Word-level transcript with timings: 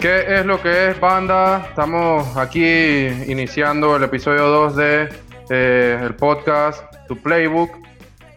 ¿Qué 0.00 0.40
es 0.40 0.46
lo 0.46 0.60
que 0.60 0.90
es 0.90 0.98
banda? 0.98 1.66
Estamos 1.68 2.36
aquí 2.36 3.06
iniciando 3.28 3.94
el 3.96 4.02
episodio 4.02 4.48
2 4.48 4.76
de 4.76 5.08
eh, 5.50 6.00
el 6.02 6.16
podcast 6.16 6.82
Tu 7.06 7.16
Playbook. 7.16 7.70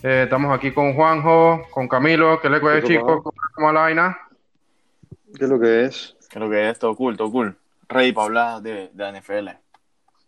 Eh, 0.04 0.24
estamos 0.26 0.54
aquí 0.54 0.71
con 0.71 0.94
Juanjo, 0.94 1.66
con 1.71 1.88
Camilo, 1.88 2.40
¿qué 2.40 2.50
le 2.50 2.58
es 2.58 2.84
chicos? 2.84 3.24
¿Cómo 3.54 3.71
la 3.71 3.81
vaina? 3.81 4.17
¿Qué 5.35 5.43
es 5.45 5.49
lo 5.49 5.59
que 5.59 5.85
es? 5.85 6.16
¿Qué 6.30 6.39
es 6.39 6.44
lo 6.44 6.49
que 6.49 6.70
es? 6.70 6.80
Todo 6.80 6.95
cool, 6.95 7.16
todo 7.16 7.31
cool. 7.31 7.55
Ready 7.88 8.11
para 8.11 8.25
hablar 8.25 8.61
de, 8.61 8.89
de 8.94 9.03
la 9.03 9.11
NFL. 9.11 9.49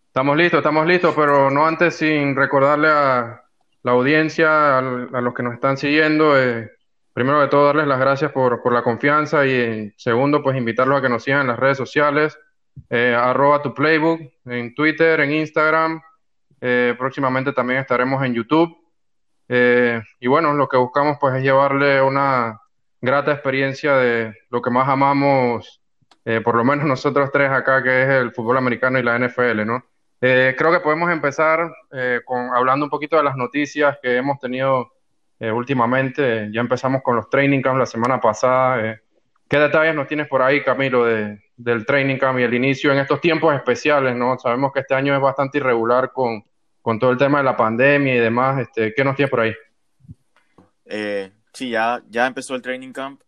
Estamos 0.06 0.36
listos, 0.36 0.58
estamos 0.58 0.86
listos, 0.86 1.14
pero 1.14 1.50
no 1.50 1.66
antes 1.66 1.96
sin 1.96 2.36
recordarle 2.36 2.88
a 2.88 3.42
la 3.82 3.92
audiencia, 3.92 4.78
a, 4.78 4.80
los 4.80 5.34
que 5.34 5.42
nos 5.42 5.54
están 5.54 5.76
siguiendo, 5.76 6.40
eh, 6.40 6.70
primero 7.12 7.40
de 7.40 7.48
todo, 7.48 7.66
darles 7.66 7.86
las 7.86 7.98
gracias 7.98 8.32
por, 8.32 8.62
por 8.62 8.72
la 8.72 8.82
confianza 8.82 9.44
y 9.46 9.92
segundo, 9.96 10.42
pues 10.42 10.56
invitarlos 10.56 10.98
a 10.98 11.02
que 11.02 11.08
nos 11.08 11.24
sigan 11.24 11.42
en 11.42 11.46
las 11.48 11.58
redes 11.58 11.76
sociales, 11.76 12.38
eh, 12.90 13.14
arroba 13.18 13.62
tu 13.62 13.74
playbook, 13.74 14.20
en 14.44 14.74
Twitter, 14.74 15.20
en 15.20 15.32
Instagram. 15.32 16.00
Eh, 16.60 16.94
próximamente 16.98 17.52
también 17.52 17.80
estaremos 17.80 18.22
en 18.24 18.34
YouTube. 18.34 18.76
Eh, 19.48 20.02
y 20.20 20.26
bueno, 20.26 20.54
lo 20.54 20.68
que 20.68 20.76
buscamos 20.76 21.18
pues 21.20 21.36
es 21.36 21.42
llevarle 21.42 22.00
una 22.02 22.60
grata 23.06 23.32
experiencia 23.32 23.96
de 23.96 24.34
lo 24.50 24.60
que 24.60 24.70
más 24.70 24.88
amamos, 24.88 25.80
por 26.44 26.56
lo 26.56 26.64
menos 26.64 26.84
nosotros 26.84 27.30
tres 27.32 27.50
acá, 27.50 27.82
que 27.82 28.02
es 28.02 28.08
el 28.08 28.32
fútbol 28.32 28.58
americano 28.58 28.98
y 28.98 29.02
la 29.02 29.18
NFL, 29.18 29.64
¿no? 29.64 29.84
creo 30.18 30.72
que 30.72 30.80
podemos 30.80 31.10
empezar 31.10 31.72
con, 32.24 32.50
hablando 32.54 32.84
un 32.84 32.90
poquito 32.90 33.16
de 33.16 33.22
las 33.22 33.36
noticias 33.36 33.96
que 34.02 34.16
hemos 34.16 34.38
tenido 34.40 34.90
eh, 35.38 35.50
últimamente. 35.50 36.48
Ya 36.50 36.60
empezamos 36.60 37.02
con 37.02 37.16
los 37.16 37.28
training 37.28 37.60
camps 37.60 37.78
la 37.78 37.86
semana 37.86 38.20
pasada. 38.20 38.84
Eh, 38.84 39.00
¿Qué 39.48 39.58
detalles 39.58 39.94
nos 39.94 40.08
tienes 40.08 40.28
por 40.28 40.42
ahí, 40.42 40.62
Camilo, 40.62 41.04
de, 41.04 41.38
del 41.56 41.84
training 41.84 42.16
camp 42.16 42.38
y 42.38 42.42
el 42.42 42.54
inicio 42.54 42.92
en 42.92 42.98
estos 42.98 43.20
tiempos 43.20 43.54
especiales? 43.54 44.16
¿no? 44.16 44.38
Sabemos 44.38 44.72
que 44.72 44.80
este 44.80 44.94
año 44.94 45.14
es 45.14 45.20
bastante 45.20 45.58
irregular 45.58 46.12
con, 46.12 46.42
con 46.80 46.98
todo 46.98 47.10
el 47.10 47.18
tema 47.18 47.38
de 47.38 47.44
la 47.44 47.56
pandemia 47.56 48.14
y 48.14 48.18
demás. 48.18 48.60
Este, 48.60 48.94
¿Qué 48.94 49.04
nos 49.04 49.14
tienes 49.14 49.30
por 49.30 49.40
ahí? 49.40 49.54
Eh, 50.86 51.30
sí, 51.56 51.70
ya, 51.70 52.02
ya 52.10 52.26
empezó 52.26 52.54
el 52.54 52.62
training 52.62 52.92
camp. 52.92 53.20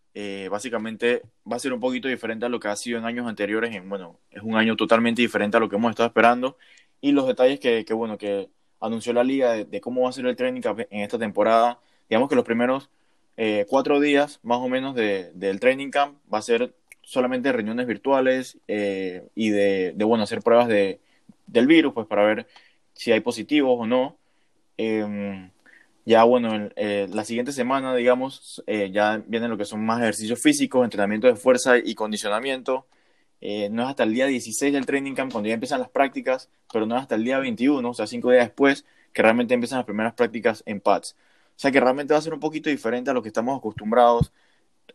básicamente 0.50 1.22
va 1.50 1.56
a 1.56 1.58
ser 1.58 1.72
un 1.72 1.80
poquito 1.80 2.08
diferente 2.08 2.46
a 2.46 2.48
lo 2.48 2.60
que 2.60 2.68
ha 2.68 2.76
sido 2.76 2.98
en 2.98 3.04
años 3.04 3.26
anteriores. 3.26 3.74
En, 3.74 3.88
bueno, 3.88 4.18
es 4.30 4.42
un 4.42 4.56
año 4.56 4.76
totalmente 4.76 5.22
diferente 5.22 5.56
a 5.56 5.60
lo 5.60 5.68
que 5.68 5.76
hemos 5.76 5.90
estado 5.90 6.08
esperando. 6.08 6.56
Y 7.00 7.12
los 7.12 7.26
detalles 7.26 7.60
que, 7.60 7.84
que 7.84 7.94
bueno, 7.94 8.18
que 8.18 8.50
anunció 8.80 9.12
la 9.12 9.24
liga 9.24 9.52
de, 9.52 9.64
de, 9.64 9.80
cómo 9.80 10.02
va 10.02 10.10
a 10.10 10.12
ser 10.12 10.26
el 10.26 10.36
training 10.36 10.60
camp 10.60 10.80
en 10.90 11.00
esta 11.00 11.18
temporada 11.18 11.80
digamos 12.08 12.28
que 12.28 12.36
los 12.36 12.44
primeros 12.44 12.90
eh, 13.36 13.66
cuatro 13.68 14.00
días 14.00 14.40
más 14.42 14.58
o 14.58 14.68
menos 14.68 14.94
de, 14.94 15.30
del 15.34 15.60
training 15.60 15.90
camp 15.90 16.18
va 16.32 16.38
a 16.38 16.42
ser 16.42 16.74
solamente 17.02 17.52
reuniones 17.52 17.86
virtuales 17.86 18.58
eh, 18.68 19.28
y 19.34 19.50
de, 19.50 19.92
de, 19.94 20.04
bueno, 20.04 20.24
hacer 20.24 20.42
pruebas 20.42 20.68
de, 20.68 21.00
del 21.46 21.66
virus, 21.66 21.94
pues 21.94 22.06
para 22.06 22.24
ver 22.24 22.46
si 22.92 23.12
hay 23.12 23.20
positivos 23.20 23.78
o 23.78 23.86
no. 23.86 24.18
Em, 24.76 25.50
ya 26.08 26.24
bueno, 26.24 26.70
eh, 26.76 27.06
la 27.12 27.24
siguiente 27.24 27.52
semana, 27.52 27.94
digamos, 27.94 28.62
ya 28.66 29.22
vienen 29.26 29.50
lo 29.50 29.58
que 29.58 29.64
son 29.66 29.84
más 29.84 30.00
ejercicios 30.00 30.40
físicos, 30.40 30.82
entrenamiento 30.84 31.26
de 31.26 31.36
fuerza 31.36 31.76
y 31.78 31.94
condicionamiento. 31.94 32.86
no 33.70 33.82
es 33.82 33.88
hasta 33.88 34.04
el 34.04 34.14
día 34.14 34.26
16 34.26 34.72
del 34.72 34.86
training 34.86 35.14
camp 35.14 35.32
cuando 35.32 35.48
ya 35.48 35.54
empiezan 35.54 35.80
las 35.80 35.90
prácticas, 35.90 36.50
pero 36.72 36.86
no 36.86 36.96
es 36.96 37.02
hasta 37.02 37.14
el 37.16 37.24
día 37.24 37.38
21, 37.38 37.88
o 37.88 37.94
sea, 37.94 38.06
cinco 38.06 38.30
días 38.30 38.44
después, 38.46 38.84
que 39.12 39.22
realmente 39.22 39.54
empiezan 39.54 39.78
las 39.78 39.86
primeras 39.86 40.14
prácticas 40.14 40.62
en 40.66 40.80
pads. 40.80 41.14
O 41.58 41.60
sea 41.60 41.70
que 41.72 41.80
realmente 41.80 42.14
va 42.14 42.18
a 42.18 42.22
ser 42.22 42.32
un 42.32 42.40
poquito 42.40 42.70
diferente 42.70 43.10
a 43.10 43.14
lo 43.14 43.22
que 43.22 43.28
estamos 43.28 43.58
acostumbrados, 43.58 44.32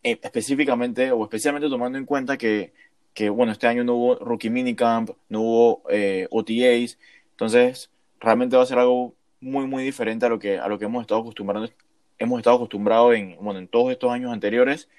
eh, 0.01 0.19
específicamente 0.22 1.12
o 1.12 1.24
especialmente 1.24 1.69
tomando 1.69 1.97
en 1.97 2.06
cuenta 2.06 2.38
que, 2.38 2.74
que, 3.13 3.30
bueno, 3.30 3.51
este 3.51 3.68
año 3.68 3.84
no 3.84 3.95
hubo 3.95 4.16
Rookie 4.16 4.50
Minicamp, 4.50 5.12
no 5.30 5.41
hubo 5.41 5.84
eh, 5.90 6.28
OTAs, 6.31 6.97
entonces 7.31 7.91
realmente 8.19 8.56
va 8.57 8.63
a 8.63 8.66
ser 8.66 8.80
algo 8.80 9.13
muy, 9.44 9.68
muy 9.68 9.84
diferente 9.84 10.26
a 10.26 10.30
lo 10.30 10.40
que, 10.40 10.58
a 10.58 10.68
lo 10.68 10.80
que 10.80 10.86
hemos 10.86 11.02
estado 11.02 11.22
acostumbrados, 11.22 11.74
hemos 12.18 12.40
estado 12.40 12.56
acostumbrados 12.56 13.16
en, 13.16 13.38
bueno, 13.42 13.59
en 13.59 13.68
todos 13.68 13.92
estos 13.92 14.12
años 14.12 14.31
anteriores. 14.31 14.90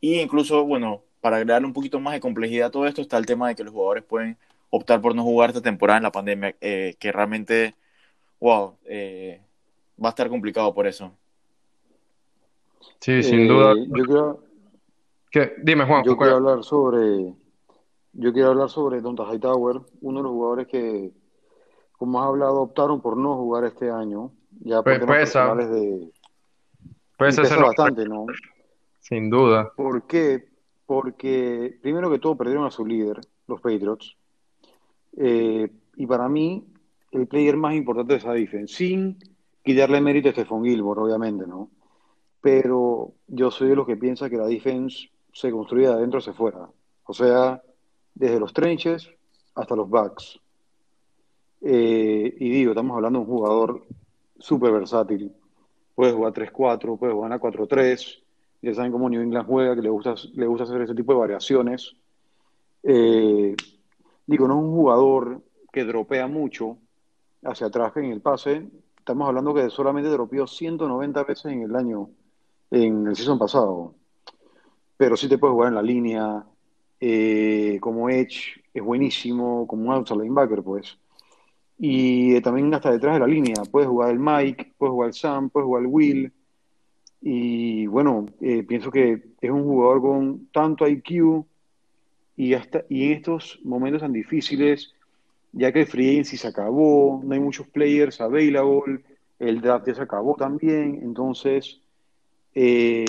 Y 0.00 0.20
incluso, 0.20 0.64
bueno, 0.64 1.02
para 1.20 1.36
agregarle 1.36 1.66
un 1.66 1.72
poquito 1.72 2.00
más 2.00 2.14
de 2.14 2.20
complejidad 2.20 2.68
a 2.68 2.70
todo 2.70 2.86
esto, 2.86 3.02
está 3.02 3.18
el 3.18 3.26
tema 3.26 3.48
de 3.48 3.54
que 3.54 3.64
los 3.64 3.72
jugadores 3.72 4.02
pueden 4.02 4.36
optar 4.70 5.00
por 5.00 5.14
no 5.14 5.22
jugar 5.22 5.50
esta 5.50 5.60
temporada 5.60 5.98
en 5.98 6.02
la 6.02 6.12
pandemia, 6.12 6.56
eh, 6.60 6.96
que 6.98 7.12
realmente, 7.12 7.74
wow, 8.40 8.76
eh, 8.86 9.40
va 10.02 10.08
a 10.08 10.10
estar 10.10 10.28
complicado 10.28 10.74
por 10.74 10.86
eso. 10.86 11.12
Sí, 12.98 13.22
sin 13.22 13.46
duda. 13.46 13.72
Eh, 13.72 13.86
yo 13.88 14.04
quiero, 15.30 15.54
Dime, 15.62 15.84
Juan. 15.84 16.04
Yo 16.04 16.16
quiero 16.16 16.36
hablar 16.36 16.64
sobre, 16.64 17.34
yo 18.12 18.32
quiero 18.32 18.50
hablar 18.50 18.70
sobre 18.70 19.00
Donta 19.00 19.24
Hightower, 19.24 19.80
uno 20.00 20.18
de 20.18 20.22
los 20.22 20.32
jugadores 20.32 20.66
que, 20.66 21.10
como 22.02 22.20
has 22.20 22.26
hablado, 22.26 22.62
optaron 22.62 23.00
por 23.00 23.16
no 23.16 23.36
jugar 23.36 23.62
este 23.62 23.88
año. 23.88 24.32
Ya 24.58 24.82
por 24.82 25.06
pues, 25.06 25.20
pesa. 25.20 25.54
de, 25.54 26.10
pesa, 27.16 27.42
pesa 27.42 27.62
bastante, 27.62 28.08
¿no? 28.08 28.26
Sin 28.98 29.30
duda. 29.30 29.72
¿Por 29.76 30.08
qué? 30.08 30.48
Porque 30.84 31.78
primero 31.80 32.10
que 32.10 32.18
todo 32.18 32.36
perdieron 32.36 32.66
a 32.66 32.72
su 32.72 32.84
líder, 32.84 33.20
los 33.46 33.60
Patriots. 33.60 34.16
Eh, 35.16 35.70
y 35.94 36.06
para 36.08 36.28
mí, 36.28 36.66
el 37.12 37.28
player 37.28 37.56
más 37.56 37.76
importante 37.76 38.14
de 38.14 38.18
esa 38.18 38.32
defensa, 38.32 38.78
sin 38.78 39.16
quitarle 39.62 40.00
mérito 40.00 40.28
a 40.28 40.32
Stephon 40.32 40.64
Gilmore, 40.64 41.02
obviamente, 41.02 41.46
¿no? 41.46 41.70
Pero 42.40 43.12
yo 43.28 43.52
soy 43.52 43.68
de 43.68 43.76
los 43.76 43.86
que 43.86 43.96
piensa 43.96 44.28
que 44.28 44.38
la 44.38 44.46
defense 44.46 45.08
se 45.32 45.52
construye 45.52 45.86
de 45.86 45.92
adentro 45.92 46.18
hacia 46.18 46.32
afuera. 46.32 46.68
O 47.04 47.14
sea, 47.14 47.62
desde 48.12 48.40
los 48.40 48.52
trenches 48.52 49.08
hasta 49.54 49.76
los 49.76 49.88
backs. 49.88 50.41
Eh, 51.62 52.34
y 52.38 52.50
digo, 52.50 52.72
estamos 52.72 52.96
hablando 52.96 53.20
de 53.20 53.24
un 53.24 53.30
jugador 53.30 53.86
súper 54.38 54.72
versátil. 54.72 55.32
Puede 55.94 56.12
jugar 56.12 56.32
3-4, 56.32 56.98
puede 56.98 57.12
jugar 57.12 57.32
a 57.32 57.40
4-3. 57.40 58.22
Ya 58.62 58.74
saben 58.74 58.92
cómo 58.92 59.08
New 59.08 59.20
England 59.22 59.46
juega, 59.46 59.74
que 59.74 59.82
le 59.82 59.90
gusta, 59.90 60.14
le 60.34 60.46
gusta 60.46 60.64
hacer 60.64 60.82
ese 60.82 60.94
tipo 60.94 61.12
de 61.12 61.18
variaciones. 61.18 61.96
Eh, 62.82 63.54
digo, 64.26 64.48
no 64.48 64.58
es 64.58 64.64
un 64.64 64.72
jugador 64.72 65.42
que 65.72 65.84
dropea 65.84 66.26
mucho 66.26 66.78
hacia 67.44 67.68
atrás 67.68 67.96
en 67.96 68.06
el 68.06 68.20
pase, 68.20 68.68
estamos 68.98 69.26
hablando 69.26 69.52
que 69.52 69.68
solamente 69.70 70.08
dropeó 70.10 70.46
190 70.46 71.24
veces 71.24 71.46
en 71.46 71.62
el 71.62 71.74
año, 71.74 72.10
en 72.70 73.08
el 73.08 73.16
season 73.16 73.38
pasado. 73.38 73.94
Pero 74.96 75.16
sí 75.16 75.28
te 75.28 75.38
puedes 75.38 75.54
jugar 75.54 75.68
en 75.70 75.74
la 75.74 75.82
línea, 75.82 76.44
eh, 77.00 77.78
como 77.80 78.08
Edge 78.08 78.62
es 78.72 78.82
buenísimo, 78.82 79.66
como 79.66 79.88
un 79.88 79.94
outside 79.94 80.18
linebacker, 80.18 80.62
pues. 80.62 80.98
Y 81.78 82.40
también 82.42 82.72
hasta 82.74 82.92
detrás 82.92 83.14
de 83.14 83.20
la 83.20 83.26
línea, 83.26 83.54
puedes 83.70 83.88
jugar 83.88 84.10
el 84.10 84.18
Mike, 84.18 84.72
puedes 84.78 84.92
jugar 84.92 85.08
el 85.08 85.14
Sam, 85.14 85.50
puedes 85.50 85.66
jugar 85.66 85.82
el 85.82 85.88
Will. 85.88 86.32
Y 87.20 87.86
bueno, 87.86 88.26
eh, 88.40 88.62
pienso 88.62 88.90
que 88.90 89.22
es 89.40 89.50
un 89.50 89.64
jugador 89.64 90.00
con 90.00 90.46
tanto 90.52 90.86
IQ 90.86 91.44
y, 92.36 92.54
hasta, 92.54 92.84
y 92.88 93.06
en 93.06 93.12
estos 93.12 93.58
momentos 93.64 94.02
tan 94.02 94.12
difíciles 94.12 94.94
ya 95.52 95.70
que 95.70 95.80
el 95.80 95.86
free 95.86 96.10
agency 96.10 96.36
se 96.36 96.48
acabó, 96.48 97.20
no 97.22 97.34
hay 97.34 97.40
muchos 97.40 97.66
players 97.68 98.20
available, 98.20 99.00
el 99.38 99.60
draft 99.60 99.86
ya 99.86 99.94
se 99.94 100.02
acabó 100.02 100.34
también, 100.34 101.00
entonces 101.02 101.80
eh, 102.54 103.04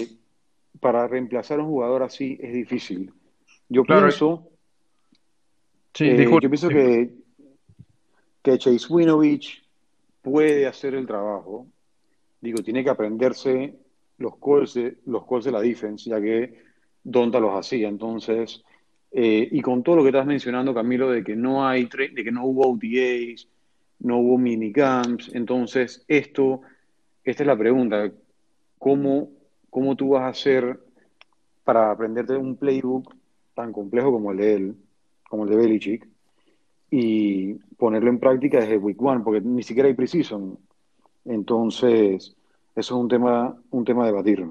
para 0.80 1.08
reemplazar 1.08 1.60
a 1.60 1.64
un 1.64 1.70
jugador 1.70 2.04
así 2.04 2.38
es 2.42 2.54
difícil. 2.54 3.14
Yo 3.70 3.86
pienso, 3.86 4.50
eh, 6.00 6.28
yo 6.30 6.50
pienso 6.50 6.68
que, 6.68 7.12
que 8.44 8.58
Chase 8.58 8.86
Winovich 8.90 9.64
puede 10.22 10.68
hacer 10.68 10.94
el 10.94 11.08
trabajo. 11.08 11.66
Digo, 12.42 12.62
tiene 12.62 12.84
que 12.84 12.90
aprenderse 12.90 13.74
los 14.18 14.36
calls 14.38 14.74
de, 14.74 14.98
los 15.06 15.26
calls 15.26 15.46
de 15.46 15.52
la 15.52 15.62
defense, 15.62 16.10
ya 16.10 16.22
que 16.22 16.62
Donta 17.04 17.40
los 17.40 17.54
hacía. 17.54 17.88
Entonces, 17.88 18.64
eh, 19.12 19.48
y 19.52 19.62
con 19.62 19.84
todo 19.84 19.98
lo 19.98 20.04
que 20.04 20.10
estás 20.10 20.26
mencionando, 20.26 20.74
Camilo, 20.74 21.10
de 21.10 21.24
que 21.24 21.36
no 21.36 21.68
hay, 21.68 21.86
de 21.86 22.24
que 22.24 22.32
no 22.32 22.46
hubo 22.46 22.72
OTAs, 22.72 23.48
no 24.00 24.20
hubo 24.20 24.38
minicamps, 24.38 25.34
entonces 25.34 26.04
esto, 26.08 26.62
esta 27.24 27.44
es 27.44 27.48
la 27.48 27.58
pregunta, 27.58 28.12
¿cómo, 28.78 29.30
cómo 29.70 29.96
tú 29.96 30.10
vas 30.10 30.24
a 30.24 30.28
hacer 30.30 30.80
para 31.64 31.92
aprenderte 31.92 32.36
un 32.36 32.58
playbook 32.58 33.16
tan 33.54 33.72
complejo 33.72 34.12
como 34.12 34.32
el 34.32 34.38
de 34.38 34.54
él, 34.54 34.76
como 35.30 35.44
el 35.46 35.52
de 35.52 35.56
Belichick, 35.56 36.08
y 36.96 37.56
ponerlo 37.78 38.10
en 38.12 38.20
práctica 38.20 38.60
desde 38.60 38.78
week 38.78 39.02
one, 39.02 39.22
porque 39.24 39.42
ni 39.42 39.64
siquiera 39.64 39.88
hay 39.90 39.96
precision. 39.96 40.60
Entonces, 41.26 42.36
eso 42.76 42.96
es 42.96 43.02
un 43.02 43.08
tema, 43.08 43.56
un 43.72 43.84
tema 43.84 44.04
a 44.04 44.06
debatir. 44.06 44.46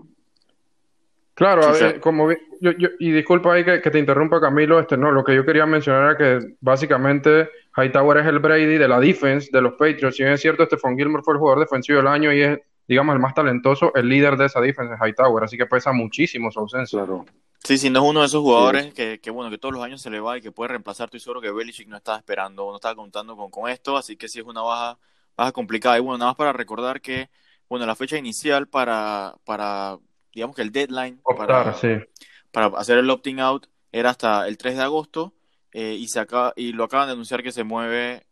Claro, 1.34 1.62
a 1.62 1.74
Sí, 1.74 1.84
ver, 1.84 2.00
como 2.00 2.32
yo, 2.60 2.72
yo- 2.72 2.88
y 2.98 3.12
disculpa 3.12 3.52
ahí 3.54 3.64
que, 3.64 3.80
que 3.80 3.90
te 3.92 3.98
interrumpa 4.00 4.40
Camilo, 4.40 4.80
este 4.80 4.96
no, 4.96 5.12
lo 5.12 5.22
que 5.22 5.36
yo 5.36 5.46
quería 5.46 5.66
mencionar 5.66 6.02
era 6.02 6.16
que 6.16 6.54
básicamente 6.60 7.48
Hightower 7.76 8.18
es 8.18 8.26
el 8.26 8.40
Brady 8.40 8.76
de 8.76 8.88
la 8.88 8.98
defense 8.98 9.48
de 9.52 9.62
los 9.62 9.74
Patriots. 9.74 10.16
Si 10.16 10.24
bien 10.24 10.34
es 10.34 10.40
cierto, 10.40 10.64
Stephon 10.66 10.96
Gilmore 10.96 11.22
fue 11.22 11.34
el 11.34 11.38
jugador 11.40 11.60
defensivo 11.60 11.98
del 11.98 12.08
año 12.08 12.32
y 12.32 12.42
es, 12.42 12.58
digamos, 12.88 13.14
el 13.14 13.20
más 13.20 13.34
talentoso, 13.34 13.94
el 13.94 14.08
líder 14.08 14.36
de 14.36 14.46
esa 14.46 14.60
defense 14.60 14.94
es 14.94 15.00
Hightower, 15.00 15.44
así 15.44 15.56
que 15.56 15.66
pesa 15.66 15.92
muchísimo 15.92 16.50
su 16.50 16.58
ausencia. 16.58 16.98
Claro. 16.98 17.24
Sí, 17.64 17.78
sí, 17.78 17.90
no 17.90 18.00
es 18.00 18.10
uno 18.10 18.20
de 18.20 18.26
esos 18.26 18.40
jugadores 18.40 18.92
que, 18.92 19.20
que, 19.20 19.30
bueno, 19.30 19.50
que 19.50 19.58
todos 19.58 19.72
los 19.72 19.84
años 19.84 20.02
se 20.02 20.10
le 20.10 20.18
va 20.18 20.36
y 20.36 20.40
que 20.40 20.50
puede 20.50 20.68
reemplazar. 20.68 21.06
Estoy 21.06 21.20
seguro 21.20 21.40
que 21.40 21.52
Belichick 21.52 21.88
no 21.88 21.96
estaba 21.96 22.18
esperando, 22.18 22.68
no 22.68 22.76
estaba 22.76 22.96
contando 22.96 23.36
con, 23.36 23.50
con 23.50 23.70
esto, 23.70 23.96
así 23.96 24.16
que 24.16 24.28
sí 24.28 24.40
es 24.40 24.44
una 24.44 24.62
baja, 24.62 24.98
baja 25.36 25.52
complicada. 25.52 25.96
Y 25.96 26.00
bueno, 26.00 26.18
nada 26.18 26.32
más 26.32 26.36
para 26.36 26.52
recordar 26.52 27.00
que, 27.00 27.30
bueno, 27.68 27.86
la 27.86 27.94
fecha 27.94 28.16
inicial 28.16 28.66
para, 28.66 29.34
para 29.44 29.98
digamos 30.34 30.56
que 30.56 30.62
el 30.62 30.72
deadline 30.72 31.20
Optar, 31.22 31.46
para, 31.46 31.74
sí. 31.74 31.88
para 32.50 32.66
hacer 32.78 32.98
el 32.98 33.08
opting 33.08 33.38
out 33.38 33.66
era 33.92 34.10
hasta 34.10 34.48
el 34.48 34.58
3 34.58 34.76
de 34.76 34.82
agosto 34.82 35.32
eh, 35.72 35.96
y, 35.98 36.08
se 36.08 36.18
acaba, 36.18 36.52
y 36.56 36.72
lo 36.72 36.84
acaban 36.84 37.06
de 37.06 37.12
anunciar 37.12 37.44
que 37.44 37.52
se 37.52 37.62
mueve 37.62 38.26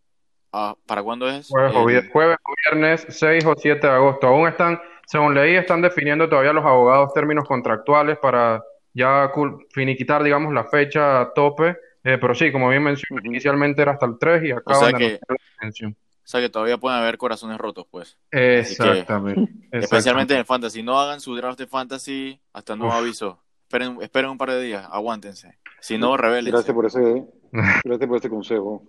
a, 0.53 0.75
¿para 0.87 1.05
cuándo 1.05 1.29
es? 1.29 1.49
Jueves 1.49 1.73
o, 1.77 2.13
jueves 2.13 2.37
o 2.43 2.55
viernes 2.65 3.07
6 3.09 3.45
o 3.47 3.55
7 3.57 3.87
de 3.87 3.93
agosto. 3.93 4.27
Aún 4.27 4.49
están, 4.49 4.81
según 5.07 5.35
leí, 5.35 5.55
están 5.55 5.83
definiendo 5.83 6.29
todavía 6.29 6.53
los 6.53 6.65
abogados 6.65 7.15
términos 7.15 7.47
contractuales 7.47 8.19
para 8.19 8.61
ya 8.95 9.31
finiquitar, 9.71 10.23
digamos, 10.23 10.53
la 10.53 10.65
fecha 10.65 11.21
a 11.21 11.33
tope. 11.33 11.77
Eh, 12.03 12.17
pero 12.19 12.35
sí, 12.35 12.51
como 12.51 12.69
bien 12.71 12.83
mencioné, 12.83 13.21
inicialmente 13.27 13.83
era 13.83 13.93
hasta 13.93 14.07
el 14.07 14.17
3 14.19 14.43
y 14.45 14.51
acaban 14.53 14.81
sea 14.91 14.99
de 14.99 15.05
que- 15.05 15.21
la 15.29 15.35
extensión. 15.37 15.93
o 15.93 16.27
sea 16.31 16.41
que 16.41 16.49
todavía 16.49 16.79
pueden 16.79 16.99
haber 16.99 17.19
corazones 17.19 17.59
rotos, 17.59 17.87
pues. 17.91 18.17
Exactamente. 18.31 19.53
Especialmente 19.73 20.35
en 20.35 20.41
el 20.41 20.47
fantasy. 20.47 20.83
No 20.83 20.99
hagan 21.01 21.21
su 21.21 21.35
draft 21.37 21.59
de 21.59 21.67
fantasy 21.67 22.41
hasta 22.53 22.77
nuevo 22.77 22.93
Uf. 22.95 23.01
aviso. 23.01 23.39
Esperen, 23.63 23.99
esperen 24.01 24.31
un 24.31 24.39
par 24.39 24.51
de 24.51 24.61
días, 24.63 24.87
aguántense. 24.91 25.59
Si 25.81 25.97
no, 25.99 26.17
rebélense. 26.17 26.51
Gracias 26.51 26.75
por 26.75 26.87
ese, 26.87 27.25
gracias 27.85 28.09
por 28.09 28.17
ese 28.19 28.29
consejo. 28.31 28.83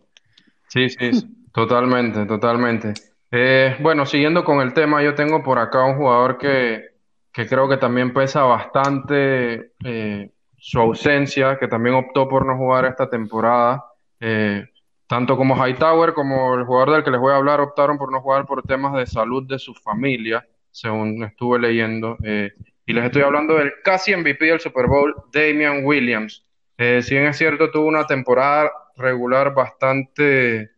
Sí, 0.68 0.90
sí, 0.90 1.14
sí, 1.14 1.28
totalmente, 1.54 2.26
totalmente. 2.26 2.94
Eh, 3.30 3.76
bueno, 3.82 4.06
siguiendo 4.06 4.44
con 4.44 4.62
el 4.62 4.74
tema, 4.74 5.04
yo 5.04 5.14
tengo 5.16 5.44
por 5.44 5.60
acá 5.60 5.84
un 5.86 5.98
jugador 5.98 6.38
que, 6.38 6.91
que 7.32 7.48
creo 7.48 7.70
que 7.70 7.78
también 7.78 8.14
pesa 8.14 8.44
bastante 8.44 9.72
eh, 9.84 10.32
su 10.58 10.80
ausencia, 10.80 11.58
que 11.58 11.68
también 11.68 11.96
optó 11.96 12.28
por 12.28 12.46
no 12.46 12.58
jugar 12.58 12.86
esta 12.86 13.10
temporada. 13.10 13.86
Eh, 14.20 14.66
tanto 15.08 15.36
como 15.38 15.56
Hightower 15.56 16.14
como 16.14 16.56
el 16.56 16.66
jugador 16.66 16.92
del 16.92 17.04
que 17.04 17.12
les 17.12 17.20
voy 17.20 17.34
a 17.34 17.38
hablar 17.38 17.60
optaron 17.60 17.98
por 17.98 18.12
no 18.12 18.22
jugar 18.22 18.46
por 18.46 18.64
temas 18.64 18.94
de 18.94 19.06
salud 19.06 19.48
de 19.48 19.60
su 19.60 19.74
familia, 19.74 20.46
según 20.72 21.24
estuve 21.24 21.60
leyendo. 21.60 22.18
Eh, 22.24 22.52
y 22.86 22.94
les 22.94 23.06
estoy 23.06 23.22
hablando 23.22 23.56
del 23.56 23.74
casi 23.84 24.16
MVP 24.16 24.46
del 24.46 24.60
Super 24.60 24.88
Bowl, 24.88 25.16
Damian 25.34 25.86
Williams. 25.86 26.46
Si 26.78 27.14
bien 27.14 27.28
es 27.28 27.38
cierto, 27.38 27.70
tuvo 27.70 27.86
una 27.86 28.08
temporada 28.08 28.72
regular 28.98 29.54
bastante 29.54 30.72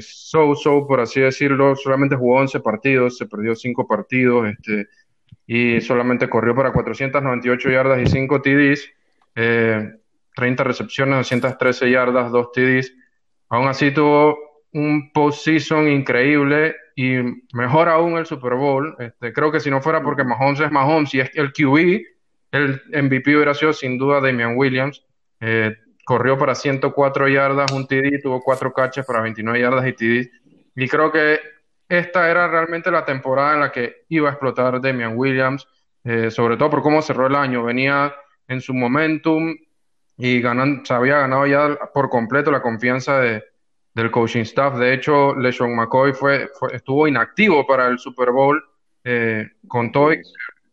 so-so, 0.00 0.88
por 0.88 0.98
así 0.98 1.20
decirlo. 1.20 1.76
Solamente 1.76 2.16
jugó 2.16 2.38
11 2.40 2.58
partidos, 2.58 3.16
se 3.16 3.26
perdió 3.26 3.54
5 3.54 3.86
partidos 3.86 4.48
este, 4.48 4.88
y 5.52 5.80
solamente 5.80 6.28
corrió 6.28 6.54
para 6.54 6.70
498 6.70 7.70
yardas 7.70 8.00
y 8.00 8.06
5 8.06 8.40
TDs, 8.40 8.88
eh, 9.34 9.94
30 10.36 10.62
recepciones, 10.62 11.16
213 11.16 11.90
yardas, 11.90 12.30
2 12.30 12.52
TDs. 12.52 12.94
Aún 13.48 13.66
así 13.66 13.90
tuvo 13.90 14.38
un 14.72 15.10
postseason 15.12 15.88
increíble 15.88 16.76
y 16.94 17.16
mejor 17.52 17.88
aún 17.88 18.16
el 18.16 18.26
Super 18.26 18.54
Bowl. 18.54 18.94
Este, 19.00 19.32
creo 19.32 19.50
que 19.50 19.58
si 19.58 19.72
no 19.72 19.82
fuera 19.82 20.00
porque 20.04 20.22
Mahomes 20.22 20.60
es 20.60 20.70
Mahomes 20.70 21.12
y 21.14 21.20
es 21.20 21.30
el 21.34 21.52
QB, 21.52 22.00
el 22.52 22.80
MVP 23.02 23.34
hubiera 23.34 23.52
sido 23.52 23.72
sin 23.72 23.98
duda 23.98 24.20
Damian 24.20 24.56
Williams. 24.56 25.04
Eh, 25.40 25.74
corrió 26.04 26.38
para 26.38 26.54
104 26.54 27.26
yardas, 27.26 27.72
un 27.72 27.88
TD, 27.88 28.22
tuvo 28.22 28.40
4 28.40 28.72
catches 28.72 29.04
para 29.04 29.20
29 29.20 29.60
yardas 29.60 29.88
y 29.88 29.92
TD. 29.94 30.30
Y 30.76 30.86
creo 30.86 31.10
que 31.10 31.40
esta 31.90 32.30
era 32.30 32.48
realmente 32.48 32.90
la 32.90 33.04
temporada 33.04 33.54
en 33.54 33.60
la 33.60 33.72
que 33.72 34.04
iba 34.08 34.28
a 34.30 34.32
explotar 34.32 34.80
Damian 34.80 35.14
Williams, 35.16 35.66
eh, 36.04 36.30
sobre 36.30 36.56
todo 36.56 36.70
por 36.70 36.82
cómo 36.82 37.02
cerró 37.02 37.26
el 37.26 37.36
año. 37.36 37.64
Venía 37.64 38.14
en 38.48 38.60
su 38.62 38.74
momentum 38.74 39.54
y 40.16 40.40
ganan, 40.40 40.84
se 40.84 40.94
había 40.94 41.18
ganado 41.18 41.46
ya 41.46 41.76
por 41.94 42.08
completo 42.10 42.50
la 42.50 42.62
confianza 42.62 43.20
de, 43.20 43.44
del 43.94 44.10
coaching 44.10 44.42
staff. 44.42 44.76
De 44.78 44.92
hecho, 44.94 45.34
LeSean 45.34 45.74
McCoy 45.74 46.12
fue, 46.12 46.48
fue- 46.58 46.74
estuvo 46.76 47.08
inactivo 47.08 47.66
para 47.66 47.88
el 47.88 47.98
Super 47.98 48.30
Bowl 48.30 48.62
eh, 49.04 49.48
con 49.68 49.92
todo. 49.92 50.10
o 50.10 50.14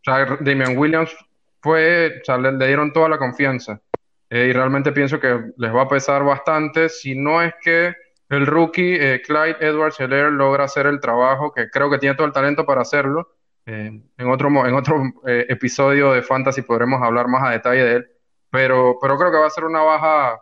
sea, 0.03 0.25
Damian 0.41 0.77
Williams 0.77 1.15
fue, 1.61 2.19
o 2.21 2.25
sea, 2.25 2.37
le, 2.37 2.51
le 2.53 2.67
dieron 2.67 2.93
toda 2.93 3.09
la 3.09 3.17
confianza. 3.17 3.81
Eh, 4.29 4.47
y 4.49 4.53
realmente 4.53 4.91
pienso 4.91 5.19
que 5.19 5.39
les 5.57 5.73
va 5.73 5.83
a 5.83 5.87
pesar 5.87 6.23
bastante. 6.23 6.89
Si 6.89 7.15
no 7.15 7.41
es 7.41 7.53
que 7.61 7.93
el 8.29 8.45
rookie 8.45 8.95
eh, 8.95 9.21
Clyde 9.21 9.57
Edwards 9.59 9.99
Helaire 9.99 10.31
logra 10.31 10.65
hacer 10.65 10.85
el 10.85 10.99
trabajo, 10.99 11.53
que 11.53 11.69
creo 11.69 11.89
que 11.89 11.97
tiene 11.97 12.15
todo 12.15 12.27
el 12.27 12.33
talento 12.33 12.65
para 12.65 12.81
hacerlo. 12.81 13.35
Eh, 13.65 14.01
en 14.17 14.29
otro, 14.29 14.47
en 14.47 14.73
otro 14.73 15.01
eh, 15.25 15.45
episodio 15.49 16.13
de 16.13 16.21
Fantasy 16.21 16.61
podremos 16.61 17.01
hablar 17.01 17.27
más 17.27 17.43
a 17.43 17.51
detalle 17.51 17.83
de 17.83 17.95
él. 17.97 18.07
Pero, 18.49 18.97
pero 19.01 19.17
creo 19.17 19.31
que 19.31 19.37
va 19.37 19.47
a 19.47 19.51
ser 19.51 19.65
una 19.65 19.81
baja 19.81 20.41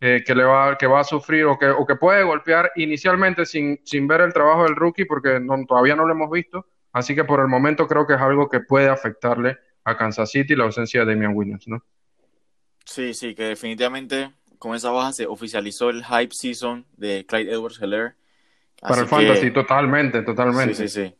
eh, 0.00 0.22
que 0.24 0.34
le 0.34 0.44
va, 0.44 0.76
que 0.78 0.86
va 0.86 1.00
a 1.00 1.04
sufrir 1.04 1.44
o 1.46 1.58
que, 1.58 1.66
o 1.66 1.84
que 1.86 1.96
puede 1.96 2.22
golpear 2.22 2.70
inicialmente 2.76 3.44
sin, 3.46 3.80
sin 3.84 4.06
ver 4.06 4.20
el 4.20 4.32
trabajo 4.32 4.64
del 4.64 4.76
rookie, 4.76 5.06
porque 5.06 5.40
todavía 5.66 5.96
no 5.96 6.06
lo 6.06 6.12
hemos 6.12 6.30
visto. 6.30 6.66
Así 6.92 7.14
que 7.14 7.24
por 7.24 7.40
el 7.40 7.48
momento 7.48 7.86
creo 7.86 8.06
que 8.06 8.14
es 8.14 8.20
algo 8.20 8.48
que 8.48 8.60
puede 8.60 8.88
afectarle 8.88 9.58
a 9.84 9.96
Kansas 9.96 10.30
City 10.30 10.54
la 10.54 10.64
ausencia 10.64 11.04
de 11.04 11.14
Damian 11.14 11.34
Williams, 11.34 11.66
¿no? 11.68 11.82
Sí, 12.84 13.12
sí, 13.12 13.34
que 13.34 13.44
definitivamente 13.44 14.30
con 14.58 14.74
esa 14.74 14.90
baja 14.90 15.12
se 15.12 15.26
oficializó 15.26 15.90
el 15.90 16.04
hype 16.04 16.34
season 16.34 16.84
de 16.96 17.24
Clyde 17.26 17.52
Edwards 17.52 17.80
Heller. 17.80 18.14
Para 18.80 19.02
el 19.02 19.08
fantasy, 19.08 19.50
totalmente, 19.50 20.22
totalmente. 20.22 20.74
Sí, 20.74 20.88
sí, 20.88 21.04
sí. 21.04 21.14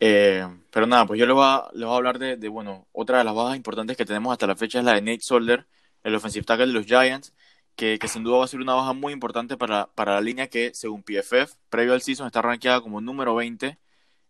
Eh, 0.00 0.46
pero 0.70 0.86
nada, 0.86 1.06
pues 1.06 1.18
yo 1.18 1.26
les 1.26 1.34
voy 1.34 1.44
a, 1.44 1.68
les 1.72 1.84
voy 1.84 1.94
a 1.94 1.96
hablar 1.96 2.18
de, 2.18 2.36
de, 2.36 2.48
bueno, 2.48 2.86
otra 2.92 3.18
de 3.18 3.24
las 3.24 3.34
bajas 3.34 3.56
importantes 3.56 3.96
que 3.96 4.04
tenemos 4.04 4.32
hasta 4.32 4.46
la 4.46 4.56
fecha 4.56 4.78
es 4.78 4.84
la 4.84 4.94
de 4.94 5.02
Nate 5.02 5.20
Solder, 5.20 5.66
el 6.04 6.14
offensive 6.14 6.44
tackle 6.44 6.66
de 6.66 6.72
los 6.72 6.86
Giants, 6.86 7.34
que, 7.74 7.98
que 7.98 8.08
sin 8.08 8.22
duda 8.24 8.38
va 8.38 8.44
a 8.44 8.48
ser 8.48 8.60
una 8.60 8.74
baja 8.74 8.92
muy 8.92 9.12
importante 9.12 9.56
para, 9.56 9.86
para 9.94 10.14
la 10.14 10.20
línea 10.20 10.48
que, 10.48 10.72
según 10.74 11.02
PFF, 11.02 11.54
previo 11.70 11.94
al 11.94 12.02
season 12.02 12.26
está 12.26 12.42
rankeada 12.42 12.80
como 12.80 13.00
número 13.00 13.34
20 13.34 13.78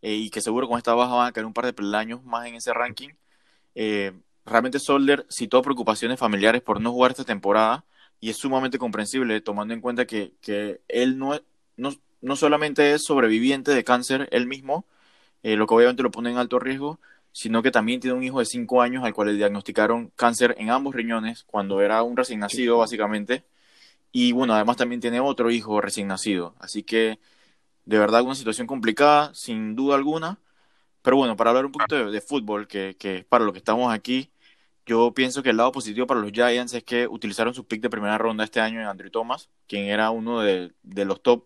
eh, 0.02 0.12
y 0.14 0.30
que 0.30 0.40
seguro 0.40 0.68
con 0.68 0.78
esta 0.78 0.94
baja 0.94 1.14
van 1.14 1.28
a 1.28 1.32
caer 1.32 1.46
un 1.46 1.54
par 1.54 1.66
de 1.66 1.72
peldaños 1.72 2.22
más 2.24 2.46
en 2.46 2.54
ese 2.54 2.72
ranking. 2.72 3.10
Eh, 3.74 4.12
realmente 4.44 4.78
Solder 4.78 5.26
citó 5.30 5.62
preocupaciones 5.62 6.18
familiares 6.18 6.62
por 6.62 6.80
no 6.80 6.92
jugar 6.92 7.12
esta 7.12 7.24
temporada 7.24 7.84
y 8.20 8.30
es 8.30 8.36
sumamente 8.36 8.78
comprensible 8.78 9.40
tomando 9.40 9.74
en 9.74 9.80
cuenta 9.80 10.06
que, 10.06 10.34
que 10.40 10.80
él 10.88 11.18
no, 11.18 11.40
no, 11.76 11.90
no 12.20 12.36
solamente 12.36 12.92
es 12.94 13.04
sobreviviente 13.04 13.72
de 13.72 13.84
cáncer 13.84 14.28
él 14.32 14.46
mismo, 14.46 14.86
eh, 15.42 15.56
lo 15.56 15.66
que 15.66 15.74
obviamente 15.74 16.02
lo 16.02 16.10
pone 16.10 16.30
en 16.30 16.38
alto 16.38 16.58
riesgo, 16.58 17.00
sino 17.32 17.62
que 17.62 17.70
también 17.70 18.00
tiene 18.00 18.16
un 18.16 18.24
hijo 18.24 18.40
de 18.40 18.46
5 18.46 18.82
años 18.82 19.04
al 19.04 19.14
cual 19.14 19.28
le 19.28 19.34
diagnosticaron 19.34 20.12
cáncer 20.16 20.54
en 20.58 20.70
ambos 20.70 20.94
riñones 20.94 21.44
cuando 21.44 21.80
era 21.82 22.02
un 22.02 22.16
recién 22.16 22.40
nacido, 22.40 22.78
básicamente. 22.78 23.44
Y 24.12 24.32
bueno, 24.32 24.54
además 24.54 24.76
también 24.76 25.00
tiene 25.00 25.20
otro 25.20 25.50
hijo 25.50 25.80
recién 25.80 26.08
nacido. 26.08 26.54
Así 26.60 26.82
que 26.82 27.18
de 27.84 27.98
verdad 27.98 28.22
una 28.22 28.34
situación 28.34 28.66
complicada, 28.66 29.34
sin 29.34 29.76
duda 29.76 29.96
alguna. 29.96 30.40
Pero 31.02 31.16
bueno, 31.16 31.36
para 31.36 31.50
hablar 31.50 31.66
un 31.66 31.72
poquito 31.72 31.96
de, 31.96 32.10
de 32.12 32.20
fútbol, 32.20 32.68
que, 32.68 32.96
que 32.98 33.18
es 33.18 33.24
para 33.24 33.44
lo 33.44 33.52
que 33.52 33.58
estamos 33.58 33.92
aquí, 33.92 34.30
yo 34.88 35.12
pienso 35.14 35.42
que 35.42 35.50
el 35.50 35.56
lado 35.58 35.72
positivo 35.72 36.06
para 36.06 36.20
los 36.20 36.32
Giants 36.32 36.74
es 36.74 36.84
que 36.84 37.06
utilizaron 37.06 37.54
su 37.54 37.66
pick 37.66 37.82
de 37.82 37.90
primera 37.90 38.18
ronda 38.18 38.44
este 38.44 38.60
año 38.60 38.80
en 38.80 38.86
Andrew 38.86 39.10
Thomas, 39.10 39.48
quien 39.68 39.84
era 39.86 40.10
uno 40.10 40.40
de, 40.40 40.72
de 40.82 41.04
los 41.04 41.22
top, 41.22 41.44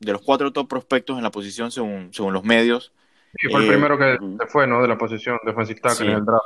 de 0.00 0.12
los 0.12 0.22
cuatro 0.22 0.52
top 0.52 0.68
prospectos 0.68 1.16
en 1.16 1.24
la 1.24 1.30
posición 1.30 1.70
según, 1.72 2.12
según 2.12 2.32
los 2.34 2.44
medios. 2.44 2.92
Sí, 3.40 3.48
fue 3.50 3.60
el 3.60 3.66
Eh, 3.66 3.68
primero 3.68 3.98
que 3.98 4.14
ujú. 4.14 4.38
se 4.40 4.46
fue, 4.46 4.66
¿no? 4.66 4.82
De 4.82 4.88
la 4.88 4.98
posición 4.98 5.38
de 5.44 5.50
offensive 5.52 5.80
tackle 5.80 6.06
Sí. 6.06 6.12
en 6.12 6.18
el 6.18 6.24
draft. 6.24 6.44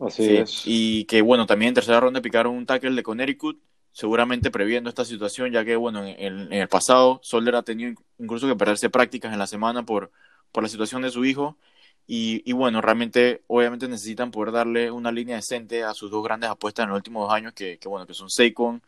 Así 0.00 0.24
Sí, 0.24 0.36
es. 0.36 0.62
y 0.66 1.04
que 1.06 1.22
bueno, 1.22 1.46
también 1.46 1.68
en 1.68 1.74
tercera 1.74 2.00
ronda 2.00 2.20
picaron 2.20 2.54
un 2.54 2.66
tackle 2.66 2.92
de 2.92 3.02
Connecticut, 3.02 3.60
seguramente 3.92 4.50
previendo 4.50 4.88
esta 4.88 5.04
situación, 5.04 5.52
ya 5.52 5.64
que 5.64 5.76
bueno, 5.76 6.04
en, 6.04 6.16
en- 6.18 6.52
en 6.52 6.60
el 6.62 6.68
pasado 6.68 7.20
Solder 7.22 7.54
ha 7.56 7.62
tenido 7.62 7.94
incluso 8.18 8.48
que 8.48 8.56
perderse 8.56 8.90
prácticas 8.90 9.32
en 9.32 9.38
la 9.38 9.46
semana 9.46 9.84
por, 9.84 10.10
por 10.52 10.62
la 10.64 10.68
situación 10.68 11.02
de 11.02 11.10
su 11.10 11.24
hijo. 11.24 11.56
Y, 12.06 12.42
y 12.48 12.52
bueno, 12.52 12.80
realmente, 12.82 13.42
obviamente 13.46 13.88
necesitan 13.88 14.30
poder 14.30 14.52
darle 14.52 14.90
una 14.90 15.10
línea 15.12 15.36
decente 15.36 15.84
a 15.84 15.94
sus 15.94 16.10
dos 16.10 16.22
grandes 16.24 16.50
apuestas 16.50 16.84
en 16.84 16.90
los 16.90 16.96
últimos 16.98 17.24
dos 17.26 17.34
años, 17.34 17.52
que, 17.54 17.78
que 17.78 17.88
bueno, 17.88 18.06
que 18.06 18.14
son 18.14 18.30
Saquon 18.30 18.82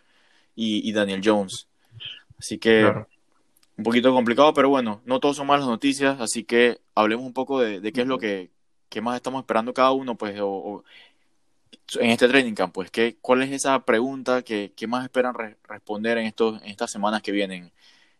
y, 0.57 0.89
y 0.89 0.93
Daniel 0.93 1.23
Jones. 1.25 1.69
Así 2.39 2.59
que 2.59 2.95
Claro. 2.95 3.09
un 3.77 3.85
poquito 3.85 4.13
complicado, 4.15 4.55
pero 4.55 4.69
bueno, 4.71 5.03
no 5.07 5.21
todos 5.21 5.37
son 5.37 5.47
malas 5.49 5.67
noticias, 5.67 6.21
así 6.21 6.45
que 6.45 6.81
hablemos 6.95 7.27
un 7.27 7.35
poco 7.35 7.61
de, 7.61 7.81
de 7.81 7.93
qué 7.93 8.03
es 8.03 8.07
lo 8.09 8.19
que, 8.19 8.51
qué 8.89 9.01
más 9.03 9.17
estamos 9.17 9.41
esperando 9.43 9.75
cada 9.75 9.93
uno, 9.93 10.17
pues, 10.17 10.41
o, 10.41 10.49
o 10.49 10.85
en 12.01 12.11
este 12.11 12.29
training 12.29 12.55
camp, 12.55 12.75
pues, 12.75 12.91
¿qué, 12.91 13.17
¿cuál 13.21 13.43
es 13.43 13.51
esa 13.53 13.85
pregunta 13.85 14.43
que, 14.43 14.73
que 14.77 14.87
más 14.87 15.05
esperan 15.05 15.35
re- 15.35 15.57
responder 15.69 16.19
en, 16.19 16.27
estos, 16.27 16.61
en 16.63 16.69
estas 16.69 16.91
semanas 16.91 17.23
que 17.23 17.33
vienen? 17.33 17.73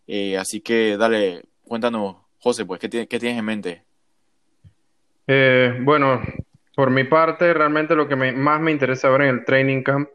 Eh, 0.09 0.39
así 0.39 0.63
que 0.63 0.99
dale, 0.99 1.45
cuéntanos, 1.65 2.19
José, 2.41 2.67
pues, 2.67 2.81
¿qué, 2.81 2.91
qué 3.09 3.21
tienes 3.21 3.39
en 3.39 3.47
mente? 3.47 3.86
Eh, 5.27 5.79
bueno, 5.83 6.23
por 6.75 6.91
mi 6.91 7.05
parte, 7.05 7.53
realmente 7.55 7.95
lo 7.97 8.07
que 8.07 8.17
más 8.17 8.61
me 8.61 8.71
interesa 8.71 9.09
ver 9.09 9.23
en 9.23 9.29
el 9.29 9.45
training 9.45 9.83
camp 9.83 10.09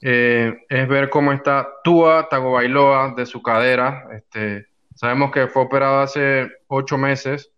eh, 0.00 0.64
es 0.68 0.88
ver 0.88 1.08
cómo 1.08 1.32
está 1.32 1.68
Tua 1.82 2.28
Tagovailoa 2.28 3.14
de 3.16 3.24
su 3.24 3.40
cadera. 3.42 4.08
Este, 4.12 4.66
sabemos 4.94 5.30
que 5.30 5.46
fue 5.46 5.62
operado 5.62 6.00
hace 6.00 6.50
ocho 6.66 6.98
meses, 6.98 7.50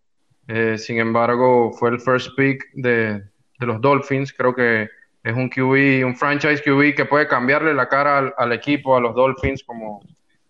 eh, 0.47 0.77
sin 0.77 0.99
embargo, 0.99 1.73
fue 1.73 1.89
el 1.89 1.99
first 1.99 2.35
pick 2.37 2.63
de, 2.73 3.21
los 3.59 3.81
Dolphins. 3.81 4.31
Creo 4.31 4.55
que 4.55 4.89
es 5.23 5.33
un 5.33 5.49
QB, 5.49 6.05
un 6.05 6.15
franchise 6.15 6.61
QB 6.63 6.95
que 6.95 7.05
puede 7.05 7.27
cambiarle 7.27 7.73
la 7.73 7.89
cara 7.89 8.33
al, 8.37 8.53
equipo, 8.53 8.95
a 8.95 9.01
los 9.01 9.13
Dolphins, 9.13 9.63
como, 9.63 9.99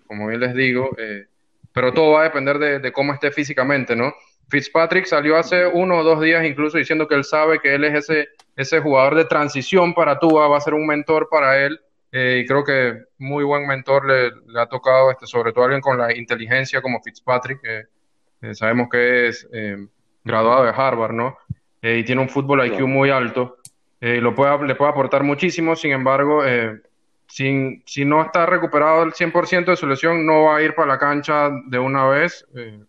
bien 0.10 0.39
les 0.39 0.53
digo. 0.53 0.91
Eh, 0.98 1.25
pero 1.74 1.94
todo 1.94 2.12
va 2.12 2.22
a 2.22 2.24
depender 2.25 2.60
de, 2.60 2.79
de, 2.79 2.91
cómo 2.91 3.13
esté 3.13 3.32
físicamente, 3.32 3.96
¿no? 3.96 4.13
Fitzpatrick 4.50 5.06
salió 5.06 5.38
hace 5.38 5.66
uno 5.66 5.98
o 5.98 6.04
dos 6.04 6.22
días 6.22 6.46
incluso 6.46 6.77
diciendo 6.77 7.08
que 7.08 7.16
él 7.16 7.24
sabe 7.24 7.60
que 7.60 7.75
él 7.75 7.84
es 7.84 7.96
ese, 7.96 8.30
ese 8.56 8.80
jugador 8.80 9.16
de 9.16 9.25
transición 9.25 9.94
para 9.94 10.20
Tua, 10.20 10.48
va 10.48 10.58
a 10.58 10.62
ser 10.62 10.74
un 10.74 10.88
mentor 10.88 11.27
para 11.30 11.63
él. 11.66 11.80
Eh, 12.12 12.42
y 12.42 12.48
creo 12.48 12.63
que 12.63 13.04
muy 13.18 13.44
buen 13.44 13.68
mentor 13.68 14.08
le, 14.08 14.32
le, 14.48 14.62
ha 14.62 14.66
tocado, 14.66 15.12
este, 15.12 15.27
sobre 15.27 15.51
todo 15.51 15.66
alguien 15.66 15.82
con 15.82 15.98
la 15.98 16.16
inteligencia 16.16 16.82
como 16.82 17.01
Fitzpatrick, 17.01 17.60
que 17.62 18.56
sabemos 18.56 18.88
que 18.89 19.27
es 19.27 19.48
eh, 19.51 19.86
graduado 20.24 20.63
de 20.63 20.72
Harvard, 20.72 21.13
¿no? 21.13 21.38
y 21.82 22.04
tiene 22.04 22.22
un 22.22 22.30
fútbol 22.30 22.66
IQ 22.66 22.82
muy 22.88 23.10
alto. 23.10 23.58
Eh, 24.00 24.22
lo 24.22 24.36
puede, 24.36 24.66
le 24.68 24.75
puede 24.75 24.92
aportar 24.92 25.24
muchísimo, 25.24 25.75
sin 25.75 25.92
embargo, 25.92 26.46
eh, 26.46 26.82
sin, 27.27 27.84
si 27.86 28.06
no 28.06 28.22
está 28.22 28.46
recuperado 28.46 29.04
el 29.04 29.13
100% 29.13 29.66
de 29.66 29.75
su 29.75 29.88
lesión, 29.88 30.25
no 30.25 30.44
va 30.44 30.58
a 30.58 30.62
ir 30.62 30.75
para 30.75 30.94
la 30.94 31.00
cancha 31.00 31.50
de 31.66 31.80
una 31.80 32.06
vez. 32.06 32.46
Eh, 32.56 32.80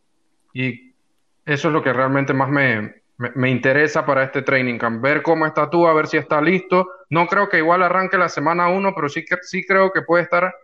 y 0.52 0.87
eso 1.48 1.68
es 1.68 1.74
lo 1.74 1.82
que 1.82 1.92
realmente 1.92 2.34
más 2.34 2.48
me, 2.48 3.02
me, 3.16 3.50
interesa 3.50 4.04
para 4.04 4.24
este 4.24 4.42
training 4.42 4.78
camp. 4.78 5.02
Ver 5.02 5.22
cómo 5.22 5.46
está 5.46 5.70
tú, 5.70 5.86
a 5.86 5.94
ver 5.94 6.06
si 6.06 6.16
está 6.16 6.40
listo. 6.40 6.88
No 7.10 7.26
creo 7.26 7.48
que 7.48 7.58
igual 7.58 7.82
arranque 7.82 8.18
la 8.18 8.28
semana 8.28 8.68
1, 8.68 8.94
pero 8.94 9.08
sí, 9.08 9.24
que, 9.24 9.36
sí 9.42 9.64
creo 9.66 9.90
que 9.92 10.02
puede 10.02 10.24
estar 10.24 10.54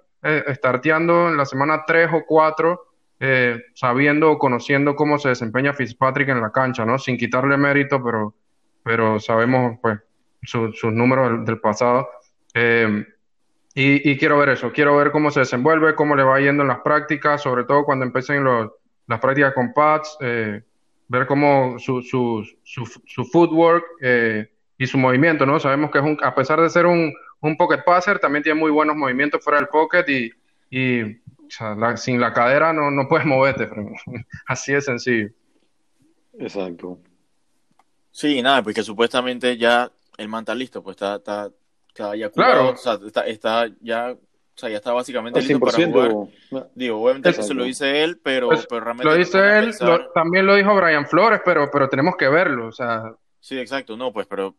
starteando 0.55 1.29
en 1.29 1.37
la 1.37 1.45
semana 1.45 1.85
3 1.87 2.11
o 2.13 2.25
4. 2.27 2.81
sabiendo 3.75 4.31
o 4.31 4.39
conociendo 4.39 4.95
cómo 4.95 5.19
se 5.19 5.31
desempeña 5.31 5.73
Fitzpatrick 5.73 6.29
en 6.29 6.41
la 6.41 6.53
cancha, 6.53 6.85
¿no? 6.85 6.99
Sin 6.99 7.17
quitarle 7.17 7.57
mérito, 7.57 8.03
pero, 8.03 8.35
pero 8.83 9.19
sabemos, 9.21 9.79
pues, 9.81 10.01
sus 10.43 10.93
números 10.93 11.45
del, 11.47 11.61
pasado. 11.61 12.09
Eh, 12.55 13.07
y, 13.75 14.17
quiero 14.19 14.39
ver 14.39 14.51
eso, 14.51 14.71
quiero 14.73 14.97
ver 14.97 15.11
cómo 15.11 15.31
se 15.31 15.41
desenvuelve, 15.41 15.95
cómo 15.95 16.15
le 16.15 16.23
va 16.23 16.39
yendo 16.41 16.63
en 16.63 16.69
las 16.69 16.81
prácticas, 16.81 17.43
sobre 17.43 17.65
todo 17.65 17.85
cuando 17.85 18.05
empiecen 18.05 18.45
los, 18.45 18.71
las 19.09 19.19
prácticas 19.19 19.53
con 19.53 19.73
pads, 19.73 20.17
eh, 20.21 20.63
ver 21.09 21.27
cómo 21.27 21.79
su, 21.79 22.03
su, 22.03 22.45
su, 22.65 23.25
footwork 23.25 23.85
eh, 24.01 24.51
y 24.79 24.87
su 24.87 24.99
movimiento, 24.99 25.47
¿no? 25.47 25.61
Sabemos 25.61 25.91
que 25.91 25.99
es 25.99 26.05
un, 26.05 26.19
a 26.23 26.35
pesar 26.35 26.61
de 26.61 26.71
ser 26.71 26.87
un, 26.87 27.13
un 27.41 27.57
pocket 27.57 27.85
passer, 27.85 28.19
también 28.19 28.43
tiene 28.43 28.59
muy 28.59 28.71
buenos 28.71 28.97
movimientos 28.97 29.43
fuera 29.43 29.59
del 29.59 29.69
pocket 29.69 30.05
y, 30.09 30.33
y 30.71 31.21
sin 31.97 32.21
la 32.21 32.33
cadera 32.33 32.73
no, 32.73 32.91
no 32.91 33.07
puedes 33.09 33.27
moverte, 33.27 33.69
así 34.47 34.73
de 34.73 34.81
sencillo. 34.81 35.31
Exacto. 36.39 36.99
Sí, 38.11 38.41
nada, 38.43 38.63
pues 38.63 38.75
que 38.75 38.83
supuestamente 38.83 39.57
ya 39.57 39.91
el 40.17 40.29
man 40.29 40.43
está 40.43 40.55
listo, 40.55 40.83
pues 40.83 40.95
está, 40.95 41.17
está, 41.17 41.51
está 41.89 42.17
ya 42.17 42.31
curado, 42.31 42.71
o 42.71 42.77
sea, 42.77 42.99
está, 43.05 43.27
está, 43.27 43.67
ya, 43.81 44.17
o 44.55 44.59
sea, 44.59 44.69
ya 44.69 44.77
está 44.77 44.93
básicamente 44.93 45.41
listo 45.41 45.59
para 45.59 45.85
jugar. 45.85 46.69
Digo, 46.75 47.03
obviamente 47.03 47.31
eso 47.31 47.43
se 47.43 47.55
lo 47.55 47.65
dice 47.65 48.05
él, 48.05 48.21
pero, 48.23 48.49
pues, 48.49 48.67
pero 48.69 48.83
realmente... 48.83 49.11
Lo 49.11 49.17
dice 49.17 49.59
él, 49.59 49.75
también 50.15 50.47
lo 50.47 50.55
dijo 50.55 50.75
Brian 50.77 51.07
Flores, 51.07 51.41
pero, 51.45 51.69
pero 51.73 51.89
tenemos 51.89 52.15
que 52.17 52.29
verlo, 52.29 52.69
o 52.69 52.73
sea... 52.73 53.15
Sí, 53.41 53.59
exacto, 53.59 53.97
no, 53.97 54.13
pues, 54.13 54.29
pero... 54.29 54.55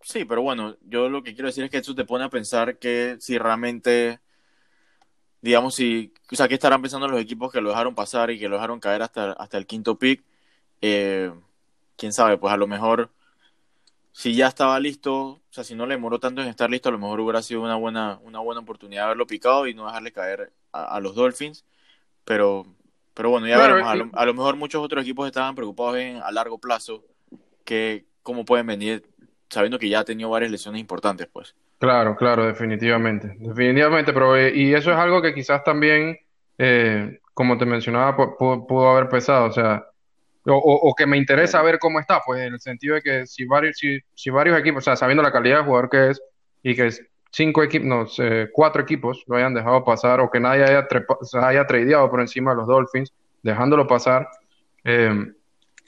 Sí, 0.00 0.24
pero 0.24 0.42
bueno, 0.42 0.76
yo 0.82 1.10
lo 1.10 1.22
que 1.22 1.34
quiero 1.34 1.48
decir 1.48 1.64
es 1.64 1.70
que 1.70 1.78
eso 1.78 1.94
te 1.94 2.04
pone 2.04 2.24
a 2.24 2.30
pensar 2.30 2.78
que 2.78 3.16
si 3.20 3.36
realmente, 3.36 4.20
digamos, 5.42 5.74
si, 5.74 6.12
o 6.30 6.36
sea, 6.36 6.48
¿qué 6.48 6.54
estarán 6.54 6.80
pensando 6.80 7.08
los 7.08 7.20
equipos 7.20 7.52
que 7.52 7.60
lo 7.60 7.70
dejaron 7.70 7.94
pasar 7.94 8.30
y 8.30 8.38
que 8.38 8.48
lo 8.48 8.56
dejaron 8.56 8.80
caer 8.80 9.02
hasta, 9.02 9.32
hasta 9.32 9.58
el 9.58 9.66
quinto 9.66 9.98
pick? 9.98 10.22
Eh, 10.80 11.32
quién 11.96 12.12
sabe, 12.12 12.38
pues 12.38 12.52
a 12.52 12.56
lo 12.56 12.66
mejor 12.66 13.10
si 14.16 14.32
ya 14.36 14.46
estaba 14.46 14.78
listo, 14.78 15.22
o 15.22 15.40
sea, 15.50 15.64
si 15.64 15.74
no 15.74 15.86
le 15.86 15.96
demoró 15.96 16.20
tanto 16.20 16.40
en 16.40 16.46
estar 16.46 16.70
listo, 16.70 16.88
a 16.88 16.92
lo 16.92 17.00
mejor 17.00 17.18
hubiera 17.18 17.42
sido 17.42 17.62
una 17.62 17.74
buena, 17.74 18.20
una 18.22 18.38
buena 18.38 18.60
oportunidad 18.60 19.02
de 19.02 19.04
haberlo 19.06 19.26
picado 19.26 19.66
y 19.66 19.74
no 19.74 19.86
dejarle 19.86 20.12
caer 20.12 20.52
a, 20.70 21.00
los 21.00 21.16
Dolphins. 21.16 21.64
Pero, 22.24 22.64
pero 23.12 23.30
bueno, 23.30 23.48
ya 23.48 23.58
veremos. 23.58 24.12
A 24.12 24.24
lo, 24.24 24.34
mejor 24.34 24.54
muchos 24.54 24.84
otros 24.84 25.02
equipos 25.02 25.26
estaban 25.26 25.56
preocupados 25.56 25.96
en, 25.96 26.18
a 26.18 26.30
largo 26.30 26.58
plazo 26.58 27.04
que 27.64 28.04
cómo 28.22 28.44
pueden 28.44 28.68
venir 28.68 29.04
sabiendo 29.48 29.80
que 29.80 29.88
ya 29.88 29.98
ha 29.98 30.04
tenido 30.04 30.30
varias 30.30 30.52
lesiones 30.52 30.80
importantes, 30.80 31.26
pues. 31.26 31.56
Claro, 31.78 32.14
claro, 32.14 32.46
definitivamente. 32.46 33.34
Definitivamente, 33.36 34.12
pero 34.12 34.36
eh, 34.36 34.52
y 34.54 34.74
eso 34.74 34.92
es 34.92 34.96
algo 34.96 35.22
que 35.22 35.34
quizás 35.34 35.64
también, 35.64 36.18
eh, 36.58 37.18
como 37.34 37.58
te 37.58 37.66
mencionaba, 37.66 38.16
pudo 38.38 38.88
haber 38.88 39.08
pesado. 39.08 39.46
O 39.46 39.52
sea, 39.52 39.88
o, 40.46 40.94
que 40.96 41.06
me 41.06 41.16
interesa 41.16 41.62
ver 41.62 41.78
cómo 41.78 42.00
está, 42.00 42.20
pues 42.24 42.42
en 42.42 42.54
el 42.54 42.60
sentido 42.60 42.94
de 42.96 43.02
que 43.02 43.26
si 43.26 43.44
varios, 43.44 43.78
si, 43.78 44.30
varios 44.30 44.58
equipos, 44.58 44.82
o 44.82 44.84
sea, 44.84 44.96
sabiendo 44.96 45.22
la 45.22 45.32
calidad 45.32 45.58
de 45.58 45.64
jugador 45.64 45.88
que 45.88 46.10
es 46.10 46.22
y 46.62 46.74
que 46.74 46.90
cinco 47.30 47.62
equipos, 47.62 47.86
no, 47.86 48.06
cuatro 48.52 48.82
equipos 48.82 49.24
lo 49.26 49.36
hayan 49.36 49.54
dejado 49.54 49.84
pasar 49.84 50.20
o 50.20 50.30
que 50.30 50.40
nadie 50.40 50.64
haya, 50.64 50.86
haya 51.42 51.66
tradeado 51.66 52.10
por 52.10 52.20
encima 52.20 52.50
de 52.50 52.58
los 52.58 52.66
Dolphins, 52.66 53.12
dejándolo 53.42 53.86
pasar, 53.86 54.28
eh, 54.84 55.32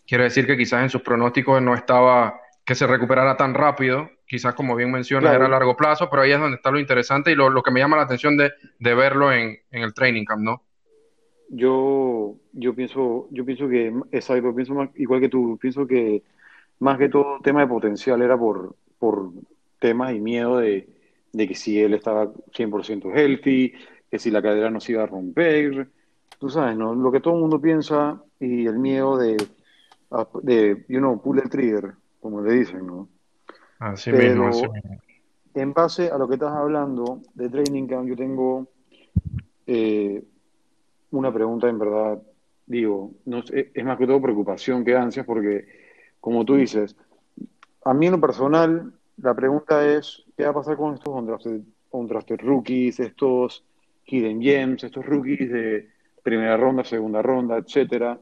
quiere 0.07 0.25
decir 0.25 0.47
que 0.47 0.57
quizás 0.57 0.83
en 0.83 0.91
sus 0.91 1.03
pronósticos 1.03 1.61
no 1.61 1.75
estaba 1.75 2.41
que 2.65 2.75
se 2.75 2.87
recuperara 2.87 3.37
tan 3.37 3.55
rápido, 3.55 4.11
quizás 4.27 4.55
como 4.55 4.75
bien 4.75 4.91
menciona 4.91 5.33
era 5.33 5.47
a 5.47 5.49
largo 5.49 5.77
plazo, 5.77 6.11
pero 6.11 6.23
ahí 6.23 6.33
es 6.33 6.41
donde 6.41 6.57
está 6.57 6.73
lo 6.73 6.81
interesante 6.81 7.31
y 7.31 7.37
lo, 7.37 7.63
que 7.63 7.71
me 7.71 7.79
llama 7.79 7.97
la 7.97 8.03
atención 8.03 8.37
de, 8.37 8.53
de 8.81 8.95
verlo 8.95 9.33
en, 9.33 9.57
en 9.71 9.83
el 9.83 9.95
training 9.95 10.25
camp, 10.25 10.43
¿no? 10.43 10.66
Yo, 11.49 12.35
yo 12.53 12.75
pienso, 12.75 13.29
yo 13.31 13.45
pienso 13.45 13.69
que, 13.69 13.95
exacto, 14.11 14.55
pienso 14.55 14.75
más, 14.75 14.91
igual 14.97 15.21
que 15.21 15.29
tú, 15.29 15.59
pienso 15.61 15.87
que 15.87 16.23
más 16.81 16.99
que 16.99 17.09
todo 17.09 17.41
tema 17.41 17.61
de 17.61 17.69
potencial 17.69 18.21
era 18.23 18.37
por, 18.37 18.75
por 18.99 19.31
temas 19.79 20.15
y 20.15 20.21
miedo 20.21 20.59
de, 20.59 20.89
de 21.33 21.49
que 21.49 21.55
si 21.55 21.81
él 21.81 21.95
estaba 21.95 22.33
100% 22.33 23.13
healthy, 23.15 23.73
que 24.11 24.19
si 24.19 24.31
la 24.31 24.43
cadera 24.43 24.71
no 24.71 24.81
se 24.81 24.93
iba 24.93 25.03
a 25.03 25.07
romper, 25.07 25.89
tú 26.39 26.49
sabes, 26.49 26.77
¿no? 26.77 26.95
Lo 26.95 27.13
que 27.13 27.21
todo 27.21 27.35
el 27.35 27.41
mundo 27.41 27.61
piensa 27.61 28.23
y 28.41 28.67
el 28.67 28.79
miedo 28.79 29.17
de, 29.17 29.37
de 30.43 30.85
you 30.89 30.99
know, 30.99 31.21
pull 31.21 31.39
el 31.39 31.49
trigger, 31.49 31.93
como 32.21 32.41
le 32.43 32.55
dicen, 32.55 32.87
¿no? 32.87 33.09
Así 33.79 34.13
mismo, 34.13 34.49
así 34.49 34.67
mismo. 34.69 34.99
En 35.55 35.73
base 35.73 36.11
a 36.11 36.19
lo 36.19 36.29
que 36.29 36.35
estás 36.35 36.53
hablando 36.53 37.21
de 37.35 37.49
training 37.49 37.87
camp, 37.87 38.09
yo 38.09 38.17
tengo 38.17 38.67
eh, 39.67 40.23
una 41.11 41.33
pregunta 41.33 41.69
en 41.69 41.79
verdad, 41.79 42.23
digo, 42.67 43.13
no, 43.25 43.43
es 43.53 43.85
más 43.85 43.99
que 43.99 44.07
todo 44.07 44.21
preocupación 44.21 44.85
que 44.85 44.97
ansias 44.97 45.25
porque, 45.25 45.67
como 46.21 46.45
tú 46.45 46.57
dices, 46.57 46.97
a 47.85 47.95
mí 47.95 48.07
en 48.07 48.13
lo 48.13 48.21
personal, 48.21 48.93
la 49.19 49.35
pregunta 49.35 49.87
es, 49.87 50.25
¿qué 50.37 50.45
va 50.45 50.51
a 50.51 50.55
pasar 50.55 50.77
con 50.77 50.95
estos 50.95 51.15
undrafted, 51.91 52.41
rookies, 52.41 53.01
estos 53.01 53.65
hidden 54.05 54.43
gems, 54.43 54.85
estos 54.85 55.07
rookies 55.07 55.51
de 55.51 55.89
primera 56.23 56.57
ronda, 56.57 56.85
segunda 56.85 57.23
ronda, 57.23 57.57
etcétera, 57.57 58.19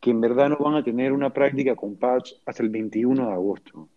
que 0.00 0.10
en 0.10 0.20
verdad 0.20 0.50
no 0.50 0.58
van 0.58 0.74
a 0.74 0.84
tener 0.84 1.12
una 1.12 1.32
práctica 1.32 1.76
con 1.76 1.96
patch 1.96 2.32
hasta 2.44 2.62
el 2.62 2.68
21 2.68 3.26
de 3.26 3.32
agosto? 3.32 3.88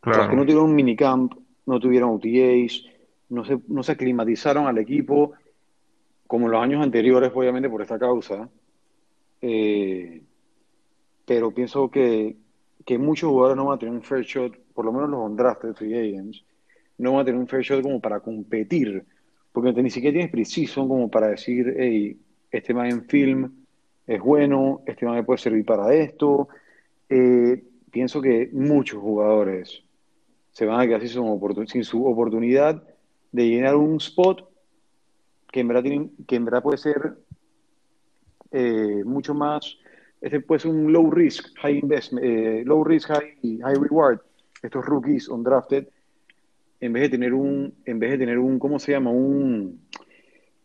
Claro. 0.00 0.30
que 0.30 0.36
no 0.36 0.42
tuvieron 0.42 0.70
un 0.70 0.76
minicamp, 0.76 1.34
no 1.66 1.80
tuvieron 1.80 2.10
OTAs, 2.10 2.84
no 3.30 3.44
se, 3.44 3.58
no 3.66 3.82
se 3.82 3.92
aclimatizaron 3.92 4.66
al 4.66 4.78
equipo 4.78 5.32
como 6.28 6.46
en 6.46 6.52
los 6.52 6.62
años 6.62 6.84
anteriores, 6.84 7.32
obviamente 7.34 7.68
por 7.68 7.82
esta 7.82 7.98
causa, 7.98 8.48
eh, 9.42 10.22
pero 11.24 11.50
pienso 11.52 11.90
que, 11.90 12.36
que, 12.84 12.98
muchos 12.98 13.30
jugadores 13.30 13.56
no 13.56 13.64
van 13.64 13.76
a 13.76 13.78
tener 13.78 13.94
un 13.94 14.02
fair 14.02 14.24
shot, 14.24 14.56
por 14.74 14.84
lo 14.84 14.92
menos 14.92 15.10
los 15.10 15.20
undrafted 15.20 15.74
free 15.74 15.94
agents, 15.94 16.44
no 16.98 17.12
van 17.12 17.22
a 17.22 17.24
tener 17.24 17.40
un 17.40 17.48
fair 17.48 17.62
shot 17.62 17.82
como 17.82 17.98
para 18.00 18.20
competir, 18.20 19.04
porque 19.52 19.72
ni 19.82 19.90
siquiera 19.90 20.12
tienes 20.12 20.30
preciso 20.30 20.86
como 20.86 21.10
para 21.10 21.28
decir, 21.28 21.74
hey, 21.78 22.16
este 22.50 22.74
man 22.74 22.86
en 22.86 23.04
film 23.04 23.52
es 24.06 24.20
bueno, 24.20 24.82
este 24.86 25.06
man 25.06 25.16
me 25.16 25.24
puede 25.24 25.38
servir 25.38 25.64
para 25.64 25.92
esto. 25.94 26.48
Eh, 27.08 27.62
pienso 27.90 28.20
que 28.20 28.50
muchos 28.52 29.00
jugadores 29.00 29.82
se 30.52 30.66
van 30.66 30.80
a 30.80 30.86
quedar 30.86 31.00
sin 31.66 31.84
su 31.84 32.06
oportunidad 32.06 32.82
de 33.32 33.48
llenar 33.48 33.76
un 33.76 33.96
spot 33.96 34.47
que 35.50 35.60
en 35.60 35.68
verdad, 35.68 35.84
que 36.26 36.36
en 36.36 36.44
verdad 36.44 36.62
puede 36.62 36.78
ser 36.78 37.16
eh, 38.50 39.02
mucho 39.04 39.34
más, 39.34 39.78
este 40.20 40.40
puede 40.40 40.60
ser 40.60 40.70
un 40.70 40.92
low 40.92 41.10
risk, 41.10 41.56
high 41.58 41.78
investment, 41.78 42.24
eh, 42.24 42.62
low 42.64 42.82
risk, 42.84 43.08
high, 43.08 43.60
high 43.62 43.74
reward, 43.74 44.20
estos 44.62 44.84
rookies 44.84 45.28
undrafted, 45.28 45.88
en 46.80 46.92
vez 46.92 47.02
de 47.04 47.08
tener 47.10 47.34
un, 47.34 47.74
en 47.84 47.98
vez 47.98 48.12
de 48.12 48.18
tener 48.18 48.38
un, 48.38 48.58
¿cómo 48.58 48.78
se 48.78 48.92
llama? 48.92 49.10
Un, 49.10 49.80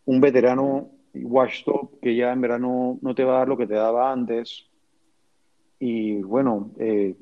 un 0.06 0.22
veterano 0.22 0.90
washed 1.14 1.68
up 1.68 2.00
que 2.02 2.16
ya 2.16 2.32
en 2.34 2.42
verdad 2.42 2.60
no, 2.60 3.00
te 3.16 3.24
va 3.24 3.36
a 3.36 3.40
dar 3.40 3.48
lo 3.48 3.58
que 3.58 3.68
te 3.68 3.76
daba 3.76 4.12
antes. 4.12 4.66
Y 5.80 6.22
bueno, 6.22 6.72
eh, 6.80 7.16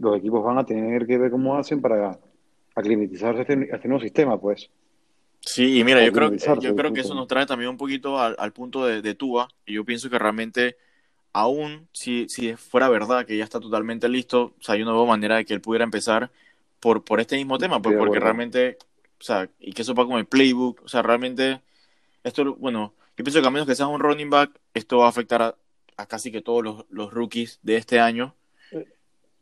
los 0.00 0.18
equipos 0.18 0.44
van 0.44 0.58
a 0.58 0.66
tener 0.66 1.06
que 1.06 1.18
ver 1.18 1.30
cómo 1.30 1.56
hacen 1.56 1.80
para 1.80 2.18
aclimatizarse 2.74 3.38
a 3.38 3.42
este, 3.42 3.72
a 3.72 3.76
este 3.76 3.88
nuevo 3.88 4.02
sistema, 4.02 4.40
pues. 4.40 4.70
Sí, 5.46 5.78
y 5.78 5.84
mira, 5.84 6.04
yo 6.04 6.12
creo, 6.12 6.32
yo 6.58 6.74
creo 6.74 6.92
que 6.92 7.00
eso 7.02 7.14
nos 7.14 7.28
trae 7.28 7.46
también 7.46 7.70
un 7.70 7.76
poquito 7.76 8.18
al, 8.20 8.34
al 8.38 8.52
punto 8.52 8.84
de, 8.84 9.00
de 9.00 9.14
Tua, 9.14 9.48
y 9.64 9.74
yo 9.74 9.84
pienso 9.84 10.10
que 10.10 10.18
realmente, 10.18 10.76
aún 11.32 11.88
si, 11.92 12.28
si 12.28 12.56
fuera 12.56 12.88
verdad 12.88 13.26
que 13.26 13.36
ya 13.36 13.44
está 13.44 13.60
totalmente 13.60 14.08
listo, 14.08 14.54
o 14.58 14.62
sea, 14.62 14.76
yo 14.76 14.84
no 14.84 14.92
veo 14.94 15.06
manera 15.06 15.36
de 15.36 15.44
que 15.44 15.54
él 15.54 15.60
pudiera 15.60 15.84
empezar 15.84 16.32
por, 16.80 17.04
por 17.04 17.20
este 17.20 17.36
mismo 17.36 17.58
tema, 17.58 17.80
pues 17.80 17.96
porque 17.96 18.20
realmente, 18.20 18.78
o 19.20 19.24
sea, 19.24 19.48
y 19.60 19.72
que 19.72 19.82
eso 19.82 19.94
va 19.94 20.06
con 20.06 20.18
el 20.18 20.26
playbook, 20.26 20.82
o 20.84 20.88
sea, 20.88 21.02
realmente, 21.02 21.62
esto, 22.24 22.56
bueno, 22.56 22.94
yo 23.16 23.24
pienso 23.24 23.40
que 23.40 23.46
a 23.48 23.50
menos 23.50 23.68
que 23.68 23.76
seas 23.76 23.88
un 23.88 24.00
running 24.00 24.30
back, 24.30 24.50
esto 24.74 24.98
va 24.98 25.06
a 25.06 25.10
afectar 25.10 25.42
a, 25.42 25.56
a 25.96 26.06
casi 26.06 26.32
que 26.32 26.42
todos 26.42 26.64
los, 26.64 26.86
los 26.90 27.12
rookies 27.12 27.60
de 27.62 27.76
este 27.76 28.00
año. 28.00 28.34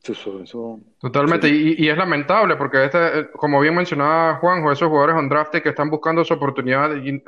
Eso, 0.06 0.42
eso, 0.42 0.80
Totalmente, 1.00 1.48
y, 1.48 1.76
y 1.78 1.88
es 1.88 1.96
lamentable 1.96 2.56
porque 2.56 2.84
este, 2.84 3.20
eh, 3.20 3.30
como 3.32 3.58
bien 3.60 3.74
mencionaba 3.74 4.34
Juanjo, 4.36 4.70
esos 4.70 4.88
jugadores 4.88 5.16
undrafted 5.16 5.62
que 5.62 5.70
están 5.70 5.88
buscando 5.88 6.22
su 6.24 6.34
oportunidad, 6.34 6.94
y, 6.96 7.08
eh, 7.08 7.22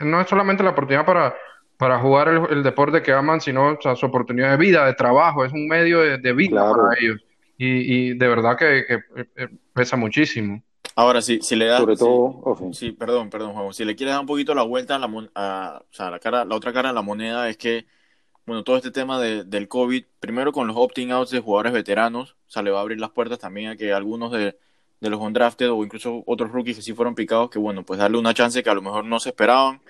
no 0.00 0.20
es 0.20 0.28
solamente 0.28 0.62
la 0.62 0.70
oportunidad 0.70 1.06
para, 1.06 1.34
para 1.78 1.98
jugar 1.98 2.28
el, 2.28 2.42
el 2.50 2.62
deporte 2.62 3.00
que 3.02 3.12
aman, 3.14 3.40
sino 3.40 3.68
o 3.72 3.78
sea, 3.80 3.96
su 3.96 4.04
oportunidad 4.04 4.50
de 4.50 4.58
vida, 4.58 4.84
de 4.84 4.92
trabajo, 4.94 5.46
es 5.46 5.52
un 5.52 5.66
medio 5.66 6.00
de, 6.00 6.18
de 6.18 6.32
vida 6.34 6.50
Claro. 6.50 6.76
para 6.82 7.00
ellos. 7.00 7.20
Y, 7.56 8.10
y 8.10 8.14
de 8.14 8.28
verdad 8.28 8.56
que, 8.58 8.84
que, 8.86 9.00
eh, 9.36 9.48
pesa 9.72 9.96
muchísimo. 9.96 10.62
Ahora, 10.96 11.22
si, 11.22 11.40
si 11.40 11.56
le 11.56 11.66
das... 11.66 11.80
sobre 11.80 11.96
si- 11.96 12.04
todo. 12.04 12.58
Sí, 12.72 12.92
perdón, 12.92 13.30
perdón, 13.30 13.54
Juan. 13.54 13.72
Si 13.72 13.84
le 13.84 13.94
quieres 13.96 14.12
dar 14.14 14.20
un 14.20 14.26
poquito 14.26 14.54
la 14.54 14.62
vuelta 14.62 14.96
a 14.96 14.98
la, 14.98 15.06
mon- 15.06 15.30
a- 15.34 15.80
o 15.82 15.92
sea, 15.94 16.10
la 16.10 16.18
cara, 16.18 16.44
la 16.44 16.54
otra 16.54 16.72
cara 16.72 16.88
de 16.90 16.94
la 16.94 17.02
moneda 17.02 17.48
es 17.48 17.56
que, 17.56 17.86
bueno, 18.50 18.64
todo 18.64 18.76
este 18.76 18.90
tema 18.90 19.20
de- 19.20 19.44
del 19.44 19.68
COVID, 19.68 20.04
primero 20.18 20.50
con 20.50 20.66
los 20.66 20.76
opting 20.76 21.12
outs 21.12 21.30
de 21.30 21.38
jugadores 21.38 21.72
veteranos, 21.72 22.32
o 22.32 22.50
sea, 22.50 22.62
le 22.62 22.72
va 22.72 22.78
a 22.78 22.82
abrir 22.82 22.98
las 22.98 23.10
puertas 23.10 23.38
también 23.38 23.68
a 23.68 23.76
que 23.76 23.92
algunos 23.92 24.32
de, 24.32 24.58
de 25.00 25.08
los 25.08 25.20
undrafted 25.20 25.70
o 25.70 25.84
incluso 25.84 26.24
otros 26.26 26.50
rookies 26.50 26.74
que 26.78 26.82
sí 26.82 26.92
fueron 26.92 27.14
picados, 27.14 27.48
que 27.48 27.60
bueno, 27.60 27.84
pues 27.84 28.00
darle 28.00 28.18
una 28.18 28.34
chance 28.34 28.60
que 28.64 28.68
a 28.70 28.74
lo 28.74 28.82
mejor 28.82 29.04
no 29.04 29.20
se 29.20 29.28
esperaban. 29.28 29.80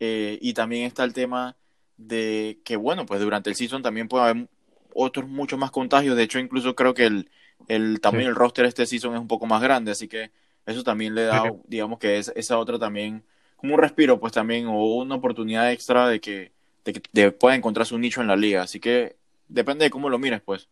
Eh, 0.00 0.36
y 0.42 0.52
también 0.52 0.84
está 0.86 1.04
el 1.04 1.12
tema 1.12 1.54
de 1.96 2.58
que, 2.64 2.74
bueno, 2.74 3.06
pues 3.06 3.20
durante 3.20 3.50
el 3.50 3.54
season 3.56 3.82
también 3.82 4.08
puede 4.08 4.24
haber 4.24 4.48
otros 4.94 5.28
muchos 5.28 5.56
más 5.56 5.70
contagios. 5.70 6.16
De 6.16 6.24
hecho, 6.24 6.40
incluso 6.40 6.74
creo 6.74 6.94
que 6.94 7.06
el, 7.06 7.30
el 7.68 8.00
Sí. 8.02 8.16
del 8.16 8.34
roster 8.34 8.64
este 8.64 8.84
season 8.84 9.14
es 9.14 9.20
un 9.20 9.28
poco 9.28 9.46
más 9.46 9.62
grande, 9.62 9.92
así 9.92 10.08
que 10.08 10.32
eso 10.66 10.82
también 10.82 11.14
le 11.14 11.22
da, 11.22 11.42
Sí. 11.44 11.50
digamos 11.68 12.00
que 12.00 12.18
es, 12.18 12.32
esa 12.34 12.58
otra 12.58 12.80
también, 12.80 13.22
como 13.54 13.74
un 13.74 13.80
respiro, 13.80 14.18
pues 14.18 14.32
también, 14.32 14.66
o 14.66 14.96
una 14.96 15.14
oportunidad 15.14 15.70
extra 15.70 16.08
de 16.08 16.20
que, 16.20 16.50
de 16.84 16.92
que 16.92 17.02
de 17.12 17.32
pueda 17.32 17.54
encontrar 17.56 17.86
su 17.86 17.98
nicho 17.98 18.20
en 18.20 18.26
la 18.28 18.36
liga. 18.36 18.62
Así 18.62 18.80
que 18.80 19.16
depende 19.48 19.84
de 19.84 19.90
cómo 19.90 20.08
lo 20.10 20.18
mires, 20.18 20.40
pues. 20.42 20.68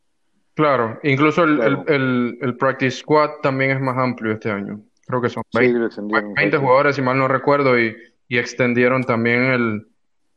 Claro, 0.55 0.99
incluso 1.03 1.45
el, 1.45 1.57
Claro. 1.57 1.85
el, 1.87 1.95
el, 1.95 2.39
el 2.43 2.57
practice 2.57 2.99
squad 2.99 3.31
también 3.43 3.71
es 3.71 3.81
más 3.81 3.97
amplio 3.97 4.33
este 4.33 4.51
año. 4.51 4.81
Creo 5.07 5.21
que 5.23 5.29
son 5.29 5.43
Sí, 5.51 5.59
20, 5.59 5.79
lo 5.79 5.87
extendieron. 5.87 6.35
20 6.35 6.57
jugadores, 6.59 6.97
si 6.97 7.03
mal 7.03 7.19
no 7.19 7.29
recuerdo, 7.29 7.79
y, 7.79 7.97
y 8.29 8.39
extendieron 8.39 9.05
también 9.05 9.45
el, 9.45 9.87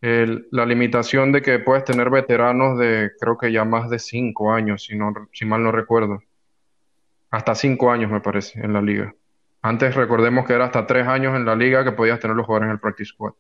el- 0.02 0.48
la 0.52 0.66
limitación 0.66 1.32
de 1.32 1.42
que 1.42 1.60
puedes 1.60 1.84
tener 1.86 2.10
veteranos 2.10 2.78
de 2.80 3.12
creo 3.20 3.38
que 3.38 3.52
ya 3.52 3.66
más 3.66 3.90
de 3.90 4.00
5 4.00 4.54
años, 4.54 4.84
si, 4.86 4.96
no, 4.98 5.14
si 5.34 5.46
mal 5.46 5.64
no 5.64 5.72
recuerdo. 5.72 6.22
Hasta 7.32 7.56
5 7.56 7.92
años 7.92 8.12
me 8.12 8.22
parece 8.22 8.60
en 8.62 8.74
la 8.74 8.82
liga. 8.82 9.14
Antes 9.62 9.96
recordemos 9.96 10.46
que 10.46 10.54
era 10.54 10.66
hasta 10.66 10.86
3 10.86 11.08
años 11.08 11.36
en 11.36 11.46
la 11.46 11.56
liga 11.56 11.84
que 11.84 11.92
podías 11.92 12.20
tener 12.20 12.36
los 12.38 12.46
jugadores 12.46 12.68
en 12.68 12.74
el 12.74 12.80
practice 12.80 13.10
squad. 13.10 13.34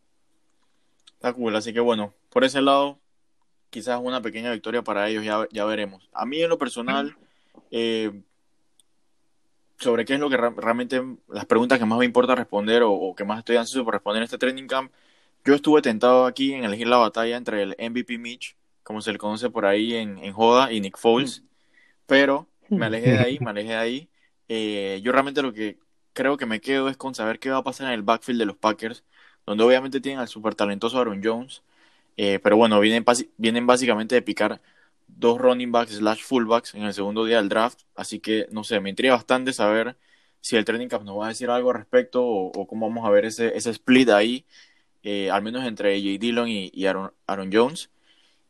Está 1.24 1.32
cool, 1.32 1.56
así 1.56 1.72
que 1.72 1.80
bueno, 1.80 2.14
por 2.30 2.44
ese 2.44 2.62
lado, 2.62 3.00
quizás 3.70 3.98
una 4.04 4.22
pequeña 4.22 4.52
victoria 4.52 4.84
para 4.84 5.08
ellos, 5.08 5.24
ya, 5.24 5.48
ya 5.52 5.64
veremos. 5.64 6.10
A 6.12 6.26
mí 6.26 6.42
en 6.42 6.50
lo 6.50 6.58
personal, 6.58 7.16
eh, 7.72 8.12
sobre 9.78 10.04
qué 10.04 10.16
es 10.16 10.20
lo 10.20 10.30
que 10.30 10.36
realmente, 10.36 11.02
las 11.30 11.46
preguntas 11.46 11.80
que 11.80 11.86
más 11.86 11.98
me 11.98 12.04
importa 12.04 12.36
responder 12.36 12.84
o, 12.84 12.92
o 12.92 13.16
que 13.16 13.24
más 13.24 13.40
estoy 13.40 13.56
ansioso 13.56 13.86
por 13.86 13.94
responder 13.94 14.20
en 14.20 14.26
este 14.26 14.38
training 14.38 14.68
camp, 14.68 14.92
yo 15.46 15.56
estuve 15.56 15.82
tentado 15.82 16.26
aquí 16.26 16.54
en 16.54 16.66
elegir 16.66 16.88
la 16.88 16.98
batalla 16.98 17.38
entre 17.38 17.62
el 17.64 17.78
MVP 17.80 18.18
Mitch, 18.18 18.58
como 18.84 19.00
se 19.02 19.14
le 19.14 19.18
conoce 19.18 19.50
por 19.50 19.66
ahí 19.66 19.96
en, 19.96 20.18
en 20.18 20.34
Joda, 20.34 20.74
y 20.74 20.82
Nick 20.82 20.98
Foles, 20.98 21.42
pero 22.06 22.50
me 22.68 22.88
alejé 22.88 23.12
de 23.12 23.20
ahí, 23.20 23.40
me 23.40 23.52
alejé 23.52 23.70
de 23.70 23.76
ahí. 23.78 24.10
Eh, 24.50 25.00
yo 25.02 25.14
realmente 25.14 25.42
lo 25.42 25.54
que 25.54 25.80
creo 26.12 26.36
que 26.36 26.46
me 26.46 26.60
quedo 26.60 26.90
es 26.90 26.98
con 26.98 27.16
saber 27.16 27.40
qué 27.40 27.50
va 27.50 27.60
a 27.60 27.64
pasar 27.64 27.88
en 27.88 27.94
el 27.94 28.02
backfield 28.04 28.40
de 28.40 28.46
los 28.46 28.58
Packers, 28.58 29.06
donde 29.46 29.64
obviamente 29.64 30.02
tienen 30.02 30.20
al 30.20 30.28
súper 30.28 30.56
talentoso 30.56 31.00
Aaron 31.00 31.22
Jones, 31.24 31.64
eh, 32.18 32.40
pero 32.44 32.58
bueno, 32.58 32.80
vienen, 32.80 33.06
vienen 33.38 33.68
básicamente 33.68 34.16
de 34.16 34.22
picar 34.22 34.62
dos 35.08 35.40
running 35.40 35.72
backs 35.72 35.94
slash 35.96 36.24
fullbacks 36.24 36.76
en 36.76 36.84
el 36.84 36.94
segundo 36.94 37.26
día 37.26 37.38
del 37.38 37.50
draft, 37.50 37.82
así 37.96 38.20
que 38.20 38.48
no 38.52 38.64
sé, 38.64 38.80
me 38.80 38.90
intriga 38.90 39.16
bastante 39.16 39.54
saber 39.54 39.98
si 40.42 40.58
el 40.58 40.66
training 40.66 40.88
camp 40.90 41.06
nos 41.06 41.20
va 41.20 41.26
a 41.26 41.30
decir 41.30 41.50
algo 41.50 41.72
al 41.72 41.78
respecto 41.78 42.24
o, 42.24 42.48
o 42.48 42.68
cómo 42.68 42.90
vamos 42.90 43.06
a 43.08 43.10
ver 43.12 43.26
ese, 43.26 43.56
ese 43.58 43.70
split 43.72 44.10
ahí, 44.10 44.46
eh, 45.04 45.30
al 45.32 45.42
menos 45.44 45.66
entre 45.66 45.96
AJ 45.96 46.20
Dillon 46.20 46.48
y, 46.50 46.72
y 46.74 46.86
Aaron, 46.86 47.14
Aaron 47.28 47.50
Jones. 47.54 47.90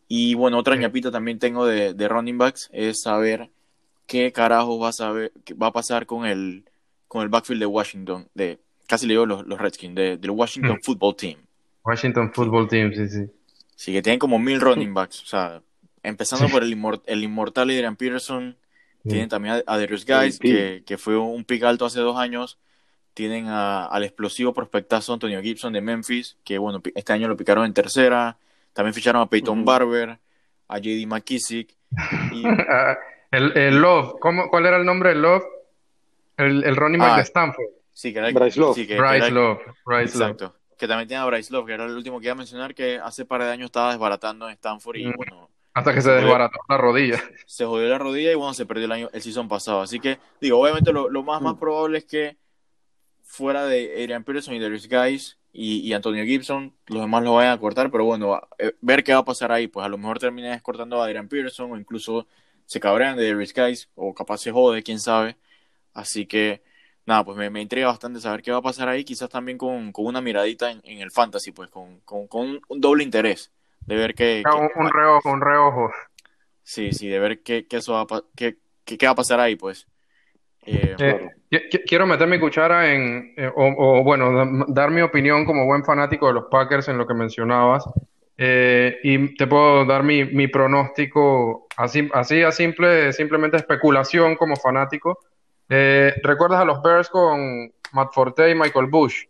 Y 0.08 0.36
bueno, 0.36 0.60
otra 0.60 0.76
ñapita 0.76 1.12
también 1.12 1.40
tengo 1.40 1.66
de, 1.66 1.94
de 1.94 2.08
running 2.08 2.38
backs 2.38 2.70
es 2.74 3.02
saber 3.02 3.52
qué 4.08 4.32
carajo 4.32 4.80
va 4.80 4.90
a 4.90 4.94
saber, 4.94 5.32
va 5.62 5.68
a 5.68 5.74
pasar 5.74 6.06
con 6.06 6.26
el, 6.26 6.66
con 7.08 7.24
el 7.24 7.30
backfield 7.30 7.62
de 7.62 7.66
Washington, 7.68 8.30
de 8.34 8.60
casi 8.94 9.08
le 9.08 9.14
digo 9.14 9.26
los, 9.26 9.46
los 9.46 9.60
Redskins, 9.60 9.96
de- 9.96 10.18
del 10.18 10.32
Washington 10.32 10.78
Mm. 10.78 10.84
Football 10.84 11.16
Team. 11.16 11.38
Washington 11.84 12.32
Football 12.34 12.68
Team, 12.68 12.94
sí, 12.94 13.08
sí. 13.10 13.26
Sí, 13.76 13.92
que 13.92 14.02
tienen 14.02 14.20
como 14.20 14.40
mil 14.40 14.62
running 14.62 14.94
backs. 14.94 15.22
O 15.24 15.26
sea, 15.26 15.62
empezando 16.04 16.48
por 16.50 16.64
el, 16.64 16.72
inmor- 16.78 17.02
el 17.06 17.24
inmortal 17.24 17.70
Adrian 17.70 17.96
Peterson. 17.96 18.56
Sí. 19.04 19.10
Tienen 19.10 19.28
también 19.28 19.56
a, 19.56 19.64
a 19.74 19.78
Darius 19.78 20.06
Guys, 20.06 20.40
que, 20.40 20.84
que 20.86 20.98
fue 20.98 21.18
un 21.18 21.44
pick 21.44 21.64
alto 21.64 21.86
hace 21.86 22.00
dos 22.00 22.18
años. 22.18 22.58
Tienen 23.14 23.48
a- 23.48 23.86
al 23.86 24.04
explosivo 24.04 24.54
prospectazo 24.54 25.12
Antonio 25.14 25.42
Gibson 25.42 25.74
de 25.74 25.82
Memphis, 25.82 26.38
que 26.46 26.58
bueno, 26.58 26.82
este 26.96 27.12
año 27.14 27.28
lo 27.28 27.36
picaron 27.36 27.66
en 27.66 27.74
tercera. 27.74 28.38
También 28.72 28.94
ficharon 28.94 29.22
a 29.22 29.26
Peyton. 29.30 29.66
Barber, 29.66 30.18
a 30.70 30.78
JD 30.80 31.06
McKissick. 31.06 31.76
Y, 32.32 32.44
el, 33.32 33.58
el 33.58 33.78
Love, 33.82 34.16
¿cómo, 34.20 34.50
¿cuál 34.50 34.66
era 34.68 34.78
el 34.78 34.86
nombre 34.86 35.10
del 35.10 35.22
Love? 35.22 35.44
El, 36.38 36.64
el 36.64 36.76
running 36.76 37.00
back 37.00 37.12
Ah, 37.12 37.18
de 37.18 37.22
Stanford. 37.24 37.66
Sí, 37.94 38.12
que 38.12 38.20
era 38.20 38.28
el- 38.28 38.34
Bryce 38.34 38.60
Love. 38.60 38.76
sí, 38.76 38.88
que- 38.88 38.98
Bryce 38.98 39.16
era 39.18 39.28
el- 39.28 39.34
Love, 39.34 39.60
Bryce 39.86 40.18
Love. 40.18 40.32
Exacto. 40.32 40.56
Que 40.78 40.88
también 40.88 41.08
tiene 41.08 41.24
a 41.24 41.26
Bryce 41.26 41.54
Love, 41.54 41.66
que 41.68 41.74
era 41.74 41.86
el 41.86 41.92
último 41.96 42.20
que 42.20 42.26
iba 42.26 42.34
a 42.34 42.36
mencionar, 42.38 42.74
que 42.76 42.98
hace 43.00 43.26
par 43.26 43.42
de 43.44 43.50
años 43.52 43.66
estaba 43.68 43.92
desbaratando 43.92 44.48
en 44.48 44.54
Stanford 44.56 44.98
y 44.98 45.06
Mm. 45.08 45.14
bueno, 45.16 45.50
Hasta 45.76 45.92
que 45.92 46.02
se 46.02 46.04
Se 46.04 46.10
jodió. 46.10 46.22
desbarató 46.26 46.60
la 46.70 46.78
rodilla. 46.78 47.24
se 47.48 47.66
jodió 47.66 47.90
la 47.90 47.98
rodilla 47.98 48.32
y 48.32 48.36
bueno, 48.36 48.54
se 48.54 48.66
perdió 48.68 48.86
el 48.86 48.92
año, 48.92 49.10
el 49.12 49.22
season 49.24 49.48
pasado. 49.48 49.82
Así 49.82 50.00
que, 50.00 50.20
digo, 50.40 50.60
obviamente 50.62 50.94
lo, 50.94 51.10
lo 51.10 51.24
más, 51.24 51.42
más 51.42 51.56
Mm. 51.56 51.60
probable 51.60 51.98
es 52.00 52.06
que 52.06 52.38
fuera 53.24 53.66
de 53.66 53.92
Adrian 54.04 54.24
Peterson 54.24 54.54
y 54.54 54.60
Darius 54.60 54.88
Guys 54.88 55.38
y, 55.52 55.80
y 55.80 55.94
Antonio 55.94 56.24
Gibson, 56.26 56.74
los 56.88 57.02
demás 57.02 57.24
lo 57.24 57.34
vayan 57.34 57.54
a 57.54 57.60
cortar, 57.60 57.90
pero 57.90 58.06
bueno, 58.06 58.34
a- 58.36 58.48
eh, 58.60 58.74
ver 58.82 59.04
qué 59.04 59.14
va 59.14 59.20
a 59.20 59.26
pasar 59.26 59.52
ahí, 59.52 59.68
pues 59.68 59.84
a 59.86 59.90
lo 59.90 59.98
mejor 59.98 60.20
terminan 60.20 60.60
cortando 60.60 61.02
a 61.02 61.06
Adrian 61.06 61.28
Peterson 61.28 61.72
o 61.72 61.78
incluso 61.78 62.28
se 62.66 62.80
cabrean 62.80 63.16
de 63.18 63.28
Darius 63.32 63.54
Guys 63.54 63.90
o 63.96 64.14
capaz 64.14 64.38
se 64.40 64.52
jode, 64.52 64.84
quién 64.84 65.00
sabe. 65.00 65.38
Así 65.94 66.26
que, 66.26 66.62
nada, 67.06 67.24
pues 67.26 67.38
me, 67.38 67.50
me 67.50 67.62
intriga 67.62 67.88
bastante 67.88 68.20
saber 68.20 68.42
qué 68.42 68.52
va 68.52 68.58
a 68.60 68.62
pasar 68.62 68.90
ahí, 68.90 69.04
quizás 69.06 69.30
también 69.30 69.58
con, 69.58 69.92
con 69.92 70.06
una 70.06 70.22
miradita 70.22 70.72
en, 70.72 70.82
en 70.84 71.00
el 71.02 71.12
fantasy, 71.12 71.52
pues 71.52 71.70
con, 71.70 72.00
con, 72.02 72.28
con 72.28 72.62
un 72.68 72.82
doble 72.82 73.04
interés 73.04 73.52
de 73.86 73.96
ver 73.96 74.16
qué, 74.16 74.46
Ah, 74.46 74.56
un, 74.56 74.70
qué- 74.74 74.84
un 74.84 74.90
reojo, 74.90 75.30
un 75.32 75.42
reojo. 75.42 75.92
Sí, 76.64 76.94
sí, 76.94 77.08
de 77.08 77.20
ver 77.20 77.44
qué, 77.44 77.68
qué, 77.68 77.78
eso 77.78 77.94
va 77.94 78.06
qué, 78.36 78.58
qué, 78.86 78.98
qué 78.98 79.06
va 79.06 79.12
a 79.14 79.16
pasar 79.16 79.40
ahí, 79.40 79.56
pues. 79.56 79.88
Eh, 80.66 80.98
Eh, 80.98 81.70
qui- 81.70 81.84
quiero 81.88 82.06
meter 82.06 82.28
mi 82.28 82.40
cuchara 82.40 82.92
en, 82.94 83.34
eh, 83.38 83.48
o, 83.56 83.66
o, 84.00 84.04
bueno, 84.04 84.32
da- 84.34 84.66
dar 84.70 84.92
mi 84.92 85.02
opinión 85.02 85.46
como 85.46 85.66
buen 85.66 85.84
fanático 85.84 86.28
de 86.28 86.34
los 86.34 86.46
Packers 86.50 86.88
en 86.90 86.98
lo 86.98 87.06
que 87.08 87.14
mencionabas. 87.14 87.84
Eh, 88.38 88.98
y 89.04 89.36
te 89.36 89.46
puedo 89.48 89.86
dar 89.86 90.04
mi, 90.04 90.26
mi 90.26 90.48
pronóstico 90.48 91.68
así, 91.78 92.10
así 92.14 92.42
a 92.44 92.52
simple, 92.52 93.14
simplemente 93.14 93.58
especulación 93.58 94.36
como 94.36 94.56
fanático. 94.56 95.20
Eh, 95.70 96.14
¿recuerdas 96.24 96.62
a 96.62 96.66
los 96.66 96.82
Bears 96.82 97.10
con 97.10 97.72
Matt 97.94 98.14
Forte 98.14 98.50
y 98.50 98.56
Michael 98.56 98.88
Bush? 98.88 99.26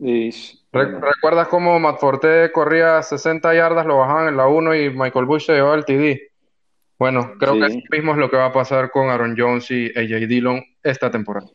Y- 0.00 0.30
Re- 0.72 1.00
¿Recuerdas 1.00 1.48
cómo 1.48 1.78
Matt 1.78 1.98
Forte 2.00 2.50
corría 2.52 3.02
60 3.02 3.54
yardas, 3.54 3.86
lo 3.86 3.98
bajaban 3.98 4.28
en 4.28 4.36
la 4.36 4.46
1 4.46 4.74
y 4.74 4.90
Michael 4.90 5.26
Bush 5.26 5.46
se 5.46 5.52
llevaba 5.54 5.74
el 5.76 5.84
TD? 5.84 6.32
Bueno, 6.98 7.34
creo 7.38 7.54
Sí. 7.54 7.60
que 7.60 7.66
eso 7.66 7.78
mismo 7.90 8.12
es 8.12 8.18
lo 8.18 8.30
que 8.30 8.36
va 8.36 8.46
a 8.46 8.52
pasar 8.52 8.90
con 8.90 9.10
Aaron 9.10 9.34
Jones 9.36 9.70
y 9.70 9.86
AJ 9.96 10.26
Dillon 10.26 10.62
esta 10.82 11.10
temporada. 11.10 11.46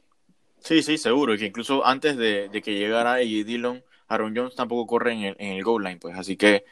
sí, 0.59 0.83
sí, 0.83 0.97
seguro, 0.99 1.33
y 1.33 1.39
que 1.39 1.45
incluso 1.47 1.83
antes 1.85 2.15
de, 2.17 2.47
de 2.49 2.61
que 2.61 2.75
llegara 2.75 3.13
AJ 3.13 3.43
Dillon, 3.45 3.83
Aaron 4.07 4.35
Jones 4.35 4.55
tampoco 4.55 4.85
corre 4.85 5.13
en 5.13 5.19
el, 5.23 5.35
en 5.39 5.53
el 5.53 5.63
goal 5.63 5.83
line, 5.83 5.97
pues. 5.97 6.15
Así 6.15 6.37
que, 6.37 6.65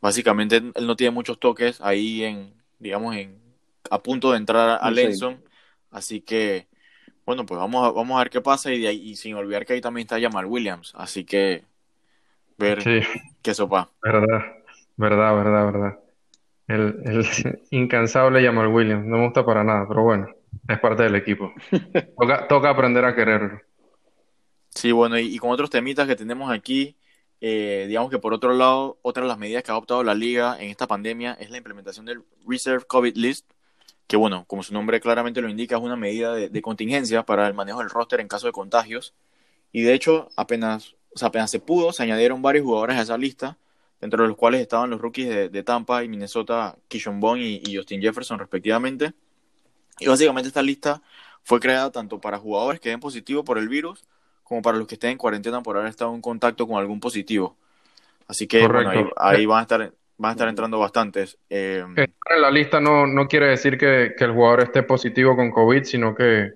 básicamente, 0.00 0.56
él 0.58 0.86
no 0.86 0.94
tiene 0.94 1.10
muchos 1.10 1.40
toques 1.40 1.80
ahí 1.80 2.22
en, 2.22 2.54
digamos, 2.78 3.16
en 3.16 3.40
a 3.90 4.00
punto 4.00 4.30
de 4.30 4.36
entrar 4.38 4.78
a 4.80 4.88
Sí. 4.88 4.94
Lenson. 4.94 5.42
Así 5.94 6.22
que, 6.22 6.68
bueno, 7.26 7.46
pues 7.46 7.58
vamos 7.60 7.86
a, 7.88 7.92
vamos 7.92 8.16
a 8.16 8.20
ver 8.24 8.30
qué 8.30 8.42
pasa 8.42 8.72
y, 8.72 8.80
de 8.82 8.88
ahí, 8.88 8.98
y 9.12 9.16
sin 9.16 9.36
olvidar 9.36 9.66
que 9.66 9.74
ahí 9.74 9.82
también 9.82 10.06
está 10.06 10.20
Jamal 10.20 10.46
Williams. 10.46 10.92
Así 10.96 11.24
que, 11.26 11.66
ver 12.58 12.84
Sí, 12.84 13.00
qué 13.42 13.54
sopa. 13.54 13.94
verdad, 14.02 14.40
verdad, 14.96 15.34
verdad, 15.36 15.66
verdad. 15.66 15.98
El, 16.68 17.02
el 17.04 17.26
incansable 17.70 18.44
Jamal 18.44 18.68
Williams. 18.68 19.06
No 19.06 19.18
me 19.18 19.24
gusta 19.26 19.46
para 19.46 19.64
nada, 19.64 19.86
pero 19.88 20.02
bueno, 20.04 20.28
es 20.68 20.80
parte 20.80 21.04
del 21.04 21.16
equipo. 21.16 21.52
Toca, 22.18 22.48
toca 22.48 22.70
aprender 22.70 23.04
a 23.06 23.14
quererlo. 23.16 23.60
Sí, 24.70 24.90
bueno, 24.92 25.18
y, 25.18 25.34
y 25.34 25.38
con 25.38 25.50
otros 25.50 25.70
temitas 25.70 26.06
que 26.08 26.16
tenemos 26.16 26.50
aquí, 26.50 26.98
eh, 27.40 27.84
digamos 27.88 28.10
que 28.10 28.18
por 28.18 28.34
otro 28.34 28.52
lado, 28.54 28.98
otra 29.02 29.22
de 29.22 29.28
las 29.28 29.38
medidas 29.38 29.62
que 29.62 29.70
ha 29.70 29.74
adoptado 29.74 30.02
la 30.02 30.14
liga 30.14 30.56
en 30.60 30.70
esta 30.70 30.86
pandemia 30.88 31.34
es 31.34 31.50
la 31.50 31.58
implementación 31.58 32.04
del 32.06 32.24
Reserve 32.46 32.84
COVID 32.86 33.16
List, 33.16 33.50
que 34.06 34.16
bueno, 34.16 34.44
como 34.46 34.62
su 34.62 34.74
nombre 34.74 35.00
claramente 35.00 35.40
lo 35.40 35.48
indica, 35.48 35.76
es 35.76 35.82
una 35.82 35.96
medida 35.96 36.34
de, 36.34 36.48
de 36.48 36.62
contingencia 36.62 37.24
para 37.24 37.46
el 37.46 37.54
manejo 37.54 37.78
del 37.80 37.90
roster 37.90 38.20
en 38.20 38.28
caso 38.28 38.46
de 38.46 38.52
contagios. 38.52 39.14
Y 39.72 39.82
de 39.82 39.94
hecho, 39.94 40.28
apenas, 40.36 40.94
o 41.14 41.18
sea, 41.18 41.28
apenas 41.28 41.50
se 41.50 41.60
pudo, 41.60 41.92
se 41.92 42.02
añadieron 42.02 42.42
varios 42.42 42.64
jugadores 42.64 42.96
a 42.96 43.02
esa 43.02 43.18
lista, 43.18 43.58
dentro 44.00 44.22
de 44.22 44.28
los 44.28 44.36
cuales 44.36 44.60
estaban 44.60 44.90
los 44.90 45.00
rookies 45.00 45.28
de, 45.28 45.48
de 45.48 45.62
Tampa 45.62 46.04
y 46.04 46.08
Minnesota, 46.08 46.76
Kishon 46.88 47.20
Bond 47.20 47.42
y, 47.42 47.62
y 47.64 47.76
Justin 47.76 48.00
Jefferson 48.02 48.38
respectivamente. 48.38 49.14
Y 49.98 50.06
básicamente 50.06 50.48
esta 50.48 50.62
lista 50.62 51.02
fue 51.42 51.60
creada 51.60 51.90
tanto 51.90 52.20
para 52.20 52.38
jugadores 52.38 52.80
que 52.80 52.90
den 52.90 53.00
positivo 53.00 53.44
por 53.44 53.58
el 53.58 53.68
virus, 53.68 54.04
como 54.42 54.62
para 54.62 54.76
los 54.76 54.86
que 54.86 54.94
estén 54.94 55.10
en 55.10 55.18
cuarentena 55.18 55.62
por 55.62 55.76
haber 55.76 55.88
estado 55.88 56.14
en 56.14 56.20
contacto 56.20 56.66
con 56.66 56.78
algún 56.78 57.00
positivo. 57.00 57.56
Así 58.26 58.46
que 58.46 58.66
bueno, 58.66 58.90
ahí, 58.90 59.04
ahí 59.16 59.46
van 59.46 59.58
a 59.60 59.62
estar, 59.62 59.92
van 60.18 60.30
a 60.30 60.32
estar 60.32 60.48
entrando 60.48 60.78
bastantes. 60.78 61.38
Eh, 61.50 61.84
Estar 61.94 62.36
en 62.36 62.42
la 62.42 62.50
lista 62.50 62.80
no, 62.80 63.06
no 63.06 63.26
quiere 63.28 63.46
decir 63.48 63.78
que, 63.78 64.14
que 64.16 64.24
el 64.24 64.32
jugador 64.32 64.62
esté 64.64 64.82
positivo 64.82 65.36
con 65.36 65.50
COVID, 65.50 65.84
sino 65.84 66.14
que, 66.14 66.52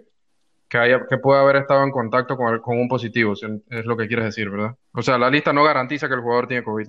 que 0.68 0.78
haya, 0.78 1.06
que 1.08 1.18
pueda 1.18 1.42
haber 1.42 1.56
estado 1.56 1.84
en 1.84 1.90
contacto 1.90 2.36
con, 2.36 2.54
el- 2.54 2.60
con 2.60 2.78
un 2.78 2.88
positivo, 2.88 3.36
si 3.36 3.46
es 3.70 3.84
lo 3.86 3.96
que 3.96 4.08
quieres 4.08 4.26
decir, 4.26 4.50
¿verdad? 4.50 4.76
O 4.92 5.02
sea, 5.02 5.18
la 5.18 5.30
lista 5.30 5.52
no 5.52 5.64
garantiza 5.64 6.08
que 6.08 6.14
el 6.14 6.20
jugador 6.22 6.48
tiene 6.48 6.64
COVID. 6.64 6.88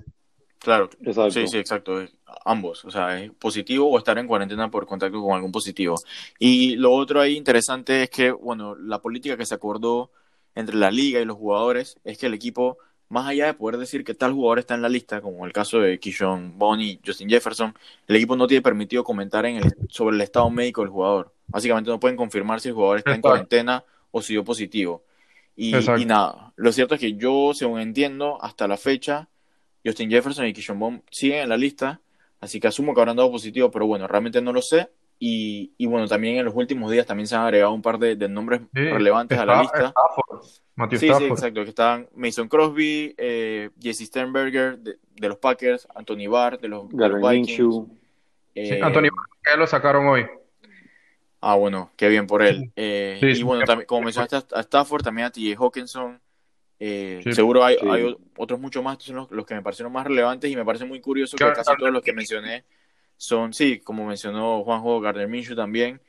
claro, 0.58 0.90
Exacto. 1.00 1.30
sí, 1.30 1.46
sí, 1.48 1.58
exacto. 1.58 2.00
es 2.00 2.14
ambos, 2.44 2.84
o 2.84 2.90
sea, 2.90 3.20
es 3.20 3.30
positivo 3.32 3.90
o 3.90 3.98
estar 3.98 4.18
en 4.18 4.26
cuarentena 4.26 4.70
por 4.70 4.86
contacto 4.86 5.20
con 5.20 5.34
algún 5.34 5.52
positivo. 5.52 5.96
Y 6.38 6.76
lo 6.76 6.92
otro 6.92 7.20
ahí 7.20 7.36
interesante 7.36 8.02
es 8.04 8.10
que, 8.10 8.30
bueno, 8.30 8.74
la 8.76 9.00
política 9.00 9.36
que 9.36 9.46
se 9.46 9.54
acordó 9.54 10.10
entre 10.54 10.76
la 10.76 10.90
liga 10.90 11.20
y 11.20 11.24
los 11.24 11.36
jugadores 11.36 11.98
es 12.04 12.18
que 12.18 12.26
el 12.26 12.34
equipo, 12.34 12.78
más 13.10 13.26
allá 13.26 13.46
de 13.46 13.54
poder 13.54 13.76
decir 13.76 14.04
que 14.04 14.14
tal 14.14 14.32
jugador 14.32 14.60
está 14.60 14.74
en 14.74 14.82
la 14.82 14.88
lista, 14.88 15.20
como 15.20 15.44
el 15.44 15.52
caso 15.52 15.80
de 15.80 15.98
Bond 16.54 16.80
y 16.80 17.00
Justin 17.04 17.28
Jefferson, 17.28 17.74
el 18.06 18.16
equipo 18.16 18.36
no 18.36 18.46
tiene 18.46 18.62
permitido 18.62 19.02
comentar 19.02 19.44
en 19.46 19.56
el, 19.56 19.74
sobre 19.88 20.14
el 20.14 20.22
estado 20.22 20.48
médico 20.48 20.82
del 20.82 20.90
jugador. 20.90 21.34
Básicamente 21.48 21.90
no 21.90 21.98
pueden 21.98 22.16
confirmar 22.16 22.60
si 22.60 22.68
el 22.68 22.74
jugador 22.74 22.98
está 22.98 23.12
en 23.12 23.20
cuarentena 23.20 23.84
o 24.12 24.22
si 24.22 24.34
dio 24.34 24.44
positivo. 24.44 25.02
Y, 25.56 25.76
y 25.76 26.04
nada, 26.04 26.52
lo 26.54 26.70
cierto 26.70 26.94
es 26.94 27.00
que 27.00 27.14
yo, 27.14 27.52
según 27.52 27.80
entiendo, 27.80 28.38
hasta 28.40 28.68
la 28.68 28.76
fecha, 28.76 29.28
Justin 29.84 30.08
Jefferson 30.08 30.46
y 30.46 30.52
Keyshawn 30.52 30.78
Bond 30.78 31.02
siguen 31.10 31.40
en 31.40 31.48
la 31.48 31.56
lista, 31.56 32.00
así 32.40 32.60
que 32.60 32.68
asumo 32.68 32.94
que 32.94 33.00
habrán 33.00 33.16
dado 33.16 33.32
positivo, 33.32 33.72
pero 33.72 33.86
bueno, 33.86 34.06
realmente 34.06 34.40
no 34.40 34.52
lo 34.52 34.62
sé. 34.62 34.88
Y, 35.22 35.74
y 35.76 35.84
bueno, 35.84 36.08
también 36.08 36.38
en 36.38 36.46
los 36.46 36.54
últimos 36.54 36.90
días 36.90 37.04
también 37.06 37.26
se 37.26 37.36
han 37.36 37.42
agregado 37.42 37.72
un 37.74 37.82
par 37.82 37.98
de, 37.98 38.16
de 38.16 38.26
nombres 38.26 38.62
Sí, 38.74 38.80
relevantes 38.90 39.38
a 39.38 39.44
la 39.44 39.52
Sta- 39.52 39.60
lista. 39.62 39.78
Stafford, 39.94 40.40
Sí, 40.92 40.96
sí, 40.98 41.24
exacto, 41.26 41.62
que 41.62 41.68
están 41.68 42.08
Mason 42.16 42.48
Crosby, 42.48 43.14
eh, 43.18 43.68
Jesse 43.78 44.06
Sternberger 44.06 44.78
de, 44.78 44.96
de 45.14 45.28
los 45.28 45.36
Packers, 45.36 45.86
Anthony 45.94 46.26
Barr 46.26 46.58
de 46.58 46.68
los, 46.68 46.88
de 46.88 47.06
los 47.10 47.20
Vikings. 47.20 47.74
Sí, 47.74 47.90
eh, 48.54 48.80
Anthony, 48.82 49.08
que 49.44 49.56
lo 49.58 49.66
sacaron 49.66 50.06
hoy. 50.06 50.26
ah, 51.42 51.54
bueno, 51.56 51.90
qué 51.96 52.08
bien 52.08 52.26
por 52.26 52.42
él. 52.42 52.72
Eh, 52.76 53.18
Sí, 53.20 53.40
y 53.40 53.42
bueno, 53.42 53.64
también, 53.66 53.86
como 53.86 54.00
mencionaste 54.02 54.36
a 54.54 54.60
Stafford, 54.60 55.02
también 55.02 55.26
a 55.26 55.30
TJ 55.30 55.54
Hawkinson. 55.58 56.18
eh, 56.82 57.20
Sí. 57.24 57.34
seguro 57.34 57.62
hay, 57.62 57.76
Sí. 57.78 57.86
hay 57.86 58.16
otros 58.38 58.58
muchos 58.58 58.82
más, 58.82 58.94
estos 58.94 59.08
son 59.08 59.16
los, 59.16 59.30
los 59.30 59.44
que 59.44 59.54
me 59.54 59.60
parecieron 59.60 59.92
más 59.92 60.06
relevantes 60.06 60.50
y 60.50 60.56
me 60.56 60.64
parece 60.64 60.86
muy 60.86 60.98
curioso 61.02 61.36
que 61.36 61.44
casi 61.52 61.76
todos 61.76 61.92
los 61.92 62.02
que 62.02 62.14
mencioné 62.14 62.64
son, 63.20 63.52
sí, 63.52 63.80
como 63.80 64.06
mencionó 64.06 64.64
Juanjo, 64.64 65.00
Gardner 65.00 65.28
Minshew 65.28 65.56
también. 65.56 66.00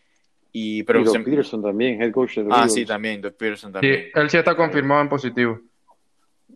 Y, 0.54 0.80
Y 0.80 0.84
pero 0.84 1.06
se- 1.06 1.20
Peterson 1.20 1.62
también, 1.62 2.02
head 2.02 2.12
coach 2.12 2.36
de 2.38 2.44
los 2.44 2.52
ah, 2.54 2.58
Eagles. 2.58 2.74
sí, 2.74 2.86
también, 2.86 3.22
Doug 3.22 3.36
Peterson 3.36 3.72
Sí, 3.72 3.78
también. 3.78 4.12
él 4.14 4.30
sí 4.30 4.38
está 4.38 4.56
confirmado 4.56 5.02
en 5.02 5.10
positivo. 5.10 5.60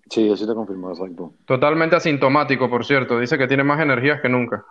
Sí, 0.10 0.30
así 0.32 0.44
está 0.44 0.56
confirmado, 0.56 0.94
exacto. 0.94 1.34
Totalmente 1.46 1.96
asintomático, 1.96 2.70
por 2.70 2.86
cierto. 2.86 3.20
Dice 3.20 3.38
que 3.38 3.48
tiene 3.48 3.64
más 3.64 3.80
energías 3.80 4.22
que 4.22 4.30
nunca. 4.30 4.66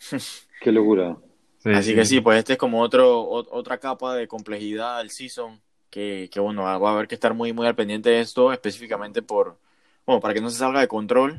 Qué 0.60 0.72
locura. 0.72 1.16
Sí, 1.58 1.70
Así 1.70 1.94
que 1.94 2.04
sí, 2.04 2.20
pues 2.20 2.38
este 2.38 2.54
es 2.54 2.58
como 2.58 2.80
otro, 2.82 3.22
ot- 3.28 3.48
otra 3.50 3.78
capa 3.78 4.14
de 4.14 4.28
complejidad 4.28 4.98
del 4.98 5.10
season 5.10 5.60
que, 5.90 6.28
que 6.32 6.40
bueno, 6.40 6.62
va 6.62 6.72
a 6.74 6.92
haber 6.94 7.08
que 7.08 7.14
estar 7.14 7.34
muy, 7.34 7.52
muy 7.52 7.66
al 7.66 7.74
pendiente 7.74 8.10
de 8.10 8.20
esto, 8.20 8.52
específicamente 8.52 9.22
por, 9.22 9.58
bueno, 10.06 10.20
para 10.20 10.34
que 10.34 10.40
no 10.40 10.50
se 10.50 10.58
salga 10.58 10.80
de 10.80 10.88
control 10.88 11.38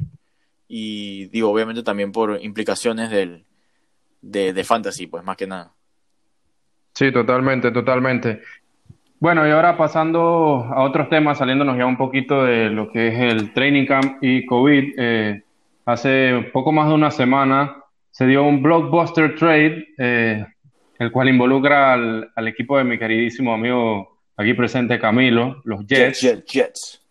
y 0.76 1.28
digo, 1.28 1.52
obviamente 1.52 1.84
también 1.84 2.12
por 2.12 2.40
implicaciones 2.42 3.12
del, 3.12 3.46
de, 4.24 4.54
de 4.54 4.64
fantasy, 4.64 5.06
pues 5.06 5.24
más 5.24 5.38
que 5.38 5.46
nada. 5.46 5.72
Sí, 6.96 7.12
totalmente, 7.12 7.70
totalmente. 7.70 8.42
Bueno, 9.20 9.48
y 9.48 9.52
ahora 9.52 9.78
pasando 9.78 10.66
a 10.68 10.82
otros 10.82 11.10
temas, 11.10 11.38
saliéndonos 11.38 11.78
ya 11.78 11.86
un 11.86 11.96
poquito 11.96 12.44
de 12.44 12.72
lo 12.72 12.92
que 12.92 13.10
es 13.10 13.20
el 13.20 13.54
training 13.54 13.86
camp 13.86 14.18
y 14.24 14.48
COVID, 14.48 14.96
eh, 14.98 15.44
hace 15.86 16.50
poco 16.52 16.72
más 16.72 16.88
de 16.88 16.96
una 16.96 17.12
semana 17.12 17.78
se 18.10 18.26
dio 18.26 18.44
un 18.44 18.64
blockbuster 18.64 19.36
trade, 19.36 19.90
eh, 20.00 20.44
el 20.98 21.12
cual 21.12 21.30
involucra 21.30 21.94
al, 21.94 22.32
al 22.36 22.48
equipo 22.48 22.80
de 22.80 22.84
mi 22.84 22.98
queridísimo 22.98 23.54
amigo 23.54 24.18
aquí 24.36 24.56
presente 24.56 24.98
Camilo, 24.98 25.62
los 25.66 25.86
Jets. 25.86 26.20
Jets, 26.20 26.52
Jets. 26.52 27.03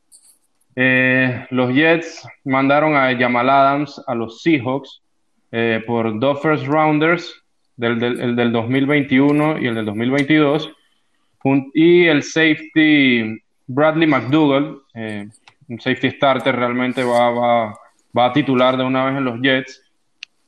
Eh, 0.74 1.46
los 1.50 1.72
Jets 1.74 2.26
mandaron 2.44 2.96
a 2.96 3.16
Jamal 3.16 3.50
Adams 3.50 4.02
a 4.06 4.14
los 4.14 4.40
Seahawks 4.42 5.02
eh, 5.50 5.82
por 5.86 6.18
dos 6.18 6.40
first 6.40 6.66
rounders, 6.66 7.42
del, 7.76 7.98
del, 7.98 8.20
el 8.20 8.36
del 8.36 8.52
2021 8.52 9.58
y 9.60 9.66
el 9.66 9.74
del 9.74 9.84
2022, 9.86 10.72
jun- 11.42 11.70
y 11.74 12.06
el 12.06 12.22
safety 12.22 13.38
Bradley 13.66 14.06
McDougall, 14.06 14.82
eh, 14.94 15.28
un 15.68 15.80
safety 15.80 16.10
starter, 16.10 16.54
realmente 16.56 17.02
va, 17.04 17.30
va, 17.30 17.74
va 18.16 18.26
a 18.26 18.32
titular 18.32 18.76
de 18.76 18.84
una 18.84 19.04
vez 19.06 19.16
en 19.18 19.24
los 19.24 19.40
Jets. 19.40 19.82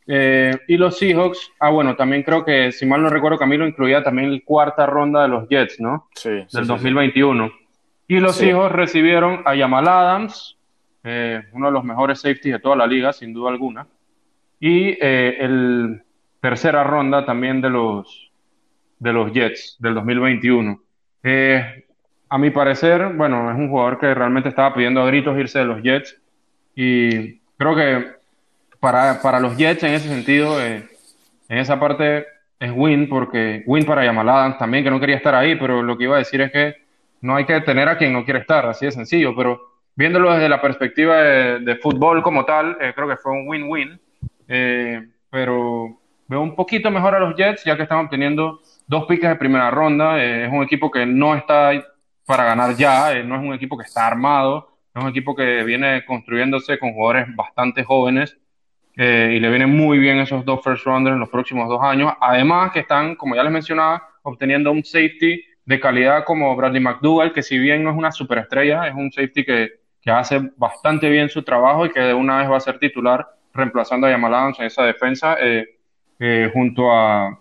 Y 0.06 0.76
los 0.76 0.98
Seahawks, 0.98 1.50
ah, 1.60 1.70
bueno, 1.70 1.96
también 1.96 2.22
creo 2.22 2.44
que, 2.44 2.72
si 2.72 2.84
mal 2.84 3.02
no 3.02 3.08
recuerdo, 3.08 3.38
Camilo 3.38 3.66
incluía 3.66 4.02
también 4.02 4.32
la 4.34 4.40
cuarta 4.44 4.84
ronda 4.84 5.22
de 5.22 5.28
los 5.28 5.48
Jets, 5.48 5.80
¿no? 5.80 6.08
Sí, 6.14 6.28
sí, 6.46 6.56
del 6.58 6.64
sí, 6.64 6.68
2021. 6.68 7.50
Y 8.08 8.20
los 8.20 8.36
Sí. 8.36 8.46
hijos 8.48 8.70
recibieron 8.72 9.42
a 9.44 9.56
Jamal 9.56 9.88
Adams, 9.88 10.56
eh, 11.04 11.42
uno 11.52 11.66
de 11.66 11.72
los 11.72 11.84
mejores 11.84 12.20
safeties 12.20 12.54
de 12.54 12.58
toda 12.60 12.76
la 12.76 12.86
liga, 12.86 13.12
sin 13.12 13.32
duda 13.32 13.50
alguna. 13.50 13.86
Y 14.60 14.96
eh, 15.00 15.36
el 15.40 16.02
tercera 16.40 16.84
ronda 16.84 17.24
también 17.24 17.60
de 17.60 17.70
los, 17.70 18.30
de 18.98 19.12
los 19.12 19.32
Jets 19.32 19.76
del 19.78 19.94
2021. 19.94 20.80
Eh, 21.22 21.84
a 22.28 22.38
mi 22.38 22.50
parecer, 22.50 23.12
bueno, 23.14 23.50
es 23.50 23.56
un 23.56 23.68
jugador 23.70 23.98
que 23.98 24.12
realmente 24.14 24.48
estaba 24.50 24.74
pidiendo 24.74 25.02
a 25.02 25.06
gritos 25.06 25.38
irse 25.38 25.58
de 25.60 25.64
los 25.64 25.82
Jets. 25.82 26.20
Y 26.74 27.38
creo 27.56 27.74
que 27.74 28.06
para, 28.80 29.20
para 29.22 29.40
los 29.40 29.56
Jets 29.56 29.82
en 29.84 29.94
ese 29.94 30.08
sentido, 30.08 30.60
eh, 30.60 30.86
en 31.48 31.58
esa 31.58 31.78
parte 31.80 32.26
es 32.60 32.72
win, 32.74 33.08
porque 33.08 33.62
win 33.66 33.84
para 33.86 34.04
Jamal 34.04 34.28
Adams 34.28 34.58
también, 34.58 34.84
que 34.84 34.90
no 34.90 35.00
quería 35.00 35.16
estar 35.16 35.34
ahí, 35.34 35.56
pero 35.56 35.82
lo 35.82 35.96
que 35.96 36.04
iba 36.04 36.16
a 36.16 36.18
decir 36.18 36.40
es 36.40 36.50
que 36.52 36.74
no 37.24 37.36
hay 37.36 37.46
que 37.46 37.58
tener 37.62 37.88
a 37.88 37.96
quien 37.96 38.12
no 38.12 38.22
quiere 38.22 38.40
estar, 38.40 38.66
así 38.66 38.84
de 38.84 38.92
sencillo, 38.92 39.34
pero 39.34 39.78
viéndolo 39.96 40.34
desde 40.34 40.46
la 40.46 40.60
perspectiva 40.60 41.22
de, 41.22 41.76
fútbol 41.76 42.22
como 42.22 42.44
tal, 42.44 42.76
eh, 42.78 42.92
creo 42.94 43.08
que 43.08 43.16
fue 43.16 43.32
un 43.32 43.48
win-win, 43.48 43.98
eh, 44.46 45.08
pero 45.30 46.00
veo 46.28 46.42
un 46.42 46.54
poquito 46.54 46.90
mejor 46.90 47.14
a 47.14 47.20
los 47.20 47.34
Jets, 47.34 47.64
ya 47.64 47.78
que 47.78 47.84
están 47.84 48.04
obteniendo 48.04 48.60
dos 48.86 49.06
piques 49.06 49.30
de 49.30 49.36
primera 49.36 49.70
ronda, 49.70 50.22
eh, 50.22 50.44
es 50.44 50.52
un 50.52 50.62
equipo 50.62 50.90
que 50.90 51.06
no 51.06 51.34
está 51.34 51.70
para 52.26 52.44
ganar 52.44 52.76
ya, 52.76 53.14
no 53.24 53.36
es 53.36 53.40
un 53.42 53.54
equipo 53.54 53.78
que 53.78 53.84
está 53.84 54.06
armado, 54.06 54.76
es 54.94 55.02
un 55.02 55.08
equipo 55.08 55.34
que 55.34 55.64
viene 55.64 56.04
construyéndose 56.04 56.78
con 56.78 56.92
jugadores 56.92 57.34
bastante 57.34 57.84
jóvenes, 57.84 58.36
y 58.96 59.40
le 59.40 59.48
vienen 59.48 59.74
muy 59.74 59.98
bien 59.98 60.18
esos 60.18 60.44
dos 60.44 60.62
first 60.62 60.84
rounders 60.84 61.14
en 61.14 61.20
los 61.20 61.28
próximos 61.30 61.68
dos 61.68 61.82
años. 61.82 62.12
Además 62.20 62.70
que 62.70 62.80
están, 62.80 63.16
como 63.16 63.34
ya 63.34 63.42
les 63.42 63.50
mencionaba, 63.50 64.08
obteniendo 64.22 64.70
un 64.70 64.84
safety 64.84 65.42
de 65.66 65.80
calidad 65.80 66.24
como 66.24 66.54
Bradley 66.56 66.82
McDougall, 66.82 67.32
que 67.32 67.42
si 67.42 67.58
bien 67.58 67.82
no 67.82 67.90
es 67.90 67.96
una 67.96 68.12
superestrella, 68.12 68.86
es 68.86 68.94
un 68.94 69.10
safety 69.10 69.44
que, 69.44 69.72
que 70.00 70.10
hace 70.10 70.40
bastante 70.56 71.08
bien 71.08 71.28
su 71.28 71.42
trabajo 71.42 71.86
y 71.86 71.90
que 71.90 72.00
de 72.00 72.14
una 72.14 72.38
vez 72.38 72.50
va 72.50 72.56
a 72.58 72.60
ser 72.60 72.78
titular 72.78 73.26
reemplazando 73.52 74.06
a 74.06 74.10
Jamal 74.10 74.34
Adams 74.34 74.60
en 74.60 74.66
esa 74.66 74.84
defensa 74.84 75.36
eh, 75.40 75.78
eh, 76.18 76.50
junto 76.52 76.92
a, 76.92 77.38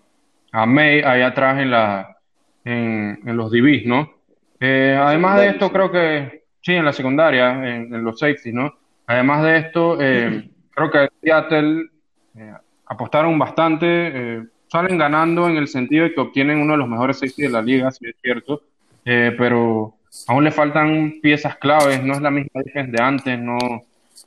a 0.52 0.66
May 0.66 1.00
ahí 1.02 1.22
atrás 1.22 1.60
en, 1.60 1.70
la, 1.70 2.16
en, 2.64 3.20
en 3.26 3.36
los 3.36 3.50
DBs, 3.50 3.86
¿no? 3.86 4.14
Eh, 4.60 4.96
además 4.98 5.40
de 5.40 5.48
esto, 5.48 5.70
creo 5.70 5.90
que 5.90 6.44
sí, 6.62 6.74
en 6.74 6.84
la 6.84 6.92
secundaria, 6.92 7.50
en, 7.52 7.94
en 7.94 8.04
los 8.04 8.18
safeties, 8.18 8.54
¿no? 8.54 8.72
Además 9.06 9.42
de 9.42 9.58
esto, 9.58 9.98
eh, 10.00 10.48
creo 10.70 10.90
que 10.90 11.08
Seattle 11.22 11.90
eh, 12.36 12.54
apostaron 12.86 13.38
bastante, 13.38 13.86
eh, 13.88 14.44
salen 14.74 14.98
ganando 14.98 15.48
en 15.48 15.56
el 15.56 15.68
sentido 15.68 16.02
de 16.02 16.12
que 16.12 16.20
obtienen 16.20 16.58
uno 16.58 16.72
de 16.72 16.78
los 16.78 16.88
mejores 16.88 17.20
safety 17.20 17.42
de 17.42 17.48
la 17.48 17.62
liga, 17.62 17.92
si 17.92 18.08
es 18.08 18.16
cierto, 18.20 18.60
eh, 19.04 19.32
pero 19.38 19.94
aún 20.26 20.42
le 20.42 20.50
faltan 20.50 21.20
piezas 21.22 21.56
claves, 21.58 22.02
no 22.02 22.14
es 22.14 22.20
la 22.20 22.32
misma 22.32 22.60
defensa 22.60 22.90
de 22.90 23.00
antes, 23.00 23.38
no 23.38 23.56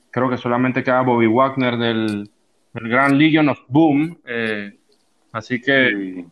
creo 0.09 0.29
que 0.29 0.37
solamente 0.37 0.85
queda 0.85 1.01
Bobby 1.01 1.27
Wagner 1.27 1.75
del, 1.75 2.29
el 2.75 2.87
gran 2.87 3.17
Legion 3.17 3.49
of 3.49 3.59
Boom. 3.67 4.19
Eh, 4.25 4.71
así 5.33 5.59
que, 5.59 6.23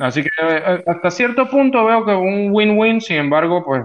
así 0.00 0.24
que 0.24 0.30
eh, 0.42 0.82
hasta 0.84 1.08
cierto 1.12 1.48
punto 1.48 1.84
veo 1.84 2.04
que 2.04 2.12
un 2.12 2.48
win-win, 2.50 3.00
sin 3.00 3.18
embargo, 3.18 3.64
pues 3.64 3.84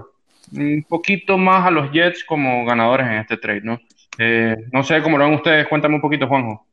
un 0.52 0.84
poquito 0.88 1.38
más 1.38 1.64
a 1.64 1.70
los 1.70 1.92
Jets 1.92 2.24
como 2.24 2.64
ganadores 2.64 3.06
en 3.06 3.18
este 3.18 3.36
trade, 3.36 3.60
¿no? 3.60 3.78
Eh, 4.18 4.56
no 4.72 4.82
sé 4.82 5.00
cómo 5.00 5.16
lo 5.16 5.26
ven 5.26 5.34
ustedes, 5.34 5.68
cuéntame 5.68 5.94
un 5.94 6.00
poquito, 6.00 6.26
Juanjo. 6.26 6.66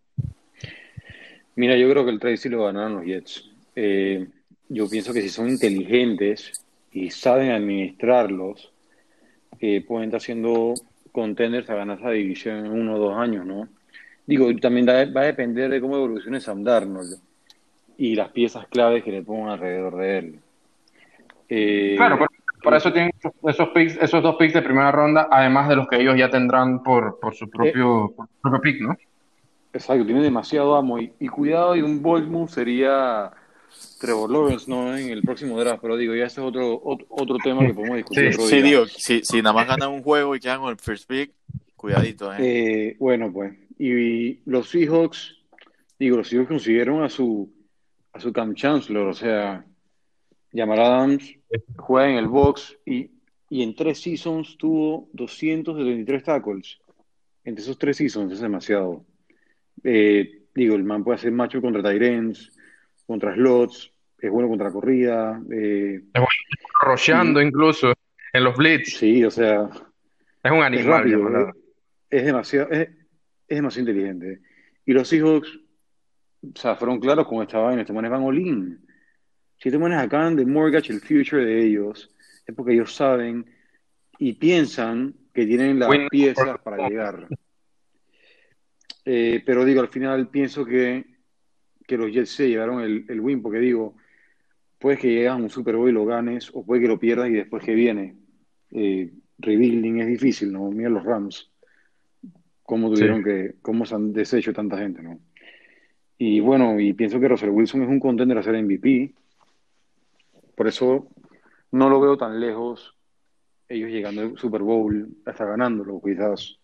Mira, 1.55 1.77
yo 1.77 1.89
creo 1.89 2.05
que 2.05 2.11
el 2.11 2.19
trade 2.19 2.37
sí 2.37 2.49
lo 2.49 2.65
ganaron 2.65 2.95
los 2.95 3.05
Jets. 3.05 3.49
yo 4.69 4.89
pienso 4.89 5.13
que 5.13 5.21
si 5.21 5.29
son 5.29 5.49
inteligentes 5.49 6.51
y 6.91 7.09
saben 7.11 7.51
administrarlos, 7.51 8.71
pueden 9.87 10.05
estar 10.05 10.21
siendo 10.21 10.73
contenders 11.11 11.69
a 11.69 11.75
ganar 11.75 11.99
esa 11.99 12.09
división 12.09 12.65
en 12.65 12.71
uno 12.71 12.95
o 12.95 12.99
dos 12.99 13.17
años, 13.17 13.45
¿no? 13.45 13.69
Digo, 14.25 14.53
también 14.55 14.87
va 14.87 15.21
a 15.21 15.25
depender 15.25 15.69
de 15.69 15.81
cómo 15.81 15.95
evolucione 15.95 16.39
Sam 16.39 16.63
Darnold 16.63 17.19
y 17.97 18.15
las 18.15 18.29
piezas 18.29 18.67
claves 18.67 19.03
que 19.03 19.11
le 19.11 19.21
pongan 19.21 19.51
alrededor 19.51 19.97
de 19.97 20.17
él. 20.17 20.39
Eh, 21.49 21.93
claro, 21.97 22.25
por, 22.63 22.73
eso 22.73 22.91
tienen 22.91 23.11
esos 23.47 23.69
picks, 23.69 23.97
esos 24.01 24.23
dos 24.23 24.35
picks 24.37 24.53
de 24.53 24.61
primera 24.61 24.91
ronda, 24.91 25.27
además 25.29 25.69
de 25.69 25.75
los 25.75 25.87
que 25.87 25.97
ellos 26.01 26.17
ya 26.17 26.29
tendrán 26.29 26.81
por, 26.81 27.19
por 27.19 27.35
su 27.35 27.49
propio, 27.49 28.07
eh, 28.07 28.23
propio 28.41 28.61
pick, 28.61 28.81
¿no? 28.81 28.97
Exacto, 29.73 30.05
tiene 30.05 30.21
demasiado 30.21 30.75
amo 30.75 30.99
y, 30.99 31.27
cuidado 31.27 31.75
y 31.75 31.81
un 31.81 32.01
bold 32.01 32.29
move 32.29 32.51
sería 32.51 33.31
Trevor 33.99 34.29
Lawrence, 34.29 34.69
¿no? 34.69 34.95
En 34.95 35.09
el 35.09 35.23
próximo 35.23 35.59
draft, 35.59 35.81
pero 35.81 35.97
digo, 35.97 36.13
ya 36.13 36.25
ese 36.25 36.41
es 36.41 36.47
otro, 36.47 36.79
otro, 36.83 37.37
tema 37.43 37.65
que 37.65 37.73
podemos 37.73 37.97
discutir. 37.97 38.33
Sí, 38.35 38.41
sí 38.47 38.61
digo, 38.61 38.85
si, 38.85 39.21
si 39.23 39.41
nada 39.41 39.53
más 39.53 39.67
ganan 39.67 39.89
un 39.89 40.03
juego 40.03 40.35
y 40.35 40.39
quedan 40.39 40.59
con 40.59 40.69
el 40.69 40.77
first 40.77 41.09
pick, 41.09 41.31
cuidadito, 41.75 42.31
¿eh? 42.33 42.37
eh 42.39 42.95
bueno, 42.99 43.33
pues, 43.33 43.55
y 43.79 44.39
los 44.47 44.69
Seahawks, 44.69 45.37
digo, 45.97 46.17
los 46.17 46.27
Seahawks 46.27 46.49
consiguieron 46.49 47.01
a 47.03 47.09
su, 47.09 47.51
a 48.13 48.19
su 48.19 48.31
Cam 48.31 48.53
Chancellor, 48.53 49.07
o 49.07 49.13
sea, 49.13 49.65
Jamal 50.53 50.79
Adams 50.79 51.33
juega 51.77 52.11
en 52.11 52.17
el 52.17 52.27
box 52.27 52.77
y, 52.85 53.09
y 53.49 53.63
en 53.63 53.75
tres 53.75 54.01
seasons 54.01 54.55
tuvo 54.57 55.09
273 55.13 56.23
tackles. 56.23 56.77
Entre 57.43 57.63
esos 57.63 57.77
tres 57.77 57.97
seasons 57.97 58.31
es 58.31 58.39
demasiado. 58.39 59.03
Eh, 59.83 60.43
digo, 60.53 60.75
el 60.75 60.83
man 60.83 61.03
puede 61.03 61.17
hacer 61.17 61.31
macho 61.31 61.61
contra 61.61 61.83
Tyrens, 61.83 62.51
contra 63.05 63.33
slots, 63.35 63.91
es 64.19 64.31
bueno 64.31 64.47
contra 64.47 64.71
corrida. 64.71 65.41
Eh, 65.51 65.95
es 65.95 66.13
bueno 66.13 66.29
rocheando 66.81 67.41
incluso 67.41 67.93
en 68.31 68.43
los 68.43 68.55
blitz. 68.55 68.97
Sí, 68.97 69.23
o 69.23 69.31
sea. 69.31 69.69
Es 70.43 70.51
un 70.51 70.63
animal. 70.63 71.53
Es, 72.09 72.19
es 72.19 72.25
demasiado, 72.25 72.69
es, 72.71 72.89
es 73.47 73.57
demasiado 73.57 73.89
inteligente. 73.89 74.41
Y 74.85 74.93
los 74.93 75.07
Seahawks, 75.07 75.59
o 76.41 76.59
sea, 76.59 76.75
fueron 76.75 76.99
claros 76.99 77.27
con 77.27 77.41
esta 77.41 77.59
vaina, 77.59 77.81
estos 77.81 77.95
manes 77.95 78.11
van 78.11 78.23
all 78.23 78.79
Si 79.57 79.69
estos 79.69 79.81
manes 79.81 79.99
acaban 79.99 80.35
de 80.35 80.45
mortgage 80.45 80.91
el 80.91 80.99
future 80.99 81.45
de 81.45 81.65
ellos, 81.65 82.13
es 82.45 82.55
porque 82.55 82.73
ellos 82.73 82.93
saben 82.93 83.45
y 84.19 84.33
piensan 84.33 85.15
que 85.33 85.45
tienen 85.45 85.79
las 85.79 85.89
piezas 86.09 86.59
para 86.63 86.87
llegar. 86.87 87.27
Eh, 89.05 89.41
pero 89.45 89.65
digo, 89.65 89.81
al 89.81 89.89
final 89.89 90.29
pienso 90.29 90.65
que, 90.65 91.05
que 91.85 91.97
los 91.97 92.11
Jets 92.11 92.29
se 92.29 92.49
llevaron 92.49 92.81
el, 92.81 93.05
el, 93.09 93.19
win, 93.19 93.41
porque 93.41 93.59
digo, 93.59 93.95
puedes 94.79 94.99
que 94.99 95.13
llegas 95.13 95.33
a 95.33 95.41
un 95.41 95.49
Super 95.49 95.75
Bowl 95.75 95.89
y 95.89 95.93
lo 95.93 96.05
ganes, 96.05 96.49
o 96.53 96.65
puede 96.65 96.81
que 96.81 96.87
lo 96.87 96.99
pierdas 96.99 97.29
y 97.29 97.33
después 97.33 97.63
que 97.63 97.73
viene. 97.73 98.15
Eh, 98.71 99.11
rebuilding 99.39 99.99
es 99.99 100.07
difícil, 100.07 100.51
¿no? 100.51 100.69
Mira 100.71 100.89
los 100.89 101.03
Rams 101.03 101.51
cómo 102.63 102.89
tuvieron 102.89 103.23
que, 103.23 103.55
cómo 103.61 103.85
se 103.85 103.95
han 103.95 104.13
deshecho 104.13 104.53
tanta 104.53 104.77
gente, 104.77 105.01
¿no? 105.01 105.19
Y 106.17 106.39
bueno, 106.39 106.79
y 106.79 106.93
pienso 106.93 107.19
que 107.19 107.27
Russell 107.27 107.49
Wilson 107.49 107.83
es 107.83 107.89
un 107.89 107.99
contender 107.99 108.37
a 108.37 108.43
ser 108.43 108.55
MVP. 108.55 109.13
Por 110.55 110.67
eso 110.67 111.09
no 111.71 111.89
lo 111.89 111.99
veo 111.99 112.17
tan 112.17 112.39
lejos 112.39 112.95
ellos 113.67 113.89
llegando 113.89 114.21
al 114.21 114.37
Super 114.37 114.61
Bowl 114.61 115.09
hasta 115.25 115.45
ganándolo, 115.45 116.01
quizás. 116.03 116.59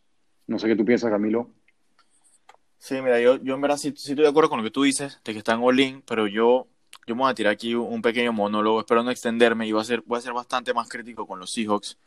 No 0.47 0.57
sé 0.57 0.67
qué 0.67 0.75
tú 0.75 0.85
piensas, 0.85 1.11
Camilo. 1.11 1.51
Sí, 2.79 3.01
mira, 3.01 3.19
yo, 3.19 3.37
yo 3.37 3.53
en 3.55 3.61
verdad 3.61 3.77
sí, 3.77 3.89
estoy 3.89 4.15
de 4.15 4.27
acuerdo 4.27 4.49
con 4.49 4.59
lo 4.59 4.63
que 4.63 4.71
tú 4.71 4.83
dices, 4.83 5.19
de 5.23 5.33
que 5.33 5.39
están 5.39 5.61
all-in, 5.61 6.01
pero 6.01 6.27
yo, 6.27 6.67
yo 7.05 7.15
me 7.15 7.21
voy 7.21 7.31
a 7.31 7.35
tirar 7.35 7.53
aquí 7.53 7.75
un 7.75 8.01
pequeño 8.01 8.33
monólogo, 8.33 8.79
espero 8.79 9.03
no 9.03 9.11
extenderme 9.11 9.67
y 9.67 9.71
voy 9.71 9.81
a 9.81 9.85
ser, 9.85 10.01
voy 10.05 10.17
a 10.17 10.21
ser 10.21 10.33
bastante 10.33 10.73
más 10.73 10.89
crítico 10.89 11.27
con 11.27 11.39
los 11.39 11.51
Seahawks 11.51 11.97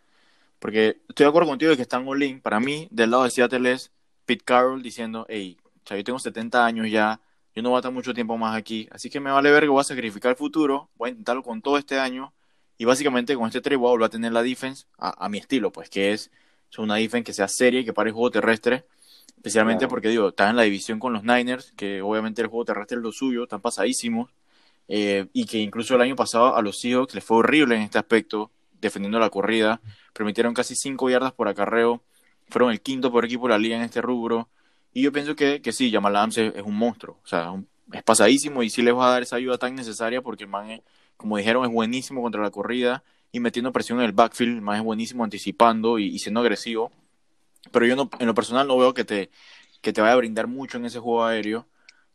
porque 0.62 1.00
estoy 1.08 1.24
de 1.24 1.28
acuerdo 1.28 1.48
contigo 1.48 1.70
de 1.70 1.76
que 1.76 1.82
están 1.82 2.06
all-in. 2.06 2.40
Para 2.40 2.60
mí, 2.60 2.86
del 2.92 3.10
lado 3.10 3.24
de 3.24 3.30
Seattle 3.30 3.72
es 3.72 3.90
Pete 4.24 4.44
Carroll 4.44 4.80
diciendo, 4.80 5.26
hey, 5.28 5.58
yo 5.90 6.04
tengo 6.04 6.20
70 6.20 6.64
años 6.64 6.88
ya, 6.88 7.20
yo 7.52 7.62
no 7.62 7.70
voy 7.70 7.78
a 7.78 7.80
estar 7.80 7.90
mucho 7.90 8.14
tiempo 8.14 8.38
más 8.38 8.56
aquí, 8.56 8.88
así 8.92 9.10
que 9.10 9.18
me 9.18 9.32
vale 9.32 9.50
ver 9.50 9.64
que 9.64 9.68
voy 9.68 9.80
a 9.80 9.84
sacrificar 9.84 10.30
el 10.30 10.36
futuro, 10.36 10.88
voy 10.94 11.08
a 11.08 11.10
intentarlo 11.10 11.42
con 11.42 11.62
todo 11.62 11.78
este 11.78 11.98
año, 11.98 12.32
y 12.78 12.84
básicamente 12.84 13.34
con 13.34 13.48
este 13.48 13.60
trade 13.60 13.76
voy 13.76 13.88
a 13.88 13.90
volver 13.90 14.06
a 14.06 14.10
tener 14.10 14.32
la 14.32 14.44
defense 14.44 14.86
a, 14.98 15.28
mi 15.28 15.38
estilo, 15.38 15.72
pues 15.72 15.90
que 15.90 16.12
es, 16.12 16.30
una 16.78 16.94
defense 16.94 17.24
que 17.24 17.32
sea 17.32 17.48
seria 17.48 17.80
y 17.80 17.84
que 17.84 17.92
pare 17.92 18.10
el 18.10 18.14
juego 18.14 18.30
terrestre, 18.30 18.84
especialmente 19.36 19.88
porque 19.88 20.08
digo, 20.08 20.28
están 20.28 20.50
en 20.50 20.56
la 20.56 20.62
división 20.62 20.98
con 20.98 21.12
los 21.12 21.24
Niners, 21.24 21.72
que 21.76 22.02
obviamente 22.02 22.42
el 22.42 22.48
juego 22.48 22.64
terrestre 22.64 22.96
es 22.96 23.02
lo 23.02 23.12
suyo, 23.12 23.44
están 23.44 23.60
pasadísimos, 23.60 24.30
eh, 24.88 25.26
y 25.32 25.46
que 25.46 25.58
incluso 25.58 25.94
el 25.94 26.00
año 26.00 26.16
pasado 26.16 26.56
a 26.56 26.62
los 26.62 26.80
Seahawks 26.80 27.14
les 27.14 27.24
fue 27.24 27.38
horrible 27.38 27.76
en 27.76 27.82
este 27.82 27.98
aspecto, 27.98 28.50
defendiendo 28.80 29.18
la 29.18 29.30
corrida 29.30 29.80
permitieron 30.12 30.54
casi 30.54 30.74
5 30.74 31.10
yardas 31.10 31.32
por 31.32 31.48
acarreo, 31.48 32.02
fueron 32.48 32.70
el 32.70 32.80
quinto 32.80 33.10
por 33.10 33.24
equipo 33.24 33.46
de 33.46 33.52
la 33.54 33.58
liga 33.58 33.76
en 33.76 33.82
este 33.82 34.00
rubro. 34.00 34.48
Y 34.92 35.02
yo 35.02 35.12
pienso 35.12 35.34
que, 35.34 35.62
que 35.62 35.72
sí, 35.72 35.90
Jamal 35.90 36.16
Adams 36.16 36.38
es, 36.38 36.62
un 36.62 36.76
monstruo, 36.76 37.18
o 37.24 37.26
sea, 37.26 37.54
es 37.92 38.02
pasadísimo 38.02 38.62
y 38.62 38.70
sí 38.70 38.82
les 38.82 38.94
va 38.94 39.08
a 39.08 39.10
dar 39.12 39.22
esa 39.22 39.36
ayuda 39.36 39.56
tan 39.58 39.74
necesaria 39.74 40.20
porque 40.20 40.44
el 40.44 40.50
man, 40.50 40.82
como 41.16 41.38
dijeron, 41.38 41.64
es 41.64 41.70
buenísimo 41.70 42.20
contra 42.20 42.42
la 42.42 42.50
corrida 42.50 43.02
y 43.30 43.40
metiendo 43.40 43.72
presión 43.72 43.98
en 44.00 44.04
el 44.04 44.12
backfield, 44.12 44.56
el 44.56 44.60
man 44.60 44.76
es 44.76 44.82
buenísimo 44.82 45.24
anticipando 45.24 45.98
y, 45.98 46.18
siendo 46.18 46.40
agresivo. 46.40 46.92
Pero 47.70 47.86
yo 47.86 47.96
no, 47.96 48.10
en 48.18 48.26
lo 48.26 48.34
personal 48.34 48.66
no 48.66 48.76
veo 48.76 48.94
que 48.94 49.04
te, 49.04 49.30
que 49.80 49.92
te 49.92 50.00
vaya 50.00 50.14
a 50.14 50.16
brindar 50.16 50.46
mucho 50.46 50.78
en 50.78 50.86
ese 50.86 50.98
juego 50.98 51.24
aéreo. 51.24 51.66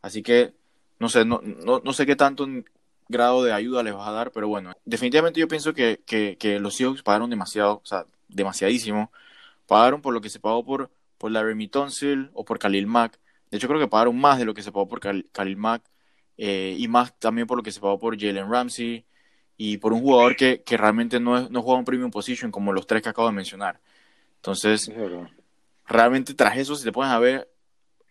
Así 0.01 0.23
que 0.23 0.53
no 0.99 1.09
sé, 1.09 1.25
no, 1.25 1.41
no, 1.43 1.81
no 1.83 1.93
sé 1.93 2.05
qué 2.05 2.15
tanto 2.15 2.47
grado 3.09 3.43
de 3.43 3.53
ayuda 3.53 3.83
les 3.83 3.93
vas 3.93 4.07
a 4.07 4.11
dar, 4.11 4.31
pero 4.31 4.47
bueno, 4.47 4.73
definitivamente 4.85 5.39
yo 5.39 5.47
pienso 5.47 5.73
que, 5.73 6.01
que, 6.05 6.59
los 6.59 6.75
Seahawks 6.75 7.03
pagaron 7.03 7.29
demasiado, 7.29 7.81
o 7.83 7.85
sea, 7.85 8.05
demasiadísimo. 8.27 9.11
Pagaron 9.67 10.01
por 10.01 10.13
lo 10.13 10.21
que 10.21 10.29
se 10.29 10.39
pagó 10.39 10.65
por, 10.65 10.91
por 11.17 11.31
Larry 11.31 11.67
Tonsil 11.67 12.29
o 12.33 12.45
por 12.45 12.59
Khalil 12.59 12.87
Mack. 12.87 13.19
De 13.51 13.57
hecho, 13.57 13.67
creo 13.67 13.79
que 13.79 13.87
pagaron 13.87 14.17
más 14.19 14.39
de 14.39 14.45
lo 14.45 14.53
que 14.53 14.63
se 14.63 14.71
pagó 14.71 14.87
por 14.87 14.99
Khalil 14.99 15.57
Mack 15.57 15.83
eh, 16.37 16.75
y 16.77 16.87
más 16.87 17.17
también 17.19 17.47
por 17.47 17.57
lo 17.57 17.63
que 17.63 17.71
se 17.71 17.79
pagó 17.79 17.99
por 17.99 18.19
Jalen 18.19 18.49
Ramsey 18.51 19.05
y 19.57 19.77
por 19.77 19.93
un 19.93 20.01
jugador 20.01 20.35
que, 20.35 20.61
que 20.63 20.77
realmente 20.77 21.19
no, 21.19 21.49
no 21.49 21.61
juega 21.61 21.79
un 21.79 21.85
premium 21.85 22.11
position 22.11 22.51
como 22.51 22.73
los 22.73 22.87
tres 22.87 23.01
que 23.01 23.09
acabo 23.09 23.27
de 23.27 23.33
mencionar. 23.33 23.79
Entonces, 24.37 24.89
realmente 25.87 26.33
tras 26.33 26.57
eso, 26.57 26.75
si 26.75 26.83
te 26.83 26.91
pones 26.91 27.11
a 27.11 27.19
ver, 27.19 27.49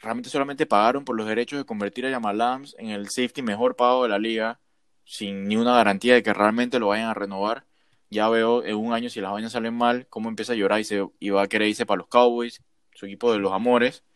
realmente 0.01 0.31
solamente 0.31 0.67
pagaron 0.67 1.05
por 1.05 1.17
los 1.17 1.27
derechos 1.27 1.59
de 1.59 1.65
convertir 1.65 2.07
a 2.07 2.11
Jamal 2.11 2.41
Adams 2.41 2.75
en 2.79 2.91
el 2.91 3.09
safety 3.09 3.43
mejor 3.43 3.77
pago 3.77 4.03
de 4.03 4.09
la 4.09 4.19
liga 4.19 4.61
sin 5.05 5.47
ni 5.47 5.57
una 5.57 5.75
garantía 5.75 6.15
de 6.15 6.23
que 6.23 6.35
realmente 6.35 6.79
lo 6.79 6.89
vayan 6.89 7.09
a 7.09 7.15
renovar. 7.15 7.65
Ya 8.11 8.29
veo 8.29 8.65
en 8.65 8.77
un 8.77 8.93
año 8.93 9.09
si 9.09 9.21
las 9.21 9.33
vainas 9.33 9.53
salen 9.53 9.75
mal, 9.75 10.07
cómo 10.09 10.29
empieza 10.29 10.53
a 10.53 10.57
llorar 10.57 10.81
y, 10.81 10.85
se, 10.85 11.07
y 11.21 11.31
va 11.31 11.43
a 11.43 11.47
querer 11.49 11.69
irse 11.69 11.87
para 11.87 11.99
los 11.99 12.09
Cowboys, 12.09 12.63
su 12.95 13.07
equipo 13.07 13.33
de 13.33 13.39
los 13.39 13.53
amores. 13.53 14.03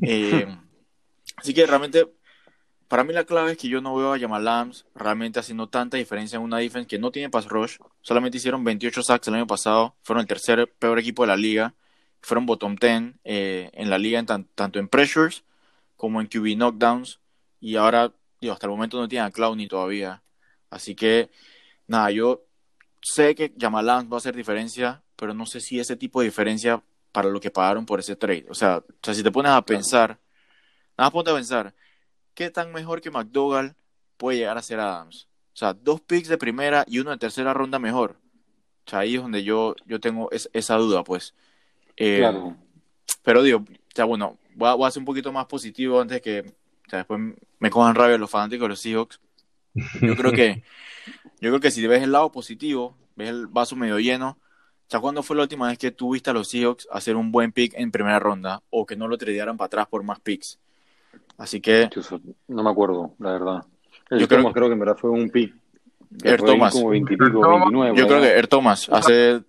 Eh, 0.00 0.46
así 1.36 1.52
que 1.52 1.66
realmente, 1.66 2.08
para 2.88 3.04
mí 3.04 3.12
la 3.12 3.24
clave 3.24 3.52
es 3.52 3.58
que 3.58 3.68
yo 3.68 3.82
no 3.82 3.94
veo 3.94 4.14
a 4.14 4.18
Jamal 4.18 4.46
Lambs 4.46 4.86
realmente 4.94 5.38
haciendo 5.38 5.68
tanta 5.68 5.98
diferencia 5.98 6.36
en 6.36 6.42
una 6.42 6.56
defense 6.56 6.88
que 6.88 6.98
no 6.98 7.10
tiene 7.10 7.28
pass 7.28 7.46
rush. 7.48 7.76
Solamente 8.00 8.38
hicieron 8.38 8.64
28 8.64 9.02
sacks 9.02 9.28
el 9.28 9.34
año 9.34 9.46
pasado, 9.46 9.94
fueron 10.00 10.22
el 10.22 10.26
tercer 10.26 10.72
peor 10.78 10.98
equipo 10.98 11.22
de 11.22 11.26
la 11.26 11.36
liga, 11.36 11.74
fueron 12.24 12.46
bottom 12.46 12.76
10 12.76 13.14
eh, 13.24 13.70
en 13.72 13.90
la 13.90 13.98
liga 13.98 14.24
tanto 14.24 14.78
en 14.78 14.88
pressures 14.88 15.44
como 15.96 16.20
en 16.20 16.26
QB 16.26 16.56
knockdowns. 16.56 17.20
Y 17.60 17.76
ahora, 17.76 18.12
digo, 18.40 18.52
hasta 18.52 18.66
el 18.66 18.70
momento 18.70 18.98
no 18.98 19.08
tienen 19.08 19.26
a 19.26 19.30
Clowney 19.30 19.68
todavía. 19.68 20.22
Así 20.70 20.94
que, 20.94 21.30
nada, 21.86 22.10
yo 22.10 22.44
sé 23.00 23.34
que 23.34 23.52
Yamalan 23.56 24.10
va 24.10 24.16
a 24.16 24.18
hacer 24.18 24.34
diferencia, 24.34 25.02
pero 25.16 25.34
no 25.34 25.46
sé 25.46 25.60
si 25.60 25.78
ese 25.78 25.96
tipo 25.96 26.20
de 26.20 26.26
diferencia 26.26 26.82
para 27.12 27.28
lo 27.28 27.40
que 27.40 27.50
pagaron 27.50 27.86
por 27.86 28.00
ese 28.00 28.16
trade. 28.16 28.46
O 28.48 28.54
sea, 28.54 28.78
o 28.78 28.84
sea 29.02 29.14
si 29.14 29.22
te 29.22 29.30
pones 29.30 29.52
a 29.52 29.62
pensar, 29.62 30.18
nada, 30.98 31.10
ponte 31.10 31.30
a 31.30 31.34
pensar, 31.34 31.74
¿qué 32.34 32.50
tan 32.50 32.72
mejor 32.72 33.00
que 33.00 33.10
McDougall 33.10 33.76
puede 34.16 34.38
llegar 34.38 34.58
a 34.58 34.62
ser 34.62 34.80
Adams? 34.80 35.28
O 35.54 35.56
sea, 35.56 35.72
dos 35.72 36.00
picks 36.00 36.28
de 36.28 36.38
primera 36.38 36.84
y 36.88 36.98
uno 36.98 37.12
de 37.12 37.18
tercera 37.18 37.54
ronda 37.54 37.78
mejor. 37.78 38.16
O 38.86 38.90
sea, 38.90 39.00
ahí 39.00 39.14
es 39.14 39.22
donde 39.22 39.44
yo, 39.44 39.76
yo 39.86 40.00
tengo 40.00 40.28
esa 40.32 40.74
duda, 40.76 41.04
pues. 41.04 41.34
Eh, 41.96 42.18
claro. 42.18 42.56
Pero 43.22 43.42
digo, 43.42 43.58
o 43.58 43.94
sea, 43.94 44.04
bueno, 44.04 44.38
voy 44.54 44.68
a, 44.68 44.74
voy 44.74 44.86
a, 44.86 44.90
ser 44.90 45.00
un 45.00 45.06
poquito 45.06 45.32
más 45.32 45.46
positivo 45.46 46.00
antes 46.00 46.20
que 46.20 46.54
o 46.86 46.90
sea, 46.90 46.98
después 46.98 47.20
me 47.58 47.70
cojan 47.70 47.94
rabia 47.94 48.18
los 48.18 48.30
fanáticos 48.30 48.64
de 48.64 48.68
los 48.68 48.80
Seahawks. 48.80 49.20
Yo 50.00 50.16
creo 50.16 50.32
que, 50.32 50.62
yo 51.40 51.50
creo 51.50 51.60
que 51.60 51.70
si 51.70 51.86
ves 51.86 52.02
el 52.02 52.12
lado 52.12 52.30
positivo, 52.30 52.96
ves 53.16 53.30
el 53.30 53.46
vaso 53.46 53.76
medio 53.76 53.98
lleno, 53.98 54.38
¿ya 54.88 55.00
cuándo 55.00 55.22
fue 55.22 55.36
la 55.36 55.42
última 55.42 55.68
vez 55.68 55.78
que 55.78 55.90
tú 55.90 56.12
viste 56.12 56.30
a 56.30 56.34
los 56.34 56.48
Seahawks 56.48 56.86
hacer 56.90 57.16
un 57.16 57.32
buen 57.32 57.52
pick 57.52 57.72
en 57.74 57.90
primera 57.90 58.18
ronda 58.18 58.62
o 58.70 58.84
que 58.84 58.96
no 58.96 59.08
lo 59.08 59.16
tradearan 59.16 59.56
para 59.56 59.66
atrás 59.66 59.86
por 59.88 60.02
más 60.02 60.20
picks? 60.20 60.58
Así 61.38 61.60
que... 61.60 61.88
No 62.48 62.62
me 62.62 62.70
acuerdo, 62.70 63.14
la 63.18 63.32
verdad. 63.32 63.64
yo 64.10 64.28
creo, 64.28 64.52
creo 64.52 64.68
que 64.68 64.72
en 64.74 64.78
verdad 64.78 64.96
fue 64.96 65.10
un 65.10 65.30
pick. 65.30 65.54
Air 66.22 66.42
Thomas. 66.42 66.72
Como 66.72 66.90
20 66.90 67.16
29, 67.16 67.96
yo 67.96 68.06
creo 68.06 68.20
que 68.20 68.28
Air 68.28 68.46
Thomas, 68.46 68.88
hace 68.90 69.42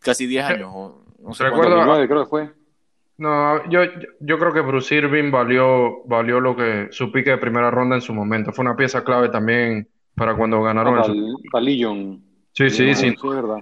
casi 0.00 0.26
10 0.26 0.44
años. 0.44 0.94
No 1.22 1.34
sé 1.34 1.44
Recuerdo, 1.44 1.76
29, 1.76 2.08
creo 2.08 2.24
que 2.24 2.28
fue. 2.28 2.50
No, 3.18 3.68
yo, 3.70 3.82
yo 4.20 4.38
creo 4.38 4.52
que 4.52 4.60
Bruce 4.60 4.94
Irving 4.94 5.30
valió, 5.30 6.02
valió 6.06 6.40
lo 6.40 6.56
que 6.56 6.88
su 6.90 7.12
pique 7.12 7.30
de 7.30 7.38
primera 7.38 7.70
ronda 7.70 7.94
en 7.94 8.02
su 8.02 8.12
momento. 8.12 8.52
Fue 8.52 8.64
una 8.64 8.74
pieza 8.74 9.04
clave 9.04 9.28
también 9.28 9.88
para 10.14 10.34
cuando 10.36 10.62
ganaron 10.62 10.98
ah, 10.98 11.04
el. 11.06 11.34
Palillon. 11.50 12.32
Sí, 12.54 12.68
sí, 12.68 12.94
sí. 12.94 13.14
verdad. 13.22 13.58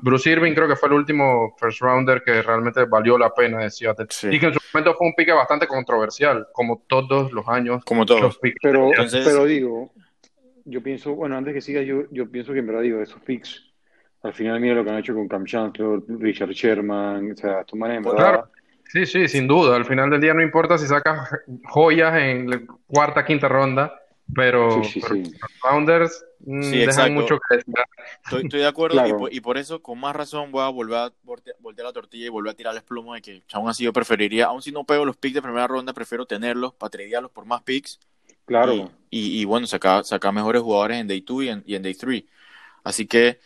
Bruce 0.00 0.30
Irving 0.30 0.54
creo 0.54 0.66
que 0.66 0.76
fue 0.76 0.88
el 0.88 0.94
último 0.94 1.54
first 1.58 1.80
rounder 1.80 2.22
que 2.22 2.40
realmente 2.40 2.84
valió 2.86 3.18
la 3.18 3.34
pena 3.34 3.58
de 3.58 3.70
Seattle. 3.70 4.06
Y 4.30 4.40
que 4.40 4.46
en 4.46 4.54
su 4.54 4.60
momento 4.72 4.94
fue 4.94 5.06
un 5.08 5.14
pique 5.14 5.32
bastante 5.32 5.66
controversial, 5.66 6.46
como 6.52 6.82
todos 6.86 7.32
los 7.32 7.46
años. 7.46 7.84
Como 7.84 8.06
todos. 8.06 8.40
Pero, 8.62 8.90
pero 9.10 9.44
digo, 9.44 9.92
yo 10.64 10.82
pienso, 10.82 11.14
bueno, 11.14 11.36
antes 11.36 11.52
que 11.52 11.60
siga, 11.60 11.82
yo, 11.82 12.04
yo 12.10 12.30
pienso 12.30 12.54
que 12.54 12.60
en 12.60 12.66
verdad 12.66 12.82
digo, 12.82 13.02
esos 13.02 13.20
picks, 13.20 13.73
al 14.24 14.34
final 14.34 14.60
mira 14.60 14.74
lo 14.74 14.84
que 14.84 14.90
han 14.90 14.98
hecho 14.98 15.14
con 15.14 15.28
Cam 15.28 15.44
Chancellor, 15.44 16.02
Richard 16.08 16.50
Sherman, 16.50 17.32
o 17.32 17.36
sea, 17.36 17.60
estos 17.60 17.78
manes 17.78 17.98
en 17.98 18.02
pues 18.02 18.16
verdad. 18.16 18.44
Sí, 18.86 19.06
sí, 19.06 19.28
sin 19.28 19.46
duda. 19.46 19.76
Al 19.76 19.84
final 19.84 20.10
del 20.10 20.20
día 20.20 20.34
no 20.34 20.42
importa 20.42 20.76
si 20.76 20.86
sacas 20.86 21.30
joyas 21.64 22.14
en 22.16 22.50
la 22.50 22.60
cuarta, 22.86 23.24
quinta 23.24 23.48
ronda 23.48 23.92
pero, 24.32 24.78
los 24.78 24.94
Founders 25.60 26.24
mm, 26.40 26.70
dejan 26.70 27.12
mucho 27.12 27.38
que 27.38 27.58
Estoy, 28.24 28.60
de 28.60 28.66
acuerdo 28.66 29.28
y, 29.30 29.40
por, 29.40 29.58
eso 29.58 29.82
con 29.82 30.00
más 30.00 30.16
razón 30.16 30.50
voy 30.50 30.62
a 30.62 30.68
volver 30.68 30.96
a 30.96 31.12
voltear, 31.22 31.84
la 31.84 31.92
tortilla 31.92 32.26
y 32.26 32.30
volver 32.30 32.52
a 32.52 32.56
tirarles 32.56 32.82
plomo 32.84 33.14
de 33.14 33.20
que 33.20 33.42
aún 33.52 33.68
así 33.68 33.84
yo 33.84 33.92
preferiría, 33.92 34.46
aún 34.46 34.62
si 34.62 34.72
no 34.72 34.84
pego 34.84 35.04
los 35.04 35.16
picks 35.16 35.34
de 35.34 35.42
primera 35.42 35.66
ronda, 35.66 35.92
prefiero 35.92 36.24
tenerlos 36.24 36.72
para 36.74 36.90
tradearlos 36.90 37.30
por 37.32 37.44
más 37.44 37.62
picks. 37.62 38.00
Claro. 38.46 38.90
Y, 39.10 39.40
y, 39.40 39.44
bueno, 39.44 39.66
sacar, 39.66 40.04
sacar 40.04 40.32
mejores 40.32 40.60
jugadores 40.62 40.98
en 40.98 41.08
Day 41.08 41.20
2 41.26 41.44
y 41.44 41.48
en, 41.48 41.62
y 41.66 41.74
en 41.76 41.82
Day 41.82 41.94
3. 41.94 42.24
Así 42.82 43.06
que, 43.06 43.38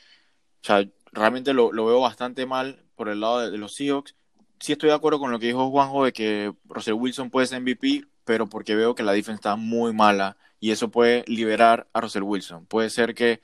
sea, 0.69 0.89
realmente 1.13 1.53
lo, 1.55 1.71
veo 1.71 2.01
bastante 2.01 2.47
mal 2.47 2.85
por 2.97 3.09
el 3.09 3.21
lado 3.21 3.41
de, 3.41 3.51
de 3.51 3.59
los 3.59 3.75
Seahawks. 3.75 4.15
Sí 4.61 4.73
estoy 4.73 4.91
de 4.91 4.97
acuerdo 4.97 5.19
con 5.19 5.31
lo 5.31 5.39
que 5.39 5.47
dijo 5.47 5.71
Juanjo 5.71 6.05
de 6.05 6.13
que 6.13 6.53
Russell 6.67 6.95
Wilson 6.95 7.31
puede 7.31 7.47
ser 7.47 7.61
MVP, 7.61 8.05
pero 8.25 8.49
porque 8.49 8.75
veo 8.77 8.95
que 8.95 9.03
la 9.03 9.13
defensa 9.13 9.37
está 9.37 9.57
muy 9.57 9.93
mala 9.93 10.37
y 10.61 10.73
eso 10.73 10.91
puede 10.91 11.25
liberar 11.27 11.89
a 11.93 12.01
Russell 12.01 12.23
Wilson. 12.23 12.67
Puede 12.67 12.91
ser 12.91 13.15
que 13.15 13.41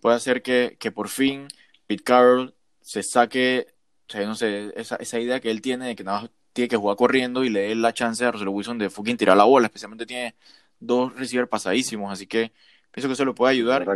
puede 0.00 0.16
hacer 0.16 0.42
que, 0.42 0.76
que 0.78 0.92
por 0.92 1.08
fin 1.08 1.48
Pete 1.86 2.04
Carroll 2.04 2.54
se 2.82 3.02
saque, 3.02 3.68
o 4.08 4.12
sea, 4.12 4.26
no 4.26 4.34
sé, 4.34 4.72
esa, 4.76 4.96
esa 4.96 5.20
idea 5.20 5.40
que 5.40 5.50
él 5.50 5.62
tiene 5.62 5.86
de 5.86 5.96
que 5.96 6.04
nada 6.04 6.22
más 6.22 6.30
tiene 6.52 6.68
que 6.68 6.76
jugar 6.76 6.96
corriendo 6.96 7.44
y 7.44 7.48
le 7.50 7.60
dé 7.62 7.74
la 7.74 7.94
chance 7.94 8.24
a 8.24 8.32
Russell 8.32 8.48
Wilson 8.48 8.78
de 8.78 8.90
fucking 8.90 9.16
tirar 9.16 9.36
la 9.36 9.44
bola, 9.44 9.66
especialmente 9.66 10.06
tiene 10.06 10.34
dos 10.80 11.14
receivers 11.16 11.48
pasadísimos, 11.48 12.12
así 12.12 12.26
que 12.26 12.52
pienso 12.92 13.08
que 13.08 13.14
eso 13.14 13.24
le 13.24 13.32
puede 13.32 13.52
ayudar. 13.52 13.86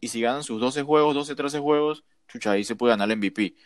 Y, 0.00 0.08
si 0.08 0.20
ganan 0.20 0.44
sus 0.44 0.60
12 0.60 0.82
juegos, 0.82 1.14
12, 1.14 1.34
13 1.34 1.58
juegos, 1.58 2.04
chucha, 2.28 2.52
ahí 2.52 2.62
se 2.62 2.76
puede 2.76 2.92
ganar 2.92 3.10
el 3.10 3.16
MVP. 3.16 3.56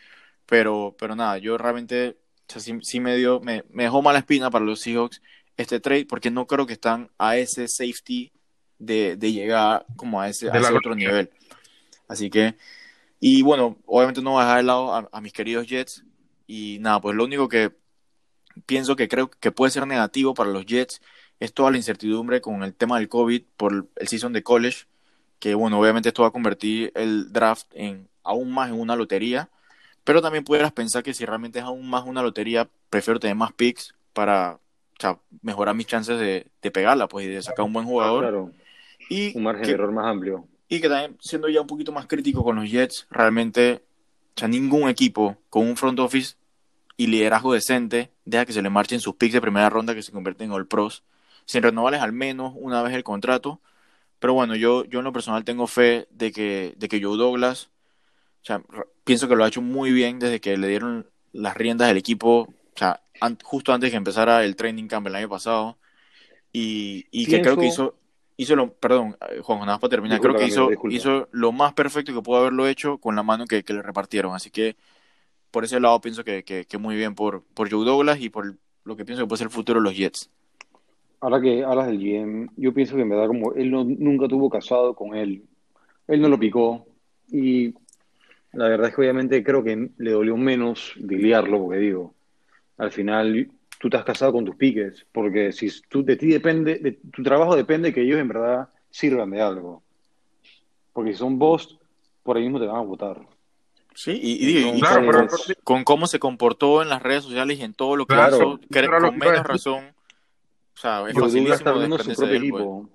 Pero, 0.46 0.96
pero 0.98 1.14
nada, 1.14 1.38
yo 1.38 1.58
realmente, 1.58 2.16
o 2.48 2.58
sea, 2.58 2.76
sí, 2.80 3.00
me 3.00 3.16
dio, 3.16 3.40
me, 3.40 3.64
me 3.70 3.82
dejó 3.82 4.00
mala 4.00 4.20
espina 4.20 4.50
para 4.50 4.64
los 4.64 4.80
Seahawks 4.80 5.20
este 5.56 5.80
trade 5.80 6.06
porque 6.06 6.30
no 6.30 6.46
creo 6.46 6.66
que 6.66 6.74
están 6.74 7.10
a 7.18 7.36
ese 7.36 7.66
safety 7.68 8.32
de, 8.78 9.16
llegar 9.18 9.86
como 9.96 10.20
a 10.20 10.28
ese, 10.28 10.48
otro 10.48 10.94
nivel. 10.94 11.30
Así 12.08 12.30
que, 12.30 12.54
y 13.20 13.42
bueno, 13.42 13.78
obviamente 13.86 14.22
no 14.22 14.32
voy 14.32 14.42
a 14.42 14.44
dejar 14.44 14.58
de 14.58 14.62
lado 14.64 15.08
a, 15.10 15.20
mis 15.20 15.32
queridos 15.32 15.66
Jets. 15.66 16.04
Y 16.46 16.78
nada, 16.80 17.00
pues 17.00 17.16
lo 17.16 17.24
único 17.24 17.48
que 17.48 17.72
pienso 18.66 18.94
que 18.94 19.08
creo 19.08 19.30
que 19.30 19.50
puede 19.50 19.72
ser 19.72 19.86
negativo 19.86 20.34
para 20.34 20.50
los 20.50 20.64
Jets 20.64 21.00
es 21.40 21.52
toda 21.52 21.70
la 21.70 21.76
incertidumbre 21.76 22.40
con 22.40 22.62
el 22.62 22.74
tema 22.74 22.98
del 22.98 23.08
COVID 23.08 23.42
por 23.56 23.88
el 23.96 24.08
season 24.08 24.32
de 24.32 24.42
college. 24.42 24.86
Que 25.38 25.54
bueno, 25.54 25.78
obviamente 25.78 26.08
esto 26.08 26.22
va 26.22 26.28
a 26.28 26.32
convertir 26.32 26.92
el 26.94 27.32
draft 27.32 27.66
en 27.74 28.08
aún 28.22 28.52
más 28.52 28.70
en 28.70 28.80
una 28.80 28.96
lotería. 28.96 29.50
Pero 30.04 30.22
también 30.22 30.44
pudieras 30.44 30.72
pensar 30.72 31.02
que 31.02 31.14
si 31.14 31.24
realmente 31.24 31.58
es 31.58 31.64
aún 31.64 31.88
más 31.88 32.04
una 32.04 32.22
lotería, 32.22 32.68
prefiero 32.90 33.18
tener 33.18 33.36
más 33.36 33.52
picks 33.52 33.94
para 34.12 34.60
mejorar 35.42 35.74
mis 35.74 35.86
chances 35.86 36.18
de, 36.18 36.70
pegarla, 36.70 37.08
pues, 37.08 37.26
y 37.26 37.28
de 37.28 37.42
sacar 37.42 37.64
un 37.64 37.72
buen 37.72 37.86
jugador. 37.86 38.22
Claro. 38.22 38.52
Y 39.08 39.36
un 39.36 39.42
margen 39.42 39.66
de 39.66 39.72
error 39.72 39.92
más 39.92 40.06
amplio. 40.06 40.46
Y 40.68 40.80
que 40.80 40.88
también, 40.88 41.16
siendo 41.20 41.48
ya 41.48 41.60
un 41.60 41.66
poquito 41.66 41.92
más 41.92 42.06
crítico 42.06 42.42
con 42.42 42.56
los 42.56 42.70
Jets, 42.70 43.06
realmente, 43.10 43.82
o 44.36 44.40
sea, 44.40 44.48
ningún 44.48 44.88
equipo 44.88 45.36
con 45.50 45.66
un 45.66 45.76
front 45.76 45.98
office 45.98 46.36
y 46.96 47.06
liderazgo 47.08 47.52
decente 47.52 48.10
deja 48.24 48.46
que 48.46 48.52
se 48.52 48.62
le 48.62 48.70
marchen 48.70 49.00
sus 49.00 49.14
picks 49.14 49.34
de 49.34 49.40
primera 49.40 49.70
ronda 49.70 49.94
que 49.94 50.02
se 50.02 50.12
convierten 50.12 50.46
en 50.46 50.52
All 50.52 50.66
Pros, 50.66 51.04
sin 51.46 51.62
renovarles 51.62 52.02
al 52.02 52.12
menos 52.12 52.52
una 52.56 52.82
vez 52.82 52.92
el 52.94 53.04
contrato. 53.04 53.60
Pero 54.18 54.34
bueno, 54.34 54.54
yo, 54.54 54.84
yo 54.84 54.98
en 54.98 55.04
lo 55.04 55.12
personal 55.12 55.44
tengo 55.44 55.66
fe 55.66 56.06
de 56.10 56.32
que, 56.32 56.74
de 56.76 56.88
que 56.88 57.02
Joe 57.02 57.16
Douglas, 57.16 57.70
o 58.42 58.44
sea, 58.44 58.62
pienso 59.04 59.28
que 59.28 59.36
lo 59.36 59.44
ha 59.44 59.48
hecho 59.48 59.62
muy 59.62 59.92
bien 59.92 60.18
desde 60.18 60.40
que 60.40 60.56
le 60.56 60.68
dieron 60.68 61.08
las 61.32 61.56
riendas 61.56 61.88
del 61.88 61.96
equipo, 61.96 62.40
o 62.40 62.54
sea, 62.74 63.00
justo 63.42 63.72
antes 63.72 63.90
que 63.90 63.96
empezara 63.96 64.44
el 64.44 64.56
training 64.56 64.88
camp 64.88 65.06
el 65.06 65.14
año 65.14 65.28
pasado. 65.28 65.78
Y, 66.52 67.06
y 67.10 67.26
que 67.26 67.42
creo 67.42 67.56
que 67.56 67.66
hizo, 67.66 67.96
hizo 68.36 68.56
lo, 68.56 68.72
perdón, 68.72 69.16
eh, 69.30 69.40
Juan, 69.42 69.60
nada 69.60 69.72
más 69.72 69.80
para 69.80 69.90
terminar, 69.90 70.20
creo 70.20 70.36
que 70.36 70.46
hizo, 70.46 70.70
hizo 70.90 71.28
lo 71.32 71.52
más 71.52 71.74
perfecto 71.74 72.14
que 72.14 72.22
pudo 72.22 72.38
haberlo 72.38 72.66
hecho 72.66 72.98
con 72.98 73.16
la 73.16 73.22
mano 73.22 73.46
que, 73.46 73.62
le 73.66 73.82
repartieron. 73.82 74.34
Así 74.34 74.50
que 74.50 74.76
por 75.50 75.64
ese 75.64 75.80
lado 75.80 76.00
pienso 76.00 76.24
que, 76.24 76.44
que, 76.44 76.78
muy 76.78 76.96
bien 76.96 77.14
por, 77.14 77.44
por 77.54 77.70
Joe 77.70 77.84
Douglas 77.84 78.20
y 78.20 78.30
por 78.30 78.56
lo 78.84 78.96
que 78.96 79.04
pienso 79.04 79.22
que 79.22 79.28
puede 79.28 79.38
ser 79.38 79.48
el 79.48 79.52
futuro 79.52 79.80
de 79.80 79.84
los 79.84 79.96
Jets. 79.96 80.30
Ahora 81.26 81.40
que 81.40 81.64
hablas 81.64 81.88
del 81.88 81.98
GM, 81.98 82.50
yo 82.56 82.72
pienso 82.72 82.94
que 82.94 83.02
en 83.02 83.08
verdad 83.08 83.26
como 83.26 83.52
él 83.54 83.68
no, 83.68 83.82
nunca 83.82 84.28
tuvo 84.28 84.48
casado 84.48 84.94
con 84.94 85.16
él, 85.16 85.42
él 86.06 86.22
no 86.22 86.28
lo 86.28 86.38
picó 86.38 86.86
y 87.32 87.74
la 88.52 88.68
verdad 88.68 88.90
es 88.90 88.94
que 88.94 89.00
obviamente 89.00 89.42
creo 89.42 89.64
que 89.64 89.90
le 89.98 90.10
dolió 90.12 90.36
menos 90.36 90.92
diliarlo, 90.94 91.64
porque 91.64 91.78
digo, 91.78 92.14
al 92.78 92.92
final 92.92 93.50
tú 93.80 93.90
te 93.90 93.96
has 93.96 94.04
casado 94.04 94.34
con 94.34 94.44
tus 94.44 94.54
piques, 94.54 95.04
porque 95.10 95.50
si 95.50 95.68
tú, 95.88 96.04
de 96.04 96.14
ti 96.14 96.28
depende, 96.28 96.78
de, 96.78 96.92
tu 96.92 97.24
trabajo 97.24 97.56
depende 97.56 97.92
que 97.92 98.02
ellos 98.02 98.20
en 98.20 98.28
verdad 98.28 98.68
sirvan 98.88 99.32
de 99.32 99.40
algo. 99.40 99.82
Porque 100.92 101.10
si 101.10 101.18
son 101.18 101.40
vos, 101.40 101.76
por 102.22 102.36
ahí 102.36 102.44
mismo 102.44 102.60
te 102.60 102.66
van 102.66 102.76
a 102.76 102.82
votar. 102.82 103.20
Sí, 103.96 104.12
y, 104.22 104.80
con, 105.64 105.82
cómo 105.82 106.06
se 106.06 106.20
comportó 106.20 106.82
en 106.82 106.88
las 106.88 107.02
redes 107.02 107.24
sociales 107.24 107.58
y 107.58 107.64
en 107.64 107.74
todo 107.74 107.96
lo 107.96 108.06
que 108.06 108.14
hizo, 108.14 108.60
con 109.00 109.18
menos 109.18 109.42
razón. 109.42 109.95
O 110.76 110.78
sea, 110.78 111.08
es 111.08 111.14
facilísimo 111.14 111.98
su 111.98 112.14
propio 112.14 112.36
equipo. 112.36 112.90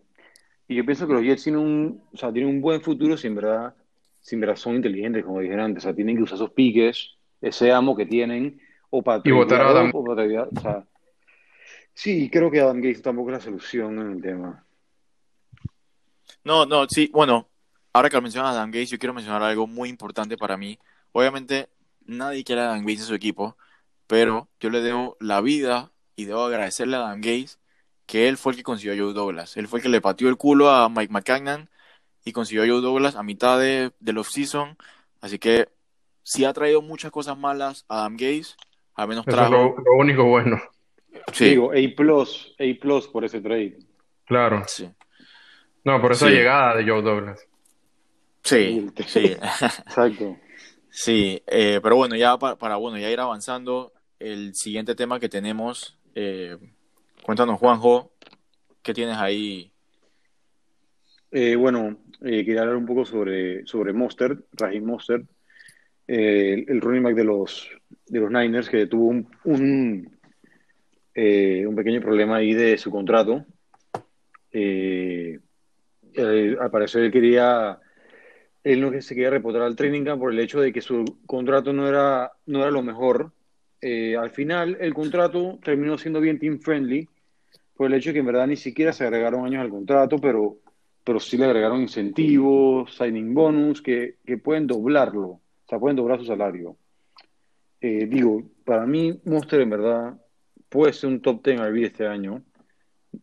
Y 0.67 0.76
yo 0.76 0.86
pienso 0.86 1.08
que 1.08 1.13
los 1.13 1.24
Jets 1.24 1.44
tienen 1.44 1.62
un, 1.62 2.04
o 2.13 2.17
sea, 2.17 2.32
tienen 2.32 2.54
un 2.54 2.62
buen 2.62 2.80
futuro 2.82 3.17
si 3.17 3.28
en 3.28 3.36
verdad, 3.36 3.74
si 4.22 4.36
en 4.36 4.41
verdad 4.41 4.56
son 4.56 4.76
inteligentes, 4.76 5.26
como 5.26 5.39
dije 5.39 5.60
antes. 5.60 5.84
O 5.84 5.88
sea, 5.88 5.96
tienen 5.96 6.15
que 6.15 6.24
usar 6.24 6.36
esos 6.36 6.52
piques, 6.52 7.15
ese 7.41 7.72
amo 7.72 7.96
que 7.96 8.06
tienen, 8.06 8.62
o 8.91 9.02
para 9.02 9.22
y 9.26 9.32
votar 9.32 9.62
a 9.62 9.70
Adam. 9.70 9.91
sí, 11.94 12.30
creo 12.30 12.52
que 12.52 12.62
Adam 12.62 12.78
Gates 12.78 13.02
tampoco 13.02 13.32
es 13.32 13.38
la 13.38 13.44
solución 13.44 14.00
en 14.00 14.12
el 14.12 14.22
tema. 14.22 14.63
No, 16.44 16.65
no, 16.65 16.88
sí, 16.88 17.10
bueno, 17.12 17.50
ahora 17.94 18.10
que 18.10 18.22
mencionas 18.22 18.52
a 18.52 18.60
Adam 18.60 18.70
Gates, 18.70 18.91
yo 18.91 19.00
quiero 19.00 19.13
mencionar 19.13 19.41
algo 19.41 19.65
muy 19.65 19.89
importante 19.89 20.38
para 20.38 20.56
mí. 20.56 20.78
Obviamente, 21.13 21.67
nadie 22.06 22.44
quiere 22.44 22.62
a 22.62 22.70
Adam 22.70 22.82
Gates 22.82 23.02
en 23.02 23.06
su 23.08 23.15
equipo, 23.15 23.58
pero 24.06 24.50
yo 24.60 24.70
le 24.70 24.82
debo 24.82 25.17
la 25.20 25.41
vida 25.41 25.91
y 26.15 26.26
debo 26.26 26.44
agradecerle 26.46 26.96
a 26.96 27.00
Adam 27.00 27.22
Gates 27.22 27.61
que 28.12 28.28
él 28.28 28.36
fue 28.36 28.52
el 28.52 28.58
que 28.58 28.63
consiguió 28.63 28.93
a 28.93 28.97
Joe 28.97 29.13
Douglas. 29.13 29.56
Él 29.56 29.69
fue 29.69 29.80
el 29.80 29.84
que 29.84 29.89
le 29.89 30.02
pateó 30.02 30.28
el 30.28 30.36
culo 30.36 30.69
a 30.69 30.89
Mike 30.89 31.13
McCagnan 31.13 31.69
y 32.26 32.34
consiguió 32.34 32.63
a 32.63 32.67
Joe 32.67 32.82
Douglas 32.82 33.15
a 33.15 33.24
mitad 33.24 33.58
de, 33.58 33.91
del 34.02 34.17
off-season. 34.17 34.78
Así 35.21 35.39
que 35.39 35.69
sí 36.21 36.43
ha 36.43 36.52
traído 36.52 36.82
muchas 36.82 37.10
cosas 37.10 37.38
malas 37.38 37.86
a 37.88 38.02
Adam 38.02 38.17
Gates, 38.17 38.58
a 38.95 39.08
menos 39.08 39.26
Eso 39.26 39.41
es 39.41 39.50
lo, 39.50 39.76
único 39.97 40.26
bueno. 40.26 40.62
Sí. 41.32 41.52
Digo, 41.52 41.71
A 41.71 41.95
plus, 41.95 42.54
A 42.60 42.82
plus 42.82 43.08
por 43.08 43.24
ese 43.24 43.39
trade. 43.39 43.80
Claro. 44.25 44.62
Sí. 44.67 44.92
No, 45.85 46.02
por 46.02 46.12
esa 46.12 46.27
llegada 46.27 46.75
de 46.75 46.90
Joe 46.90 47.02
Douglas. 47.02 47.48
Sí, 48.44 48.92
sí. 49.08 49.38
Exacto. 49.88 50.38
Sí, 50.90 51.42
eh, 51.48 51.79
pero 51.81 51.96
bueno, 51.96 52.17
ya 52.17 52.38
para, 52.38 52.75
bueno, 52.75 52.98
ya 52.98 53.10
ir 53.10 53.21
avanzando, 53.21 53.94
el 54.19 54.54
siguiente 54.54 54.96
tema 54.96 55.17
que 55.17 55.29
tenemos, 55.29 55.98
eh, 56.13 56.58
cuéntanos 57.23 57.60
Juanjo, 57.60 58.10
¿qué 58.82 58.94
tienes 58.94 59.17
ahí? 59.17 59.71
Eh, 61.32 61.56
bueno, 61.56 61.98
quería 62.21 62.62
hablar 62.62 62.75
un 62.75 62.86
poco 62.86 63.06
sobre, 63.06 63.65
sobre 63.65 63.94
Monster, 63.94 64.38
Raheem 64.54 64.84
Monster, 64.84 65.23
el 66.08 66.82
running 66.82 67.04
back 67.04 67.15
de 67.15 67.23
los, 67.23 67.69
de 68.08 68.19
los 68.19 68.29
Niners 68.29 68.69
que 68.69 68.88
tuvo 68.88 69.08
un, 69.08 69.27
un, 69.46 70.19
eh, 71.13 71.65
un 71.67 71.75
pequeño 71.75 72.02
problema 72.02 72.38
ahí 72.38 72.54
de 72.54 72.77
su 72.77 72.90
contrato. 72.90 73.46
Eh, 74.52 75.40
eh, 76.13 76.58
al 76.60 76.71
parecer 76.71 77.04
él 77.04 77.12
quería, 77.12 77.79
él 78.63 78.82
no 78.82 79.02
se 79.02 79.15
quería 79.15 79.29
reportar 79.29 79.62
al 79.63 79.75
training 79.75 80.04
camp 80.04 80.21
por 80.21 80.32
el 80.32 80.40
hecho 80.40 80.62
de 80.62 80.71
que 80.71 80.82
su 80.82 81.04
contrato 81.25 81.73
no 81.73 81.88
era, 81.88 82.32
no 82.46 82.60
era 82.60 82.71
lo 82.71 82.82
mejor. 82.82 83.34
al 83.82 84.29
final 84.29 84.77
el 84.79 84.94
contrato 84.94 85.60
terminó 85.63 85.98
siendo 85.98 86.21
bien 86.21 86.40
team 86.40 86.60
friendly, 86.60 87.08
fue 87.82 87.88
el 87.88 87.96
hecho 87.96 88.12
de 88.12 88.13
que 88.13 88.19
en 88.19 88.27
verdad 88.27 88.46
ni 88.46 88.58
siquiera 88.58 88.94
se 88.94 89.04
agregaron 89.06 89.44
años 89.44 89.60
al 89.60 89.71
contrato, 89.71 90.19
pero, 90.19 90.58
pero 91.04 91.19
sí 91.19 91.36
le 91.36 91.46
agregaron 91.46 91.82
incentivos, 91.82 92.96
signing 92.96 93.34
bonus, 93.34 93.82
que, 93.82 94.17
que 94.23 94.38
pueden 94.38 94.67
doblarlo, 94.67 95.27
o 95.29 95.42
sea, 95.67 95.79
pueden 95.79 95.96
doblar 95.96 96.19
su 96.19 96.25
salario. 96.25 96.77
Eh, 97.79 98.06
digo, 98.06 98.44
para 98.65 98.86
mí, 98.86 99.19
Monster 99.25 99.62
en 99.62 99.69
verdad 99.71 100.13
puede 100.69 100.94
ser 100.94 101.10
un 101.10 101.21
top 101.23 101.44
10 101.44 101.60
RB 101.60 101.86
este 101.86 102.06
año. 102.06 102.44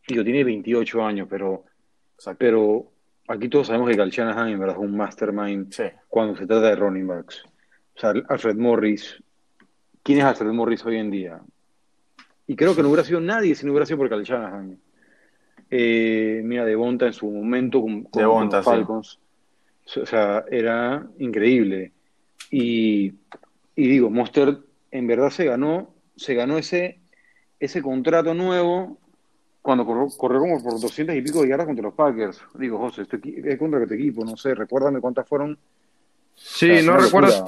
Digo, 0.08 0.24
tiene 0.24 0.42
28 0.42 1.04
años, 1.04 1.28
pero, 1.30 1.62
Exacto. 2.16 2.38
pero 2.40 2.90
aquí 3.28 3.48
todos 3.48 3.68
sabemos 3.68 3.88
que 3.88 3.96
Cal 3.96 4.10
Shanahan 4.10 4.48
en 4.48 4.58
verdad 4.58 4.74
es 4.76 4.82
un 4.82 4.96
mastermind 4.96 5.72
Sí. 5.72 5.84
cuando 6.08 6.34
se 6.36 6.48
trata 6.48 6.70
de 6.70 6.74
running 6.74 7.06
backs. 7.06 7.44
O 7.94 8.00
sea, 8.00 8.12
Alfred 8.28 8.56
Morris. 8.56 9.22
¿Quién 10.02 10.18
es 10.18 10.24
Alfred 10.24 10.50
Morris 10.50 10.84
hoy 10.84 10.96
en 10.96 11.12
día? 11.12 11.40
Y 12.48 12.56
creo 12.56 12.74
que 12.74 12.82
no 12.82 12.88
hubiera 12.88 13.04
sido 13.04 13.20
nadie 13.20 13.54
si 13.54 13.64
no 13.64 13.72
hubiera 13.72 13.86
sido 13.86 13.98
por 13.98 14.08
Cal 14.08 14.24
Shanahan. 14.24 14.78
Eh, 15.70 16.40
mira, 16.42 16.64
Devonta 16.64 17.06
en 17.06 17.12
su 17.12 17.30
momento 17.30 17.80
con, 17.82 18.08
los 18.10 18.64
Falcons. 18.64 19.18
O 19.96 20.06
sea, 20.06 20.44
era 20.50 21.06
increíble. 21.18 21.92
Y, 22.50 23.12
y 23.76 23.88
digo, 23.88 24.10
Monster 24.10 24.58
en 24.90 25.06
verdad 25.06 25.30
se 25.30 25.44
ganó, 25.44 25.94
se 26.16 26.34
ganó 26.34 26.56
ese, 26.56 26.98
ese 27.60 27.82
contrato 27.82 28.32
nuevo 28.32 28.98
cuando 29.60 29.84
corrió, 29.84 30.08
corrió 30.16 30.40
como 30.40 30.62
por 30.62 30.80
200 30.80 31.14
y 31.14 31.20
pico 31.20 31.42
de 31.42 31.48
yardas 31.48 31.66
contra 31.66 31.84
los 31.84 31.94
Packers. 31.94 32.40
Digo, 32.54 32.78
José, 32.78 33.02
este 33.02 33.20
es 33.44 33.58
contra 33.58 33.82
este 33.82 33.96
equipo, 33.96 34.24
no 34.24 34.38
sé, 34.38 34.54
recuérdame 34.54 35.00
cuántas 35.00 35.28
fueron. 35.28 35.58
Sí, 36.34 36.80
no 36.82 36.96
recuerdo, 36.96 37.44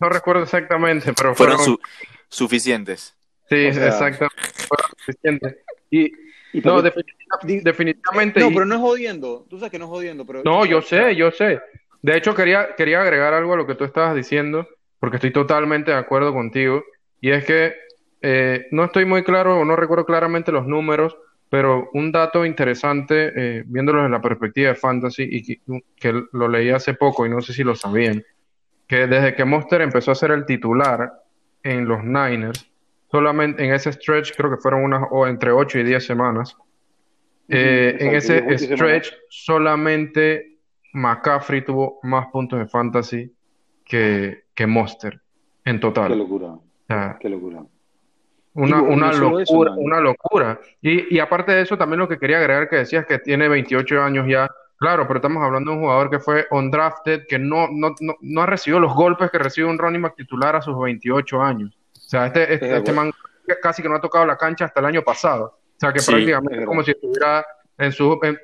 no 0.00 0.08
recuerdo 0.08 0.42
exactamente, 0.44 1.12
pero 1.14 1.34
Fueron 1.34 1.58
fueron, 1.58 1.64
su- 1.64 1.80
suficientes. 2.28 3.16
Sí, 3.48 3.66
o 3.68 3.72
sea- 3.74 3.88
exactamente. 3.88 5.62
Y 5.90 6.12
Y 6.52 6.60
no, 6.62 6.80
definitivamente. 6.82 8.40
no, 8.40 8.48
pero 8.50 8.64
no 8.64 8.74
es 8.76 8.80
jodiendo. 8.80 9.46
Tú 9.48 9.58
sabes 9.58 9.70
que 9.70 9.78
no 9.78 9.84
es 9.86 9.90
jodiendo, 9.90 10.24
pero. 10.26 10.42
No, 10.44 10.64
yo 10.64 10.80
sé, 10.82 11.14
yo 11.14 11.30
sé. 11.30 11.60
De 12.02 12.16
hecho, 12.16 12.34
quería, 12.34 12.74
quería 12.76 13.00
agregar 13.02 13.34
algo 13.34 13.54
a 13.54 13.56
lo 13.56 13.66
que 13.66 13.74
tú 13.74 13.84
estabas 13.84 14.14
diciendo, 14.14 14.66
porque 15.00 15.16
estoy 15.16 15.32
totalmente 15.32 15.90
de 15.90 15.96
acuerdo 15.96 16.32
contigo. 16.32 16.84
Y 17.20 17.30
es 17.30 17.44
que 17.44 17.74
eh, 18.22 18.66
no 18.70 18.84
estoy 18.84 19.04
muy 19.04 19.24
claro 19.24 19.58
o 19.58 19.64
no 19.64 19.76
recuerdo 19.76 20.06
claramente 20.06 20.52
los 20.52 20.66
números, 20.66 21.16
pero 21.50 21.90
un 21.94 22.12
dato 22.12 22.44
interesante, 22.44 23.32
eh, 23.34 23.62
viéndolo 23.66 23.98
desde 24.02 24.12
la 24.12 24.22
perspectiva 24.22 24.68
de 24.70 24.74
fantasy, 24.76 25.26
y 25.28 25.42
que, 25.42 25.60
que 25.96 26.22
lo 26.32 26.48
leí 26.48 26.70
hace 26.70 26.94
poco 26.94 27.26
y 27.26 27.30
no 27.30 27.40
sé 27.40 27.52
si 27.52 27.64
lo 27.64 27.74
sabían, 27.74 28.24
que 28.86 29.06
desde 29.06 29.34
que 29.34 29.44
Monster 29.44 29.80
empezó 29.82 30.12
a 30.12 30.14
ser 30.14 30.30
el 30.30 30.46
titular 30.46 31.12
en 31.62 31.86
los 31.86 32.04
Niners, 32.04 32.67
solamente 33.10 33.64
en 33.64 33.72
ese 33.72 33.92
stretch, 33.92 34.34
creo 34.36 34.50
que 34.50 34.56
fueron 34.58 34.84
unas 34.84 35.04
o 35.10 35.26
entre 35.26 35.50
8 35.52 35.78
y 35.80 35.84
10 35.84 36.04
semanas, 36.06 36.56
eh, 37.48 37.96
en 38.00 38.14
ese 38.14 38.58
stretch 38.58 39.12
solamente 39.28 40.58
McCaffrey 40.92 41.64
tuvo 41.64 41.98
más 42.02 42.26
puntos 42.28 42.58
de 42.58 42.66
fantasy 42.66 43.32
que, 43.84 44.44
que 44.54 44.66
Monster 44.66 45.20
en 45.64 45.76
Qué 45.76 45.80
total. 45.80 46.18
locura, 46.18 46.48
O 46.48 46.64
sea, 46.86 47.16
qué 47.20 47.28
locura. 47.28 47.62
una, 48.54 48.82
una 48.82 49.10
eso, 49.10 49.30
locura, 49.30 49.72
una 49.76 50.00
locura. 50.00 50.60
Y, 50.82 51.14
y 51.14 51.18
aparte 51.20 51.52
de 51.52 51.62
eso, 51.62 51.78
también 51.78 52.00
lo 52.00 52.08
que 52.08 52.18
quería 52.18 52.38
agregar 52.38 52.68
que 52.68 52.76
decías 52.76 53.06
que 53.06 53.18
tiene 53.18 53.48
28 53.48 54.02
años 54.02 54.26
ya. 54.28 54.48
Claro, 54.76 55.06
pero 55.06 55.18
estamos 55.18 55.42
hablando 55.42 55.70
de 55.70 55.76
un 55.78 55.82
jugador 55.84 56.10
que 56.10 56.20
fue 56.20 56.46
undrafted, 56.50 57.26
que 57.28 57.38
no, 57.38 57.68
no, 57.70 57.94
no, 58.00 58.14
no 58.20 58.42
ha 58.42 58.46
recibido 58.46 58.80
los 58.80 58.94
golpes 58.94 59.30
que 59.30 59.38
recibe 59.38 59.68
un 59.68 59.78
running 59.78 60.02
back 60.02 60.16
titular 60.16 60.56
a 60.56 60.62
sus 60.62 60.78
28 60.78 61.42
años. 61.42 61.77
O 62.08 62.10
sea, 62.10 62.26
este, 62.28 62.54
este, 62.54 62.74
este 62.78 62.92
man 62.94 63.12
casi 63.60 63.82
que 63.82 63.88
no 63.90 63.96
ha 63.96 64.00
tocado 64.00 64.24
la 64.24 64.38
cancha 64.38 64.64
hasta 64.64 64.80
el 64.80 64.86
año 64.86 65.02
pasado. 65.02 65.60
O 65.76 65.78
sea, 65.78 65.92
que 65.92 65.98
Sí, 66.00 66.10
prácticamente 66.10 66.60
es 66.60 66.66
como 66.66 66.82
si 66.82 66.92
estuviera 66.92 67.44
en 67.76 67.92
su, 67.92 68.18
en- 68.22 68.38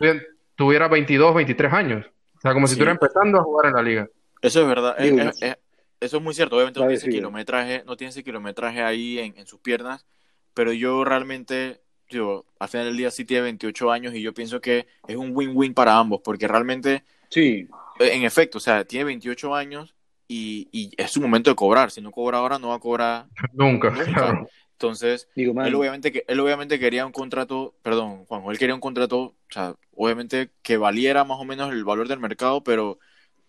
en- 0.00 0.22
tuviera 0.54 0.86
22, 0.86 1.34
23 1.34 1.72
años. 1.72 2.04
O 2.36 2.40
sea, 2.42 2.52
como 2.52 2.66
si 2.66 2.72
Sí. 2.74 2.74
estuviera 2.74 2.92
empezando 2.92 3.38
a 3.40 3.42
jugar 3.42 3.66
en 3.68 3.72
la 3.72 3.82
liga. 3.82 4.06
Eso 4.42 4.60
es 4.60 4.68
verdad. 4.68 4.94
Es- 4.98 5.12
es- 5.18 5.42
es- 5.42 5.56
eso 5.98 6.16
es 6.18 6.22
muy 6.22 6.34
cierto. 6.34 6.56
Obviamente 6.56 6.78
no 6.78 6.84
tiene 6.86 6.98
ese 6.98 7.08
kilometraje, 7.08 7.82
no 7.86 7.96
tiene 7.96 8.10
ese 8.10 8.22
kilometraje 8.22 8.82
ahí 8.82 9.18
en, 9.18 9.34
en 9.38 9.46
sus 9.46 9.60
piernas, 9.60 10.04
pero 10.52 10.74
yo 10.74 11.02
realmente, 11.02 11.80
digo, 12.10 12.44
al 12.58 12.68
final 12.68 12.86
del 12.88 12.98
día 12.98 13.10
sí 13.10 13.24
tiene 13.24 13.44
28 13.44 13.90
años 13.90 14.12
y 14.14 14.20
yo 14.20 14.34
pienso 14.34 14.60
que 14.60 14.86
es 15.08 15.16
un 15.16 15.30
win-win 15.34 15.72
para 15.72 15.96
ambos, 15.96 16.20
porque 16.22 16.46
realmente, 16.46 17.02
Sí, 17.30 17.66
en 17.98 18.24
efecto, 18.24 18.58
o 18.58 18.60
sea, 18.60 18.84
tiene 18.84 19.06
28 19.06 19.54
años 19.54 19.95
y, 20.28 20.68
y 20.72 20.92
es 20.96 21.10
su 21.12 21.20
momento 21.20 21.50
de 21.50 21.56
cobrar. 21.56 21.90
Si 21.90 22.00
no 22.00 22.10
cobra 22.10 22.38
ahora, 22.38 22.58
no 22.58 22.68
va 22.68 22.76
a 22.76 22.80
cobrar 22.80 23.26
Nunca, 23.52 23.90
nunca. 23.90 24.12
claro. 24.12 24.48
Entonces, 24.72 25.28
digo, 25.34 25.54
él 25.62 25.74
obviamente, 25.74 26.12
que, 26.12 26.24
él 26.28 26.38
obviamente 26.40 26.78
quería 26.78 27.06
un 27.06 27.12
contrato, 27.12 27.74
perdón, 27.82 28.26
Juanjo, 28.26 28.50
él 28.50 28.58
quería 28.58 28.74
un 28.74 28.80
contrato, 28.80 29.18
o 29.20 29.34
sea, 29.48 29.74
obviamente 29.94 30.50
que 30.62 30.76
valiera 30.76 31.24
más 31.24 31.38
o 31.40 31.44
menos 31.44 31.72
el 31.72 31.82
valor 31.84 32.08
del 32.08 32.20
mercado, 32.20 32.62
pero 32.62 32.98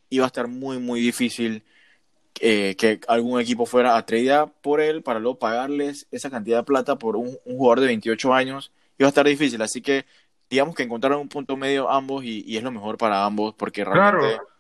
iba 0.10 0.26
a 0.26 0.28
estar 0.28 0.48
muy, 0.48 0.80
muy 0.80 1.02
difícil 1.02 1.64
eh, 2.40 2.76
que 2.78 3.02
algún 3.08 3.42
equipo 3.42 3.66
fuera 3.66 3.98
a 3.98 4.06
tradear 4.06 4.54
por 4.62 4.80
él 4.82 5.04
para 5.04 5.20
luego 5.20 5.40
pagarles 5.40 6.08
esa 6.12 6.30
cantidad 6.30 6.60
de 6.60 6.64
plata 6.64 6.98
por 6.98 7.16
un, 7.18 7.38
un 7.46 7.58
jugador 7.58 7.82
de 7.82 7.88
28 7.88 8.34
años. 8.34 8.72
Iba 8.98 9.08
a 9.08 9.10
estar 9.10 9.26
difícil, 9.28 9.62
así 9.62 9.82
que 9.82 10.06
digamos 10.50 10.76
que 10.76 10.84
encontraron 10.84 11.20
un 11.22 11.30
punto 11.30 11.58
medio 11.58 11.90
ambos 11.90 12.24
y, 12.24 12.44
y 12.48 12.58
es 12.58 12.64
lo 12.64 12.72
mejor 12.72 12.98
para 12.98 13.26
ambos 13.26 13.54
porque 13.56 13.84
realmente... 13.84 14.20
Claro. 14.36 14.57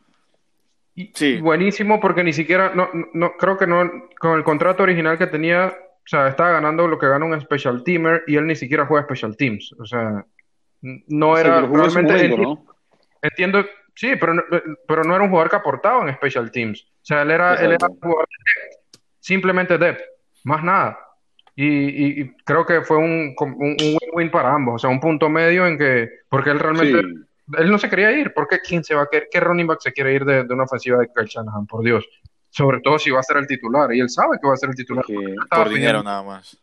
Y- 0.97 1.11
Sí. 1.13 1.39
Buenísimo 1.39 1.99
porque 1.99 2.23
ni 2.23 2.33
siquiera, 2.33 2.71
no, 2.73 2.89
no, 3.13 3.33
creo 3.37 3.55
que 3.57 3.67
no, 3.67 3.89
con 4.19 4.35
el 4.37 4.43
contrato 4.43 4.81
original 4.83 5.17
que 5.17 5.27
tenía, 5.27 5.67
o 5.67 6.07
sea, 6.07 6.27
estaba 6.27 6.51
ganando 6.51 6.87
lo 6.87 6.97
que 6.97 7.07
gana 7.07 7.23
un 7.25 7.39
special 7.39 7.83
teamer 7.83 8.23
y 8.25 8.35
él 8.35 8.47
ni 8.47 8.55
siquiera 8.55 8.85
juega 8.87 9.05
special 9.05 9.37
teams. 9.37 9.73
O 9.79 9.85
sea, 9.85 10.25
no 10.81 11.29
o 11.31 11.37
era 11.37 11.61
realmente, 11.61 12.29
¿no? 12.29 12.65
entiendo, 13.21 13.63
sí, 13.93 14.13
pero 14.19 14.33
no, 14.33 14.43
pero 14.87 15.03
no 15.03 15.13
era 15.15 15.23
un 15.23 15.29
jugador 15.29 15.49
que 15.51 15.55
aportaba 15.57 16.07
en 16.09 16.15
special 16.15 16.49
teams. 16.51 16.81
O 16.81 17.05
sea, 17.05 17.21
él 17.21 17.29
era, 17.31 17.53
él 17.55 17.71
era 17.73 17.87
un 17.87 17.99
jugador 17.99 18.27
de 18.27 18.77
simplemente 19.19 19.77
depth, 19.77 20.01
más 20.45 20.63
nada. 20.63 20.97
Y, 21.55 22.21
y- 22.21 22.35
creo 22.45 22.65
que 22.65 22.81
fue 22.81 22.97
un 22.97 23.35
un- 23.39 23.53
un 23.59 23.77
win-win 23.79 24.31
para 24.31 24.53
ambos, 24.53 24.75
o 24.75 24.77
sea, 24.79 24.89
un 24.89 24.99
punto 24.99 25.29
medio 25.29 25.65
en 25.67 25.77
que, 25.77 26.09
porque 26.29 26.49
él 26.51 26.59
realmente 26.59 27.01
Sí. 27.01 27.26
Él 27.57 27.69
no 27.71 27.77
se 27.77 27.89
quería 27.89 28.11
ir. 28.11 28.33
¿Por 28.33 28.47
qué 28.47 28.59
quién 28.59 28.83
se 28.83 28.95
va 28.95 29.03
a 29.03 29.07
querer? 29.09 29.27
¿Qué 29.31 29.39
running 29.39 29.67
back 29.67 29.79
se 29.81 29.93
quiere 29.93 30.13
ir 30.13 30.25
de, 30.25 30.43
de 30.43 30.53
una 30.53 30.63
ofensiva 30.63 30.97
de 30.99 31.07
Kyle 31.13 31.25
Shanahan? 31.27 31.65
Por 31.67 31.83
Dios. 31.83 32.05
Sobre 32.49 32.79
todo 32.81 32.97
si 32.99 33.11
va 33.11 33.19
a 33.19 33.23
ser 33.23 33.37
el 33.37 33.47
titular. 33.47 33.93
Y 33.93 33.99
él 33.99 34.09
sabe 34.09 34.37
que 34.41 34.47
va 34.47 34.53
a 34.53 34.57
ser 34.57 34.69
el 34.69 34.75
titular. 34.75 35.03
Por 35.05 35.15
dinero 35.69 35.69
pidiendo- 35.69 36.03
nada 36.03 36.23
más. 36.23 36.57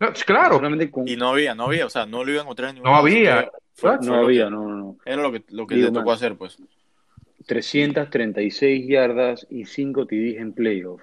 No, 0.00 0.08
claro, 0.26 0.60
con- 0.90 1.06
Y 1.08 1.16
no 1.16 1.28
había, 1.30 1.54
no 1.54 1.64
había, 1.66 1.86
o 1.86 1.88
sea, 1.90 2.04
no 2.04 2.24
lo 2.24 2.30
iban 2.30 2.40
a 2.40 2.42
encontrar 2.44 2.68
en 2.70 2.74
ningún 2.76 2.90
No 2.90 2.96
había. 2.96 3.48
fue- 3.74 3.96
no 4.02 4.16
lo 4.16 4.24
había, 4.24 4.44
que- 4.46 4.50
no, 4.50 4.68
no, 4.68 4.76
no. 4.76 4.96
Era 5.06 5.22
lo 5.22 5.30
que, 5.32 5.44
lo 5.50 5.66
que 5.66 5.76
Digo, 5.76 5.88
le 5.88 5.92
tocó 5.94 6.06
man. 6.06 6.14
hacer, 6.16 6.36
pues. 6.36 6.58
336 7.46 8.86
yardas 8.88 9.46
y 9.50 9.64
5 9.66 10.06
TDs 10.06 10.36
en 10.40 10.52
playoff. 10.52 11.00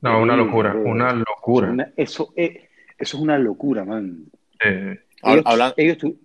no, 0.00 0.20
una 0.22 0.36
locura, 0.36 0.74
una 0.74 1.12
locura. 1.12 1.70
Una- 1.70 1.92
eso, 1.96 2.32
es, 2.36 2.50
eso 2.98 3.16
es 3.16 3.22
una 3.22 3.38
locura, 3.38 3.84
man. 3.84 4.24
Eh, 4.64 4.98
Ellos, 5.22 5.42
habla- 5.46 5.74
ellos, 5.76 5.98
tu- 5.98 6.18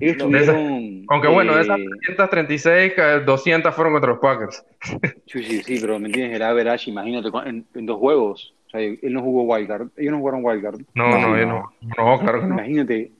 ellos 0.00 0.16
No, 0.18 0.28
de 0.28 0.38
esa- 0.42 0.52
tuvieron. 0.52 1.04
aunque 1.08 1.28
bueno, 1.28 1.54
de 1.56 1.62
esas 1.62 1.78
eh, 1.78 1.84
336, 2.06 2.92
eh, 2.96 3.22
200 3.24 3.74
fueron 3.74 3.92
contra 3.94 4.10
los 4.10 4.20
Packers. 4.20 4.64
Sí, 5.26 5.42
sí, 5.42 5.62
sí, 5.64 5.78
pero 5.80 5.98
me 5.98 6.06
entiendes, 6.06 6.36
el 6.36 6.42
average, 6.42 6.88
imagínate, 6.90 7.28
en, 7.46 7.66
en 7.74 7.86
dos 7.86 7.98
juegos. 7.98 8.54
O 8.68 8.70
sea, 8.70 8.80
él 8.80 8.98
no 9.12 9.22
jugó 9.22 9.42
Wildcard. 9.42 9.88
Ellos 9.96 10.12
no 10.12 10.18
jugaron 10.20 10.44
Wildcard. 10.44 10.80
No, 10.94 11.08
no, 11.10 11.18
No, 11.18 11.36
eh, 11.36 11.44
no, 11.46 11.72
no, 11.98 12.18
claro 12.20 12.40
que 12.40 12.46
no. 12.46 12.54
Imagínate, 12.54 13.10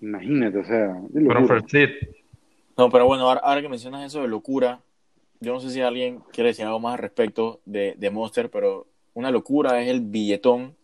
imagínate, 0.00 0.58
o 0.58 0.64
sea, 0.64 0.96
Fueron 1.12 1.46
first 1.48 1.68
seed. 1.70 1.90
No, 2.76 2.90
pero 2.90 3.06
bueno, 3.06 3.28
ahora, 3.28 3.40
ahora 3.44 3.60
que 3.62 3.68
mencionas 3.68 4.04
eso 4.06 4.22
de 4.22 4.28
locura, 4.28 4.80
yo 5.40 5.52
no 5.52 5.60
sé 5.60 5.70
si 5.70 5.80
alguien 5.82 6.20
quiere 6.32 6.48
decir 6.48 6.64
algo 6.64 6.80
más 6.80 6.94
al 6.94 7.00
respecto 7.00 7.60
de, 7.66 7.94
de 7.98 8.10
Monster, 8.10 8.50
pero 8.50 8.86
una 9.14 9.30
locura 9.30 9.80
es 9.82 9.88
el 9.88 10.00
billetón 10.00 10.74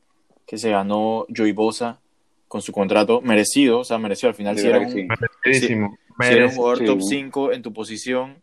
que 0.47 0.59
se 0.59 0.71
ganó 0.71 1.25
Joey 1.35 1.53
Bosa 1.53 1.99
con 2.47 2.61
su 2.63 2.73
contrato 2.73 3.21
merecido, 3.23 3.81
o 3.81 3.85
sea, 3.85 3.99
merecido 3.99 4.29
al 4.29 4.35
final. 4.35 4.55
De 4.55 4.63
Si 4.63 4.69
era 4.69 4.79
un, 4.79 4.85
que 4.87 4.91
sí. 4.93 5.07
Merecidísimo. 5.49 5.99
si 6.21 6.27
eres 6.27 6.51
un 6.53 6.57
jugador 6.57 6.79
Sí. 6.79 6.85
top 6.87 7.01
5 7.03 7.53
en 7.53 7.63
tu 7.63 7.73
posición, 7.73 8.37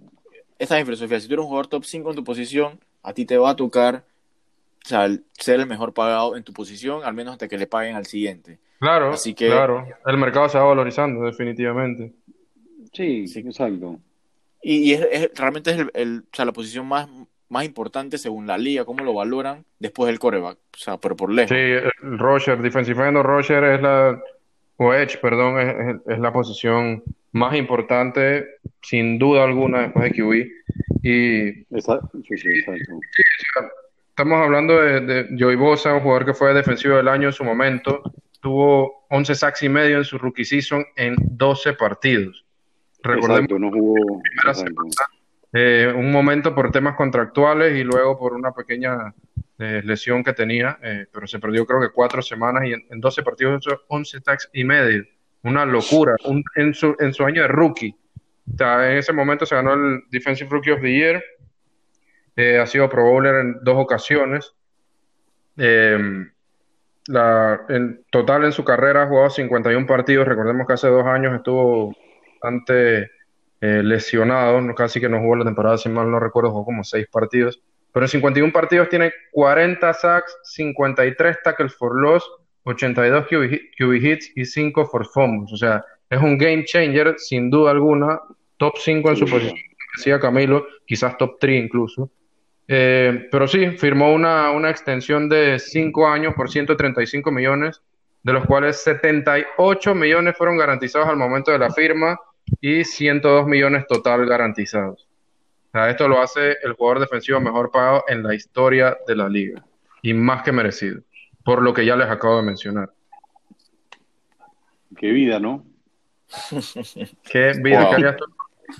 esta 0.60 0.78
es 0.78 0.82
mi 0.82 0.86
filosofía, 0.86 1.20
si 1.20 1.28
tú 1.28 1.34
eres 1.34 1.44
un 1.44 1.48
jugador 1.48 1.68
top 1.68 1.84
5 1.86 2.10
en 2.10 2.16
tu 2.16 2.24
posición, 2.24 2.80
a 3.04 3.14
ti 3.14 3.26
te 3.26 3.38
va 3.38 3.52
a 3.52 3.56
tocar 3.56 4.04
o 4.84 4.88
sea, 4.88 5.06
el- 5.06 5.24
ser 5.34 5.60
el 5.60 5.66
mejor 5.66 5.94
pagado 5.96 6.36
en 6.38 6.44
tu 6.44 6.54
posición, 6.54 7.04
al 7.04 7.16
menos 7.16 7.32
hasta 7.34 7.48
que 7.48 7.58
le 7.58 7.66
paguen 7.66 7.96
al 7.96 8.06
siguiente. 8.06 8.60
Claro, 8.80 9.10
Así 9.14 9.34
que- 9.34 9.48
claro. 9.48 9.84
El 10.06 10.18
mercado 10.20 10.48
se 10.48 10.60
va 10.60 10.66
valorizando, 10.66 11.24
definitivamente. 11.26 12.12
Sí, 12.94 13.28
Sí. 13.28 13.40
exacto. 13.40 14.00
Y, 14.62 14.78
y 14.92 14.94
es, 14.94 15.08
es- 15.12 15.32
realmente 15.36 15.72
es 15.72 15.78
el, 15.80 15.92
el- 15.96 16.20
o 16.32 16.36
sea, 16.36 16.46
la 16.46 16.52
posición 16.54 16.88
más, 16.88 17.08
más 17.50 17.66
importante 17.66 18.20
según 18.20 18.46
la 18.48 18.58
liga, 18.60 18.86
cómo 18.86 19.04
lo 19.04 19.14
valoran 19.16 19.66
después 19.80 20.08
del 20.08 20.20
coreback, 20.20 20.58
o 20.76 20.78
sea, 20.78 20.98
pero 20.98 21.16
por 21.16 21.32
lejos. 21.32 21.50
Sí, 21.50 21.56
el 21.56 22.20
Roger, 22.20 22.62
defensive 22.62 23.08
end 23.08 23.18
Roger 23.18 23.64
es 23.64 23.82
la, 23.82 24.22
o 24.78 24.94
Edge, 24.94 25.18
perdón, 25.22 26.02
es, 26.08 26.20
la 26.20 26.32
posición 26.34 27.04
más 27.32 27.56
importante, 27.56 28.46
sin 28.82 29.18
duda 29.20 29.44
alguna, 29.44 29.82
después 29.82 30.06
de 30.06 30.12
QB. 30.12 30.52
Y 31.04 31.76
Esa- 31.76 32.02
sí, 32.28 32.38
sí, 32.38 32.50
exacto. 32.50 32.96
estamos 34.10 34.38
hablando 34.42 34.82
de, 34.82 35.02
de 35.02 35.28
Joey 35.38 35.56
Bosa, 35.56 35.94
un 35.94 36.02
jugador 36.02 36.26
que 36.26 36.34
fue 36.34 36.54
defensivo 36.54 36.96
del 36.98 37.08
año 37.08 37.28
en 37.28 37.34
su 37.34 37.44
momento, 37.44 38.02
tuvo 38.42 39.06
11 39.10 39.36
sacks 39.36 39.64
y 39.64 39.70
medio 39.70 39.98
en 39.98 40.04
su 40.04 40.18
rookie 40.18 40.46
season 40.46 40.86
en 40.96 41.16
12 41.20 41.74
partidos. 41.74 42.46
Recordemos 43.04 43.40
Exacto, 43.40 43.60
no 43.60 43.72
jugó. 43.72 44.22
exacto. 44.48 44.84
eh, 45.54 45.94
un 45.96 46.12
momento 46.12 46.54
por 46.56 46.72
temas 46.72 46.96
contractuales 46.96 47.78
y 47.78 47.84
luego 47.84 48.18
por 48.18 48.34
una 48.34 48.52
pequeña 48.52 49.14
eh, 49.60 49.82
lesión 49.84 50.24
que 50.24 50.34
tenía, 50.34 50.78
eh, 50.82 51.06
pero 51.12 51.28
se 51.28 51.40
perdió 51.40 51.66
creo 51.66 51.80
que 51.80 51.90
cuatro 51.90 52.22
semanas 52.22 52.64
y 52.66 52.74
en, 52.74 52.86
en 52.90 53.00
12 53.00 53.24
partidos 53.24 53.66
hizo 53.66 53.82
11 53.88 54.20
sacks 54.22 54.50
y 54.54 54.64
medio. 54.64 55.04
Una 55.44 55.66
locura. 55.66 56.16
En, 56.56 56.74
su, 56.74 56.96
en 57.00 57.14
su 57.14 57.24
año 57.24 57.44
de 57.44 57.48
rookie. 57.48 57.96
O 58.60 58.64
en 58.82 58.98
ese 58.98 59.14
momento 59.14 59.46
se 59.46 59.56
ganó 59.56 59.74
el 59.74 60.02
Defensive 60.10 60.50
Rookie 60.50 60.72
of 60.72 60.82
the 60.82 60.92
Year. 60.92 61.24
Eh, 62.36 62.60
ha 62.60 62.66
sido 62.66 62.90
Pro 62.90 63.04
Bowler 63.04 63.36
en 63.36 63.58
dos 63.62 63.76
ocasiones. 63.78 64.54
La, 67.08 67.62
en 67.70 68.04
total 68.10 68.46
en 68.46 68.52
su 68.52 68.64
carrera 68.64 69.04
ha 69.04 69.08
jugado 69.08 69.30
51 69.30 69.86
partidos. 69.86 70.28
Recordemos 70.28 70.66
que 70.66 70.74
hace 70.74 70.88
dos 70.88 71.06
años 71.06 71.36
estuvo 71.36 71.96
bastante 72.42 73.12
eh, 73.62 73.82
lesionado, 73.84 74.62
casi 74.76 75.00
que 75.00 75.10
no 75.10 75.20
jugó 75.20 75.38
la 75.38 75.46
temporada, 75.46 75.78
si 75.78 75.90
mal 75.90 76.10
no 76.10 76.20
recuerdo, 76.20 76.52
jugó 76.52 76.66
como 76.66 76.84
seis 76.84 77.08
partidos. 77.12 77.62
Pero 77.96 78.04
en 78.08 78.10
51 78.10 78.52
partidos 78.52 78.90
tiene 78.90 79.14
40 79.32 79.94
sacks, 79.94 80.38
53 80.44 81.38
tackles 81.46 81.74
for 81.76 81.96
loss, 81.96 82.30
82 82.64 83.26
QB, 83.28 83.44
hit- 83.50 83.70
QB 83.78 83.94
hits 84.06 84.32
y 84.36 84.44
5 84.44 84.86
for 84.86 85.06
fumbles. 85.08 85.54
O 85.54 85.56
sea, 85.56 85.82
es 86.10 86.20
un 86.20 86.38
game 86.38 86.66
changer 86.66 87.16
sin 87.18 87.50
duda 87.50 87.72
alguna, 87.72 88.20
top 88.58 88.74
5 88.80 89.12
en 89.12 89.16
su 89.16 89.26
posición, 89.26 89.58
decía 89.96 90.20
Camilo, 90.20 90.68
quizás 90.86 91.18
top 91.18 91.38
3 91.40 91.64
incluso. 91.64 92.12
Eh, 92.68 93.30
pero 93.32 93.48
sí, 93.48 93.72
firmó 93.78 94.14
una, 94.14 94.52
una 94.52 94.70
extensión 94.72 95.30
de 95.30 95.58
5 95.58 96.06
años 96.06 96.34
por 96.36 96.50
135 96.52 97.32
millones, 97.32 97.82
de 98.24 98.34
los 98.34 98.46
cuales 98.46 98.76
78 98.84 99.96
millones 99.96 100.36
fueron 100.36 100.58
garantizados 100.58 101.08
al 101.08 101.16
momento 101.16 101.50
de 101.52 101.60
la 101.60 101.70
firma 101.72 102.20
y 102.60 102.84
102 102.84 103.48
millones 103.48 103.88
total 103.88 104.26
garantizados. 104.26 105.05
Esto 105.76 106.08
lo 106.08 106.22
hace 106.22 106.58
el 106.64 106.74
jugador 106.74 107.02
defensivo 107.02 107.40
mejor 107.42 107.70
pagado 107.72 108.04
en 108.08 108.24
la 108.24 108.34
historia 108.34 108.98
de 109.08 109.16
la 109.16 109.28
liga 109.28 109.66
y 110.02 110.14
más 110.14 110.42
que 110.44 110.52
merecido, 110.54 111.02
por 111.44 111.62
lo 111.62 111.74
que 111.74 111.86
ya 111.86 111.96
les 111.98 112.10
acabo 112.10 112.38
de 112.38 112.44
mencionar. 112.44 112.92
Qué 114.98 115.12
vida, 115.12 115.40
¿no? 115.40 115.66
¿Qué 117.24 117.52
vida 117.62 117.82
Wow. 117.82 117.90
qué 117.90 117.96
harías 117.96 118.18
tú, 118.18 118.26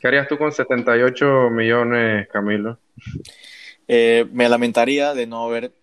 qué 0.02 0.08
harías 0.08 0.28
tú 0.28 0.38
con 0.38 0.52
78 0.52 1.50
millones, 1.50 2.28
Camilo? 2.30 2.80
Eh, 3.88 4.26
me 4.32 4.48
lamentaría 4.50 5.14
de 5.14 5.28
no 5.28 5.44
haber 5.46 5.74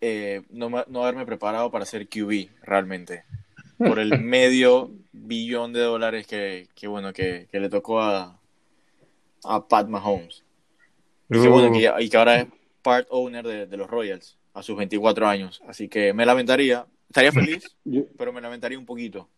eh, 0.00 0.42
no, 0.50 0.70
me- 0.70 0.84
no 0.88 1.02
haberme 1.02 1.26
preparado 1.26 1.70
para 1.70 1.84
ser 1.84 2.08
QB 2.08 2.48
realmente 2.62 3.24
por 3.76 3.98
el 3.98 4.18
medio 4.22 4.90
billón 5.12 5.72
de 5.74 5.80
dólares 5.80 6.26
que, 6.26 6.68
que, 6.74 6.86
bueno 6.88 7.12
que, 7.12 7.48
que 7.52 7.60
le 7.60 7.68
tocó 7.68 8.00
a, 8.00 8.39
a 9.44 9.66
Pat 9.66 9.88
Mahomes 9.88 10.44
y 11.30 11.40
que, 11.40 11.48
bueno, 11.48 11.72
que 11.72 11.80
ya- 11.80 12.00
y 12.00 12.08
que 12.08 12.16
ahora 12.16 12.40
es 12.40 12.46
part 12.82 13.06
owner 13.10 13.46
de, 13.46 13.66
de 13.66 13.76
los 13.76 13.88
Royals 13.90 14.36
a 14.54 14.62
sus 14.62 14.76
24 14.76 15.26
años 15.28 15.62
así 15.68 15.88
que 15.88 16.12
me 16.12 16.24
lamentaría 16.26 16.86
estaría 17.08 17.32
feliz 17.32 17.76
Yo, 17.84 18.02
pero 18.18 18.32
me 18.32 18.40
lamentaría 18.40 18.78
un 18.78 18.86
poquito 18.86 19.28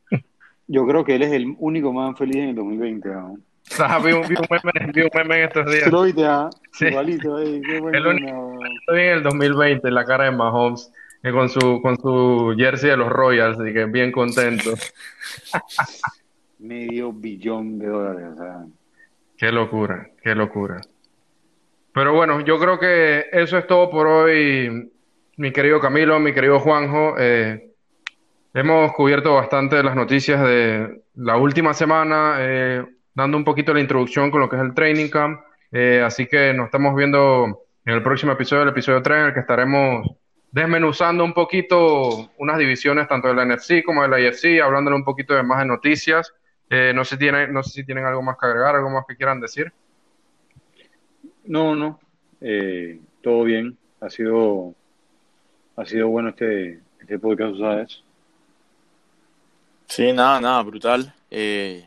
yo 0.68 0.86
creo 0.86 1.04
que 1.04 1.16
él 1.16 1.22
es 1.22 1.32
el 1.32 1.54
único 1.58 1.92
man 1.92 2.16
feliz 2.16 2.36
en 2.36 2.48
el 2.50 2.54
2020. 2.54 3.08
¿no? 3.08 3.36
Ah, 3.78 3.98
vi, 3.98 4.12
un, 4.12 4.22
vi 4.26 4.34
un 4.36 4.46
meme, 4.50 4.92
vi 4.92 5.02
un 5.02 5.10
meme 5.14 5.36
en 5.38 5.44
estos 5.48 5.66
días. 5.70 5.84
¿Tú 5.84 5.90
lo 5.90 6.02
viste, 6.02 6.24
ah? 6.24 6.48
Sí. 6.72 6.86
Igualito, 6.86 7.38
eh, 7.40 7.60
qué 7.64 7.80
bueno. 7.80 7.96
El 7.98 8.06
único- 8.06 8.58
Estoy 8.80 9.00
en 9.00 9.08
el 9.10 9.22
2020, 9.22 9.90
la 9.90 10.04
cara 10.04 10.24
de 10.24 10.30
Mahomes, 10.32 10.90
eh, 11.22 11.30
con 11.32 11.48
su, 11.48 11.80
con 11.82 11.96
su 11.96 12.54
jersey 12.56 12.90
de 12.90 12.96
los 12.96 13.08
Royals, 13.08 13.58
y 13.68 13.72
que 13.72 13.84
bien 13.86 14.10
contento. 14.12 14.72
Medio 16.58 17.12
billón 17.12 17.78
de 17.78 17.86
dólares. 17.88 18.28
O 18.34 18.36
sea, 18.36 18.64
Qué 19.42 19.50
locura, 19.50 20.08
qué 20.22 20.36
locura. 20.36 20.80
Pero 21.92 22.14
bueno, 22.14 22.42
yo 22.42 22.60
creo 22.60 22.78
que 22.78 23.26
eso 23.32 23.58
es 23.58 23.66
todo 23.66 23.90
por 23.90 24.06
hoy, 24.06 24.92
mi 25.36 25.50
querido 25.50 25.80
Camilo, 25.80 26.20
mi 26.20 26.32
querido 26.32 26.60
Juanjo. 26.60 27.16
Eh, 27.18 27.72
hemos 28.54 28.92
cubierto 28.92 29.34
bastante 29.34 29.82
las 29.82 29.96
noticias 29.96 30.40
de 30.44 31.02
la 31.16 31.38
última 31.38 31.74
semana, 31.74 32.36
eh, 32.38 32.84
dando 33.14 33.36
un 33.36 33.42
poquito 33.42 33.74
la 33.74 33.80
introducción 33.80 34.30
con 34.30 34.42
lo 34.42 34.48
que 34.48 34.54
es 34.54 34.62
el 34.62 34.74
Training 34.74 35.08
Camp. 35.08 35.40
Eh, 35.72 36.00
así 36.06 36.26
que 36.26 36.54
nos 36.54 36.66
estamos 36.66 36.94
viendo 36.94 37.64
en 37.84 37.94
el 37.94 38.02
próximo 38.04 38.30
episodio, 38.30 38.62
el 38.62 38.68
episodio 38.68 39.02
3, 39.02 39.18
en 39.18 39.26
el 39.26 39.34
que 39.34 39.40
estaremos 39.40 40.06
desmenuzando 40.52 41.24
un 41.24 41.32
poquito 41.32 42.30
unas 42.38 42.58
divisiones 42.58 43.08
tanto 43.08 43.26
de 43.26 43.34
la 43.34 43.44
NFC 43.44 43.82
como 43.84 44.02
de 44.02 44.08
la 44.08 44.20
IFC, 44.20 44.62
hablándole 44.62 44.94
un 44.94 45.04
poquito 45.04 45.34
de 45.34 45.42
más 45.42 45.58
de 45.58 45.64
noticias. 45.64 46.32
Eh, 46.74 46.92
no 46.94 47.04
sé 47.04 47.16
si 47.16 47.18
tienen, 47.18 47.52
no 47.52 47.62
sé 47.62 47.70
si 47.70 47.84
tienen 47.84 48.06
algo 48.06 48.22
más 48.22 48.38
que 48.38 48.46
agregar, 48.46 48.74
algo 48.74 48.88
más 48.88 49.04
que 49.06 49.14
quieran 49.14 49.40
decir. 49.40 49.70
no, 51.44 51.74
no. 51.74 52.00
eh, 52.40 52.98
todo 53.20 53.44
bien. 53.44 53.76
Ha 54.00 54.08
sido, 54.08 54.74
ha 55.76 55.84
sido 55.84 56.08
bueno 56.08 56.30
este, 56.30 56.80
este 56.98 57.18
podcast, 57.18 57.58
¿sabes? 57.58 58.02
Sí, 59.86 60.12
nada, 60.14 60.40
nada, 60.40 60.62
brutal. 60.62 61.14
Eh, 61.30 61.86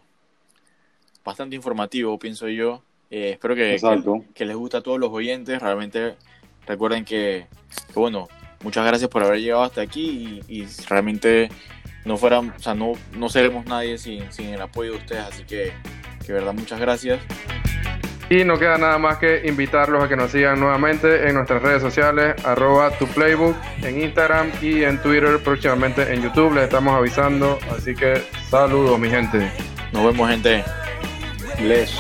bastante 1.23 1.55
informativo, 1.55 2.17
pienso 2.19 2.47
yo. 2.47 2.83
Eh, 3.09 3.31
espero 3.31 3.55
que, 3.55 3.73
Exacto. 3.73 4.21
que, 4.27 4.33
que 4.33 4.45
les 4.45 4.55
guste 4.55 4.77
a 4.77 4.81
todos 4.81 4.99
los 4.99 5.09
oyentes. 5.11 5.59
Realmente 5.61 6.15
recuerden 6.67 7.03
que, 7.03 7.47
que, 7.87 7.99
bueno, 7.99 8.27
muchas 8.63 8.85
gracias 8.85 9.09
por 9.09 9.23
haber 9.23 9.39
llegado 9.41 9.63
hasta 9.63 9.81
aquí 9.81 10.43
y, 10.47 10.61
y 10.61 10.67
realmente 10.87 11.49
no 12.05 12.17
fueran, 12.17 12.53
o 12.55 12.59
sea, 12.59 12.73
no, 12.73 12.93
no 13.13 13.29
seremos 13.29 13.65
nadie 13.65 13.97
sin, 13.97 14.31
sin 14.31 14.49
el 14.49 14.61
apoyo 14.61 14.91
de 14.91 14.97
ustedes. 14.97 15.23
Así 15.23 15.43
que, 15.43 15.73
que 16.25 16.33
verdad, 16.33 16.53
muchas 16.53 16.79
gracias. 16.79 17.19
Y 18.29 18.43
no 18.43 18.57
queda 18.57 18.77
nada 18.77 18.97
más 18.97 19.17
que 19.17 19.43
invitarlos 19.45 20.03
a 20.03 20.07
que 20.07 20.15
nos 20.15 20.31
sigan 20.31 20.59
nuevamente 20.59 21.27
en 21.27 21.35
nuestras 21.35 21.61
redes 21.61 21.81
sociales, 21.81 22.35
arroba 22.43 22.89
tu 22.97 23.05
playbook, 23.07 23.55
en 23.83 24.01
Instagram 24.01 24.51
y 24.61 24.83
en 24.83 24.99
Twitter, 25.01 25.39
próximamente 25.43 26.11
en 26.11 26.23
YouTube. 26.23 26.53
Les 26.55 26.63
estamos 26.63 26.95
avisando. 26.95 27.59
Así 27.75 27.93
que 27.93 28.23
saludos, 28.49 28.97
mi 28.99 29.09
gente. 29.09 29.51
Nos 29.91 30.05
vemos, 30.05 30.29
gente. 30.29 30.63
Les. 31.59 31.95